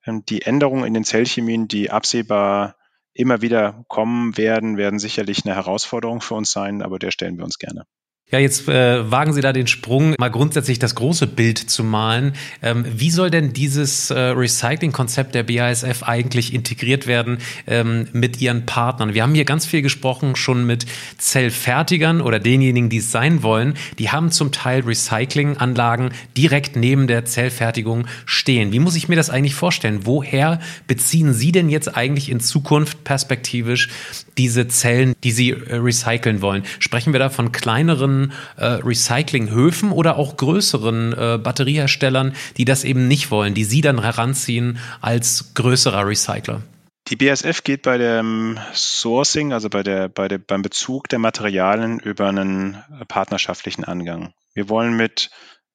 Ähm, 0.05 0.23
die 0.25 0.41
Änderungen 0.41 0.85
in 0.85 0.93
den 0.93 1.03
Zellchemien, 1.03 1.67
die 1.67 1.91
absehbar 1.91 2.75
immer 3.13 3.41
wieder 3.41 3.83
kommen 3.87 4.37
werden, 4.37 4.77
werden 4.77 4.99
sicherlich 4.99 5.45
eine 5.45 5.55
Herausforderung 5.55 6.21
für 6.21 6.35
uns 6.35 6.51
sein, 6.51 6.81
aber 6.81 6.99
der 6.99 7.11
stellen 7.11 7.37
wir 7.37 7.43
uns 7.43 7.59
gerne. 7.59 7.85
Ja, 8.31 8.39
jetzt 8.39 8.69
äh, 8.69 9.11
wagen 9.11 9.33
Sie 9.33 9.41
da 9.41 9.51
den 9.51 9.67
Sprung, 9.67 10.15
mal 10.17 10.31
grundsätzlich 10.31 10.79
das 10.79 10.95
große 10.95 11.27
Bild 11.27 11.57
zu 11.57 11.83
malen. 11.83 12.31
Ähm, 12.61 12.85
wie 12.87 13.11
soll 13.11 13.29
denn 13.29 13.51
dieses 13.51 14.09
äh, 14.09 14.17
Recycling-Konzept 14.17 15.35
der 15.35 15.43
BASF 15.43 16.03
eigentlich 16.03 16.53
integriert 16.53 17.07
werden 17.07 17.39
ähm, 17.67 18.07
mit 18.13 18.39
Ihren 18.39 18.65
Partnern? 18.65 19.13
Wir 19.13 19.23
haben 19.23 19.35
hier 19.35 19.43
ganz 19.43 19.65
viel 19.65 19.81
gesprochen, 19.81 20.37
schon 20.37 20.65
mit 20.65 20.85
Zellfertigern 21.17 22.21
oder 22.21 22.39
denjenigen, 22.39 22.89
die 22.89 22.99
es 22.99 23.11
sein 23.11 23.43
wollen. 23.43 23.73
Die 23.99 24.11
haben 24.11 24.31
zum 24.31 24.53
Teil 24.53 24.83
Recyclinganlagen 24.83 26.11
direkt 26.37 26.77
neben 26.77 27.07
der 27.07 27.25
Zellfertigung 27.25 28.07
stehen. 28.25 28.71
Wie 28.71 28.79
muss 28.79 28.95
ich 28.95 29.09
mir 29.09 29.17
das 29.17 29.29
eigentlich 29.29 29.55
vorstellen? 29.55 30.05
Woher 30.05 30.61
beziehen 30.87 31.33
Sie 31.33 31.51
denn 31.51 31.69
jetzt 31.69 31.97
eigentlich 31.97 32.29
in 32.29 32.39
Zukunft 32.39 33.03
perspektivisch 33.03 33.89
diese 34.37 34.69
Zellen, 34.69 35.15
die 35.21 35.31
Sie 35.31 35.49
äh, 35.49 35.75
recyceln 35.75 36.41
wollen? 36.41 36.63
Sprechen 36.79 37.11
wir 37.11 37.19
da 37.19 37.29
von 37.29 37.51
kleineren 37.51 38.20
äh, 38.57 38.65
Recyclinghöfen 38.65 39.91
oder 39.91 40.17
auch 40.17 40.37
größeren 40.37 41.13
äh, 41.13 41.37
Batterieherstellern, 41.37 42.33
die 42.57 42.65
das 42.65 42.83
eben 42.83 43.07
nicht 43.07 43.31
wollen, 43.31 43.53
die 43.53 43.63
sie 43.63 43.81
dann 43.81 44.01
heranziehen 44.01 44.77
als 45.01 45.53
größerer 45.55 46.05
Recycler? 46.05 46.61
Die 47.07 47.15
BASF 47.15 47.63
geht 47.63 47.81
bei 47.81 47.97
dem 47.97 48.59
Sourcing, 48.73 49.53
also 49.53 49.69
bei 49.69 49.83
der, 49.83 50.07
bei 50.07 50.27
der, 50.27 50.37
beim 50.37 50.61
Bezug 50.61 51.09
der 51.09 51.19
Materialien 51.19 51.99
über 51.99 52.29
einen 52.29 52.77
partnerschaftlichen 53.07 53.83
Angang. 53.83 54.33
Wir 54.53 54.69
wollen 54.69 54.95
mit 54.95 55.29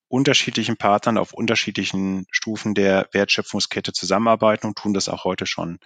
unterschiedlichen 0.08 0.76
Partnern 0.76 1.18
auf 1.18 1.32
unterschiedlichen 1.32 2.26
Stufen 2.30 2.74
der 2.74 3.08
Wertschöpfungskette 3.12 3.92
zusammenarbeiten 3.92 4.68
und 4.68 4.78
tun 4.78 4.94
das 4.94 5.08
auch 5.08 5.24
heute 5.24 5.46
schon. 5.46 5.78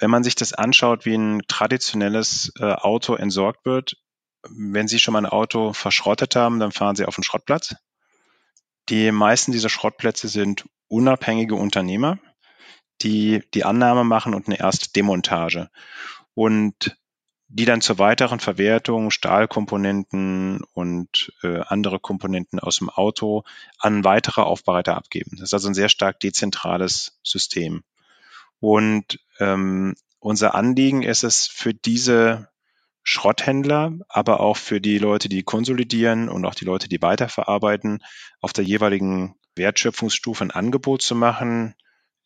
wenn 0.00 0.10
man 0.10 0.22
sich 0.22 0.36
das 0.36 0.52
anschaut, 0.52 1.06
wie 1.06 1.14
ein 1.14 1.42
traditionelles 1.48 2.52
äh, 2.60 2.72
Auto 2.72 3.16
entsorgt 3.16 3.66
wird, 3.66 3.96
wenn 4.50 4.88
Sie 4.88 4.98
schon 4.98 5.12
mal 5.12 5.20
ein 5.24 5.30
Auto 5.30 5.72
verschrottet 5.72 6.36
haben, 6.36 6.58
dann 6.58 6.72
fahren 6.72 6.96
Sie 6.96 7.04
auf 7.04 7.14
den 7.14 7.24
Schrottplatz. 7.24 7.76
Die 8.88 9.12
meisten 9.12 9.52
dieser 9.52 9.68
Schrottplätze 9.68 10.28
sind 10.28 10.64
unabhängige 10.88 11.54
Unternehmer, 11.54 12.18
die 13.02 13.42
die 13.54 13.64
Annahme 13.64 14.04
machen 14.04 14.34
und 14.34 14.46
eine 14.46 14.58
Erstdemontage. 14.58 15.70
Und 16.34 16.96
die 17.48 17.64
dann 17.64 17.80
zur 17.80 17.98
weiteren 17.98 18.40
Verwertung 18.40 19.10
Stahlkomponenten 19.10 20.60
und 20.74 21.32
äh, 21.42 21.60
andere 21.66 21.98
Komponenten 21.98 22.60
aus 22.60 22.76
dem 22.76 22.90
Auto 22.90 23.44
an 23.78 24.04
weitere 24.04 24.42
Aufbereiter 24.42 24.96
abgeben. 24.96 25.32
Das 25.32 25.48
ist 25.48 25.54
also 25.54 25.68
ein 25.68 25.74
sehr 25.74 25.88
stark 25.88 26.20
dezentrales 26.20 27.18
System. 27.22 27.84
Und 28.60 29.18
ähm, 29.38 29.94
unser 30.20 30.54
Anliegen 30.54 31.02
ist 31.02 31.24
es 31.24 31.46
für 31.46 31.72
diese 31.72 32.48
Schrotthändler, 33.10 33.92
aber 34.06 34.40
auch 34.40 34.58
für 34.58 34.82
die 34.82 34.98
Leute, 34.98 35.30
die 35.30 35.42
konsolidieren 35.42 36.28
und 36.28 36.44
auch 36.44 36.54
die 36.54 36.66
Leute, 36.66 36.90
die 36.90 37.00
weiterverarbeiten, 37.00 38.04
auf 38.42 38.52
der 38.52 38.64
jeweiligen 38.64 39.34
Wertschöpfungsstufe 39.56 40.44
ein 40.44 40.50
Angebot 40.50 41.00
zu 41.00 41.14
machen, 41.14 41.74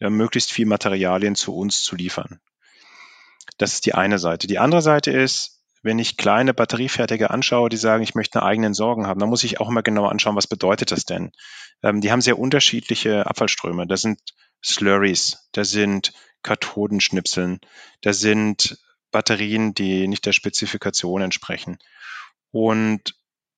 ja, 0.00 0.10
möglichst 0.10 0.52
viel 0.52 0.66
Materialien 0.66 1.36
zu 1.36 1.54
uns 1.54 1.84
zu 1.84 1.94
liefern. 1.94 2.40
Das 3.58 3.74
ist 3.74 3.86
die 3.86 3.94
eine 3.94 4.18
Seite. 4.18 4.48
Die 4.48 4.58
andere 4.58 4.82
Seite 4.82 5.12
ist, 5.12 5.62
wenn 5.84 6.00
ich 6.00 6.16
kleine 6.16 6.52
Batteriefertiger 6.52 7.30
anschaue, 7.30 7.68
die 7.68 7.76
sagen, 7.76 8.02
ich 8.02 8.16
möchte 8.16 8.40
eine 8.40 8.48
eigene 8.48 8.74
Sorgen 8.74 9.06
haben, 9.06 9.20
dann 9.20 9.28
muss 9.28 9.44
ich 9.44 9.60
auch 9.60 9.68
immer 9.68 9.84
genau 9.84 10.06
anschauen, 10.06 10.34
was 10.34 10.48
bedeutet 10.48 10.90
das 10.90 11.04
denn? 11.04 11.30
Ähm, 11.84 12.00
die 12.00 12.10
haben 12.10 12.22
sehr 12.22 12.40
unterschiedliche 12.40 13.28
Abfallströme. 13.28 13.86
Da 13.86 13.96
sind 13.96 14.18
Slurries, 14.64 15.48
da 15.52 15.62
sind 15.62 16.12
Kathodenschnipseln, 16.42 17.60
da 18.00 18.12
sind 18.12 18.78
Batterien, 19.12 19.74
die 19.74 20.08
nicht 20.08 20.26
der 20.26 20.32
Spezifikation 20.32 21.22
entsprechen. 21.22 21.78
Und 22.50 23.14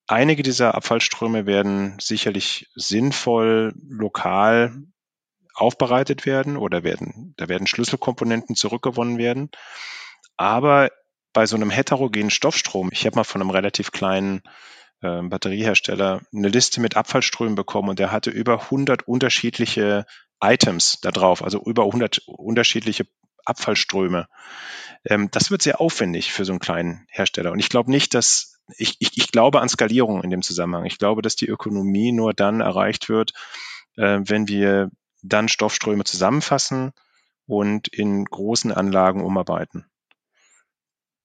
einige 0.07 0.42
dieser 0.42 0.74
Abfallströme 0.74 1.46
werden 1.46 1.96
sicherlich 2.00 2.68
sinnvoll 2.74 3.74
lokal 3.88 4.76
aufbereitet 5.55 6.26
werden 6.26 6.57
oder 6.57 6.82
werden, 6.82 7.34
da 7.36 7.48
werden 7.48 7.66
Schlüsselkomponenten 7.66 8.57
zurückgewonnen 8.57 9.18
werden. 9.18 9.50
Aber 10.36 10.90
bei 11.32 11.46
so 11.46 11.57
einem 11.57 11.70
heterogenen 11.70 12.30
Stoffstrom, 12.30 12.90
ich 12.92 13.07
habe 13.07 13.16
mal 13.16 13.24
von 13.24 13.40
einem 13.40 13.50
relativ 13.50 13.92
kleinen 13.92 14.42
äh, 15.00 15.22
Batteriehersteller 15.22 16.22
eine 16.32 16.48
Liste 16.48 16.80
mit 16.80 16.96
Abfallströmen 16.96 17.55
bekommen 17.55 17.90
und 17.90 17.98
der 17.98 18.11
hatte 18.11 18.30
über 18.30 18.62
100 18.62 19.07
unterschiedliche 19.07 20.07
Items 20.40 21.00
da 21.00 21.11
drauf, 21.11 21.42
also 21.42 21.62
über 21.64 21.84
100 21.84 22.22
unterschiedliche 22.26 23.07
Abfallströme. 23.45 24.28
Ähm, 25.05 25.30
das 25.30 25.51
wird 25.51 25.62
sehr 25.62 25.80
aufwendig 25.80 26.32
für 26.32 26.45
so 26.45 26.53
einen 26.53 26.61
kleinen 26.61 27.07
Hersteller. 27.09 27.53
Und 27.53 27.59
ich 27.59 27.68
glaube 27.68 27.90
nicht, 27.90 28.14
dass 28.14 28.61
ich, 28.76 28.97
ich, 29.01 29.16
ich 29.16 29.30
glaube 29.30 29.61
an 29.61 29.68
Skalierung 29.68 30.22
in 30.22 30.30
dem 30.30 30.42
Zusammenhang. 30.42 30.86
Ich 30.86 30.99
glaube, 30.99 31.22
dass 31.22 31.36
die 31.36 31.49
Ökonomie 31.49 32.12
nur 32.12 32.32
dann 32.32 32.61
erreicht 32.61 33.09
wird, 33.09 33.32
äh, 33.97 34.20
wenn 34.22 34.49
wir 34.49 34.90
dann 35.22 35.49
Stoffströme 35.49 36.05
zusammenfassen 36.05 36.92
und 37.47 37.88
in 37.88 38.24
großen 38.24 38.72
Anlagen 38.72 39.22
umarbeiten. 39.22 39.86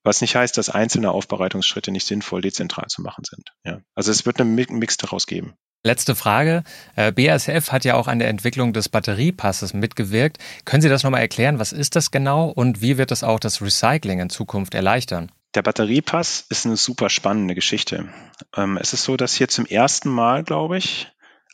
Was 0.04 0.22
nicht 0.22 0.36
heißt, 0.36 0.58
dass 0.58 0.70
einzelne 0.70 1.12
Aufbereitungsschritte 1.12 1.92
nicht 1.92 2.08
sinnvoll 2.08 2.42
dezentral 2.42 2.88
zu 2.88 3.02
machen 3.02 3.26
sind. 3.26 3.52
Ja. 3.64 3.82
Also 3.96 4.12
es 4.12 4.26
wird 4.26 4.40
einen 4.40 4.56
Mix 4.56 4.98
daraus 4.98 5.28
geben. 5.28 5.56
Letzte 5.82 6.14
Frage. 6.14 6.64
Äh, 6.98 7.14
BASF 7.14 7.72
hat 7.72 7.86
ja 7.86 7.96
auch 7.96 8.08
an 8.10 8.20
der 8.20 8.28
Entwicklung 8.28 8.74
des 8.74 8.90
Batteriepasses 8.90 9.74
mitgewirkt. 9.74 10.38
Können 10.66 10.82
Sie 10.82 10.90
das 10.90 11.04
nochmal 11.04 11.22
erklären? 11.22 11.58
Was 11.58 11.72
ist 11.72 11.96
das 11.96 12.12
genau 12.12 12.50
und 12.50 12.82
wie 12.82 12.98
wird 12.98 13.12
es 13.12 13.24
auch 13.24 13.40
das 13.40 13.62
Recycling 13.62 14.20
in 14.20 14.30
Zukunft 14.30 14.74
erleichtern? 14.74 15.32
Der 15.56 15.62
Batteriepass 15.62 16.46
ist 16.50 16.66
eine 16.66 16.76
super 16.76 17.10
spannende 17.10 17.56
Geschichte. 17.56 18.10
Ähm, 18.56 18.78
es 18.78 18.94
ist 18.94 19.04
so, 19.04 19.16
dass 19.16 19.36
hier 19.36 19.48
zum 19.48 19.66
ersten 19.66 20.10
Mal, 20.10 20.44
glaube 20.44 20.78
ich, 20.78 21.08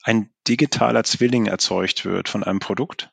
ein 0.03 0.30
digitaler 0.47 1.03
Zwilling 1.03 1.45
erzeugt 1.45 2.03
wird 2.03 2.28
von 2.28 2.43
einem 2.43 2.59
Produkt, 2.59 3.11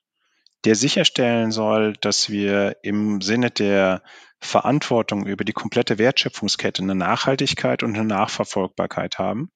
der 0.65 0.75
sicherstellen 0.75 1.53
soll, 1.53 1.93
dass 2.01 2.31
wir 2.31 2.77
im 2.83 3.21
Sinne 3.21 3.51
der 3.51 4.03
Verantwortung 4.41 5.27
über 5.27 5.45
die 5.45 5.53
komplette 5.53 5.99
Wertschöpfungskette 5.99 6.83
eine 6.83 6.95
Nachhaltigkeit 6.95 7.83
und 7.83 7.95
eine 7.95 8.05
Nachverfolgbarkeit 8.05 9.19
haben. 9.19 9.51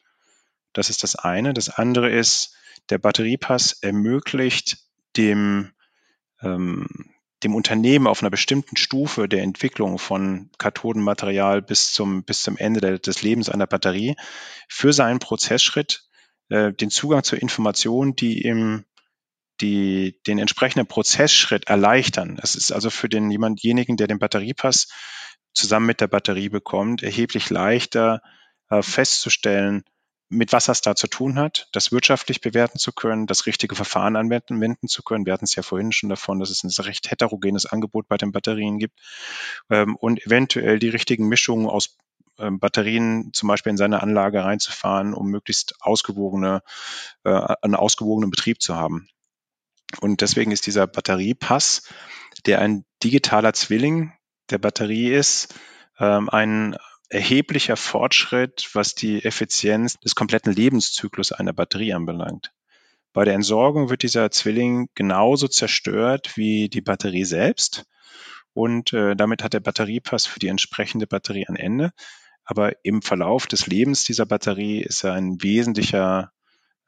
Das 0.77 0.91
ist 0.91 1.03
das 1.03 1.17
eine. 1.17 1.55
Das 1.55 1.71
andere 1.71 2.11
ist, 2.11 2.55
der 2.91 2.99
Batteriepass 2.99 3.73
ermöglicht 3.81 4.77
dem, 5.17 5.73
ähm, 6.43 6.87
dem 7.43 7.55
Unternehmen 7.55 8.07
auf 8.07 8.23
einer 8.23 8.29
bestimmten 8.29 8.77
Stufe 8.77 9.27
der 9.27 9.43
Entwicklung 9.43 9.99
von 9.99 10.51
Kathodenmaterial 10.59 11.63
bis 11.63 11.95
zum, 11.95 12.25
bis 12.25 12.43
zum 12.43 12.59
Ende 12.59 12.83
der, 12.83 12.99
des 12.99 13.23
Lebens 13.23 13.49
einer 13.49 13.67
Batterie 13.67 14.17
für 14.69 14.93
seinen 14.93 15.19
Prozessschritt 15.19 16.05
äh, 16.51 16.75
den 16.75 16.91
Zugang 16.91 17.25
zur 17.25 17.41
Information, 17.41 18.15
die 18.15 18.47
ihm 18.47 18.85
die, 19.63 20.21
den 20.27 20.39
entsprechenden 20.39 20.87
Prozessschritt 20.87 21.69
erleichtern. 21.69 22.39
Es 22.43 22.55
ist 22.55 22.71
also 22.71 22.91
für 22.91 23.09
den 23.09 23.31
jemandjenigen, 23.31 23.97
der 23.97 24.09
den 24.09 24.19
Batteriepass 24.19 24.89
zusammen 25.55 25.87
mit 25.87 26.03
der 26.03 26.09
Batterie 26.09 26.51
bekommt, 26.51 27.03
erheblich 27.03 27.49
leichter 27.49 28.21
äh, 28.69 28.83
festzustellen, 28.83 29.83
mit 30.29 30.53
was 30.53 30.67
das 30.67 30.81
da 30.81 30.97
zu 30.97 31.07
tun 31.07 31.39
hat, 31.39 31.69
das 31.73 31.93
wirtschaftlich 31.93 32.41
bewerten 32.41 32.79
zu 32.79 32.93
können, 32.93 33.27
das 33.27 33.47
richtige 33.47 33.77
Verfahren 33.77 34.17
anwenden 34.17 34.61
wenden 34.61 34.89
zu 34.89 35.03
können. 35.03 35.25
Wir 35.25 35.33
hatten 35.33 35.45
es 35.45 35.55
ja 35.55 35.63
vorhin 35.63 35.93
schon 35.93 36.09
davon, 36.09 36.41
dass 36.41 36.51
es 36.51 36.65
ein 36.65 36.85
recht 36.85 37.11
heterogenes 37.11 37.67
Angebot 37.67 38.09
bei 38.09 38.17
den 38.17 38.33
Batterien 38.33 38.79
gibt 38.79 38.99
ähm, 39.71 39.95
und 39.97 40.25
eventuell 40.27 40.79
die 40.79 40.89
richtigen 40.89 41.29
Mischungen 41.29 41.69
aus 41.69 41.97
ähm, 42.39 42.59
Batterien 42.59 43.31
zum 43.33 43.49
Beispiel 43.49 43.71
in 43.71 43.77
seine 43.77 44.03
Anlage 44.03 44.45
reinzufahren, 44.45 45.15
um 45.15 45.29
möglichst 45.31 45.77
ausgewogene, 45.81 46.63
äh, 47.25 47.55
einen 47.63 47.77
ausgewogenen 47.77 48.31
Betrieb 48.31 48.61
zu 48.61 48.75
haben. 48.75 49.09
Und 50.01 50.21
deswegen 50.21 50.51
ist 50.51 50.67
dieser 50.67 50.87
Batteriepass, 50.87 51.89
der 52.45 52.61
ein 52.61 52.85
digitaler 53.03 53.53
Zwilling 53.53 54.13
der 54.51 54.59
Batterie 54.59 55.13
ist, 55.13 55.55
ähm, 55.99 56.29
ein 56.29 56.77
erheblicher 57.09 57.77
Fortschritt, 57.77 58.71
was 58.73 58.95
die 58.95 59.25
Effizienz 59.25 59.99
des 60.01 60.15
kompletten 60.15 60.53
Lebenszyklus 60.53 61.33
einer 61.33 61.53
Batterie 61.53 61.93
anbelangt. 61.93 62.53
Bei 63.13 63.25
der 63.25 63.35
Entsorgung 63.35 63.89
wird 63.89 64.03
dieser 64.03 64.31
Zwilling 64.31 64.89
genauso 64.95 65.49
zerstört 65.49 66.37
wie 66.37 66.69
die 66.69 66.83
Batterie 66.83 67.25
selbst. 67.25 67.87
Und 68.53 68.93
äh, 68.93 69.17
damit 69.17 69.43
hat 69.43 69.55
der 69.55 69.61
Batteriepass 69.61 70.27
für 70.27 70.39
die 70.39 70.49
entsprechende 70.49 71.07
Batterie 71.07 71.47
ein 71.47 71.57
Ende. 71.57 71.93
Aber 72.45 72.73
im 72.85 73.03
Verlauf 73.03 73.47
des 73.47 73.67
Lebens 73.67 74.05
dieser 74.05 74.27
Batterie 74.27 74.83
ist 74.83 75.03
er 75.03 75.15
ein 75.15 75.43
wesentlicher 75.43 76.33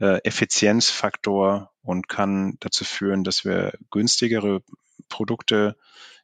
äh, 0.01 0.19
Effizienzfaktor 0.23 1.73
und 1.83 2.09
kann 2.09 2.57
dazu 2.61 2.85
führen, 2.85 3.25
dass 3.25 3.45
wir 3.45 3.73
günstigere 3.91 4.63
Produkte 5.09 5.77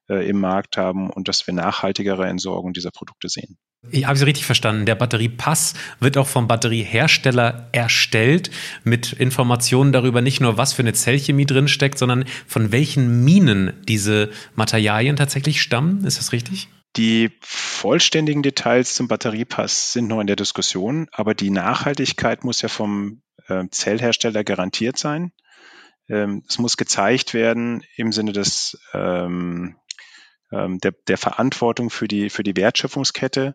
äh, 0.09 0.28
im 0.28 0.38
Markt 0.38 0.76
haben 0.76 1.11
und 1.11 1.28
dass 1.28 1.47
wir 1.47 1.55
nachhaltigere 1.55 2.26
Entsorgung 2.26 2.72
dieser 2.72 2.90
Produkte 2.90 3.28
sehen. 3.28 3.59
Ich 3.91 4.07
habe 4.07 4.18
Sie 4.18 4.24
richtig 4.24 4.47
verstanden. 4.47 4.87
Der 4.87 4.95
Batteriepass 4.95 5.74
wird 6.01 6.16
auch 6.16 6.26
vom 6.26 6.49
Batteriehersteller 6.49 7.68
erstellt 7.72 8.51
mit 8.82 9.12
Informationen 9.12 9.93
darüber, 9.93 10.20
nicht 10.20 10.41
nur 10.41 10.57
was 10.57 10.72
für 10.72 10.82
eine 10.82 10.95
Zellchemie 10.95 11.47
drin 11.47 11.68
steckt, 11.68 11.99
sondern 11.99 12.24
von 12.47 12.72
welchen 12.72 13.24
Minen 13.24 13.72
diese 13.87 14.30
Materialien 14.55 15.16
tatsächlich 15.16 15.62
stammen. 15.62 16.05
Ist 16.05 16.18
das 16.18 16.32
richtig? 16.32 16.68
Die 16.97 17.30
vollständigen 17.41 18.43
Details 18.43 18.95
zum 18.95 19.09
Batteriepass 19.09 19.93
sind 19.93 20.07
noch 20.07 20.20
in 20.20 20.28
der 20.28 20.37
Diskussion, 20.37 21.09
aber 21.12 21.35
die 21.35 21.51
Nachhaltigkeit 21.51 22.45
muss 22.45 22.62
ja 22.62 22.68
vom 22.68 23.22
äh, 23.49 23.64
Zellhersteller 23.70 24.45
garantiert 24.45 24.97
sein. 24.97 25.32
Ähm, 26.09 26.45
es 26.49 26.59
muss 26.59 26.76
gezeigt 26.76 27.35
werden 27.35 27.82
im 27.97 28.12
Sinne 28.12 28.32
des, 28.32 28.78
ähm, 28.93 29.76
ähm, 30.53 30.78
der, 30.78 30.93
der 31.09 31.18
Verantwortung 31.18 31.91
für 31.91 32.07
die, 32.07 32.30
für 32.30 32.45
die 32.45 32.57
Wertschöpfungskette, 32.57 33.55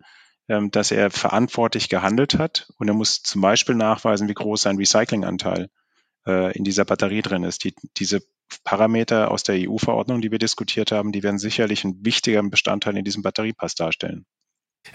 dass 0.71 0.91
er 0.91 1.11
verantwortlich 1.11 1.89
gehandelt 1.89 2.37
hat. 2.37 2.71
Und 2.77 2.87
er 2.87 2.93
muss 2.93 3.21
zum 3.21 3.41
Beispiel 3.41 3.75
nachweisen, 3.75 4.27
wie 4.27 4.33
groß 4.33 4.63
sein 4.63 4.77
Recyclinganteil 4.77 5.69
äh, 6.25 6.57
in 6.57 6.63
dieser 6.63 6.85
Batterie 6.85 7.21
drin 7.21 7.43
ist. 7.43 7.63
Die, 7.63 7.75
diese 7.97 8.21
Parameter 8.63 9.29
aus 9.31 9.43
der 9.43 9.69
EU-Verordnung, 9.69 10.21
die 10.21 10.31
wir 10.31 10.39
diskutiert 10.39 10.91
haben, 10.91 11.11
die 11.11 11.23
werden 11.23 11.37
sicherlich 11.37 11.85
einen 11.85 12.03
wichtigen 12.03 12.49
Bestandteil 12.49 12.97
in 12.97 13.05
diesem 13.05 13.21
Batteriepass 13.21 13.75
darstellen. 13.75 14.25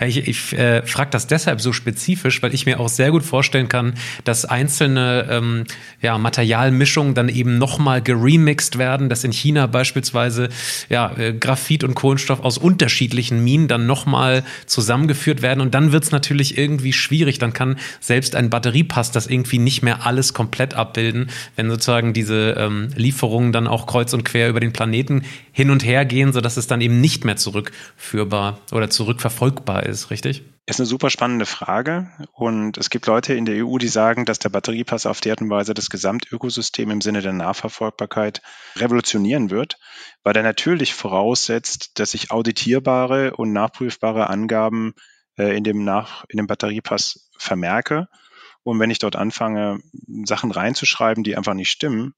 Ich, 0.00 0.16
ich 0.26 0.52
äh, 0.54 0.84
frage 0.84 1.10
das 1.10 1.26
deshalb 1.26 1.60
so 1.60 1.72
spezifisch, 1.72 2.42
weil 2.42 2.52
ich 2.52 2.66
mir 2.66 2.80
auch 2.80 2.88
sehr 2.88 3.10
gut 3.10 3.22
vorstellen 3.22 3.68
kann, 3.68 3.94
dass 4.24 4.44
einzelne 4.44 5.28
ähm, 5.30 5.64
ja, 6.02 6.18
Materialmischungen 6.18 7.14
dann 7.14 7.28
eben 7.28 7.58
nochmal 7.58 8.02
geremixed 8.02 8.76
werden, 8.76 9.08
dass 9.08 9.22
in 9.22 9.32
China 9.32 9.66
beispielsweise 9.66 10.48
ja, 10.88 11.16
äh, 11.16 11.32
Graphit 11.32 11.84
und 11.84 11.94
Kohlenstoff 11.94 12.40
aus 12.40 12.58
unterschiedlichen 12.58 13.44
Minen 13.44 13.68
dann 13.68 13.86
nochmal 13.86 14.42
zusammengeführt 14.66 15.42
werden 15.42 15.60
und 15.60 15.74
dann 15.74 15.92
wird 15.92 16.04
es 16.04 16.10
natürlich 16.10 16.58
irgendwie 16.58 16.92
schwierig. 16.92 17.38
Dann 17.38 17.52
kann 17.52 17.76
selbst 18.00 18.34
ein 18.34 18.50
Batteriepass 18.50 19.12
das 19.12 19.28
irgendwie 19.28 19.58
nicht 19.58 19.82
mehr 19.82 20.04
alles 20.04 20.34
komplett 20.34 20.74
abbilden, 20.74 21.30
wenn 21.54 21.70
sozusagen 21.70 22.12
diese 22.12 22.56
ähm, 22.58 22.88
Lieferungen 22.96 23.52
dann 23.52 23.68
auch 23.68 23.86
kreuz 23.86 24.12
und 24.12 24.24
quer 24.24 24.48
über 24.48 24.60
den 24.60 24.72
Planeten 24.72 25.22
hin 25.52 25.70
und 25.70 25.84
her 25.84 26.04
gehen, 26.04 26.32
sodass 26.32 26.56
es 26.56 26.66
dann 26.66 26.80
eben 26.80 27.00
nicht 27.00 27.24
mehr 27.24 27.36
zurückführbar 27.36 28.58
oder 28.72 28.90
zurückverfolgbar 28.90 29.73
ist, 29.80 30.10
richtig? 30.10 30.44
Ist 30.66 30.80
eine 30.80 30.86
super 30.86 31.10
spannende 31.10 31.46
Frage. 31.46 32.10
Und 32.32 32.78
es 32.78 32.90
gibt 32.90 33.06
Leute 33.06 33.34
in 33.34 33.44
der 33.44 33.64
EU, 33.64 33.78
die 33.78 33.88
sagen, 33.88 34.24
dass 34.24 34.38
der 34.38 34.48
Batteriepass 34.48 35.06
auf 35.06 35.20
die 35.20 35.30
Art 35.30 35.40
und 35.40 35.50
Weise 35.50 35.74
das 35.74 35.90
Gesamtökosystem 35.90 36.90
im 36.90 37.00
Sinne 37.00 37.22
der 37.22 37.32
Nachverfolgbarkeit 37.32 38.42
revolutionieren 38.76 39.50
wird, 39.50 39.78
weil 40.22 40.36
er 40.36 40.42
natürlich 40.42 40.94
voraussetzt, 40.94 41.98
dass 41.98 42.14
ich 42.14 42.30
auditierbare 42.30 43.36
und 43.36 43.52
nachprüfbare 43.52 44.30
Angaben 44.30 44.94
äh, 45.36 45.56
in, 45.56 45.64
dem 45.64 45.84
Nach 45.84 46.24
in 46.28 46.38
dem 46.38 46.46
Batteriepass 46.46 47.30
vermerke. 47.38 48.08
Und 48.62 48.80
wenn 48.80 48.90
ich 48.90 48.98
dort 48.98 49.16
anfange, 49.16 49.80
Sachen 50.24 50.50
reinzuschreiben, 50.50 51.24
die 51.24 51.36
einfach 51.36 51.54
nicht 51.54 51.70
stimmen, 51.70 52.14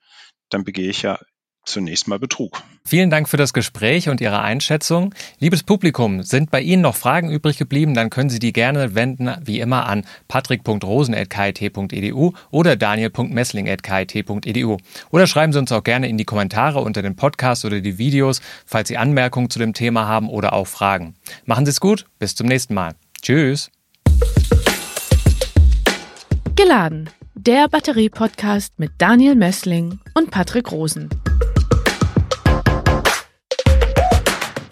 dann 0.48 0.64
begehe 0.64 0.88
ich 0.88 1.02
ja 1.02 1.18
zunächst 1.66 2.08
mal 2.08 2.18
Betrug. 2.18 2.62
Vielen 2.84 3.10
Dank 3.10 3.28
für 3.28 3.36
das 3.36 3.52
Gespräch 3.52 4.08
und 4.08 4.20
Ihre 4.20 4.40
Einschätzung. 4.40 5.14
Liebes 5.38 5.62
Publikum, 5.62 6.22
sind 6.22 6.50
bei 6.50 6.60
Ihnen 6.60 6.82
noch 6.82 6.96
Fragen 6.96 7.30
übrig 7.30 7.58
geblieben, 7.58 7.94
dann 7.94 8.10
können 8.10 8.30
Sie 8.30 8.38
die 8.38 8.52
gerne 8.52 8.94
wenden, 8.94 9.30
wie 9.44 9.60
immer, 9.60 9.86
an 9.86 10.04
patrick.rosen.kit.edu 10.28 12.32
oder 12.50 12.76
daniel.messling.kit.edu. 12.76 14.76
Oder 15.10 15.26
schreiben 15.26 15.52
Sie 15.52 15.58
uns 15.58 15.72
auch 15.72 15.84
gerne 15.84 16.08
in 16.08 16.16
die 16.16 16.24
Kommentare 16.24 16.80
unter 16.80 17.02
den 17.02 17.16
Podcast 17.16 17.64
oder 17.64 17.80
die 17.80 17.98
Videos, 17.98 18.40
falls 18.64 18.88
Sie 18.88 18.96
Anmerkungen 18.96 19.50
zu 19.50 19.58
dem 19.58 19.74
Thema 19.74 20.06
haben 20.06 20.30
oder 20.30 20.52
auch 20.52 20.66
Fragen. 20.66 21.14
Machen 21.44 21.66
Sie 21.66 21.70
es 21.70 21.80
gut, 21.80 22.06
bis 22.18 22.34
zum 22.34 22.46
nächsten 22.46 22.74
Mal. 22.74 22.94
Tschüss. 23.20 23.70
Geladen. 26.54 27.10
Der 27.34 27.68
Batterie-Podcast 27.68 28.78
mit 28.78 28.92
Daniel 28.96 29.34
Messling 29.34 29.98
und 30.14 30.30
Patrick 30.30 30.72
Rosen. 30.72 31.10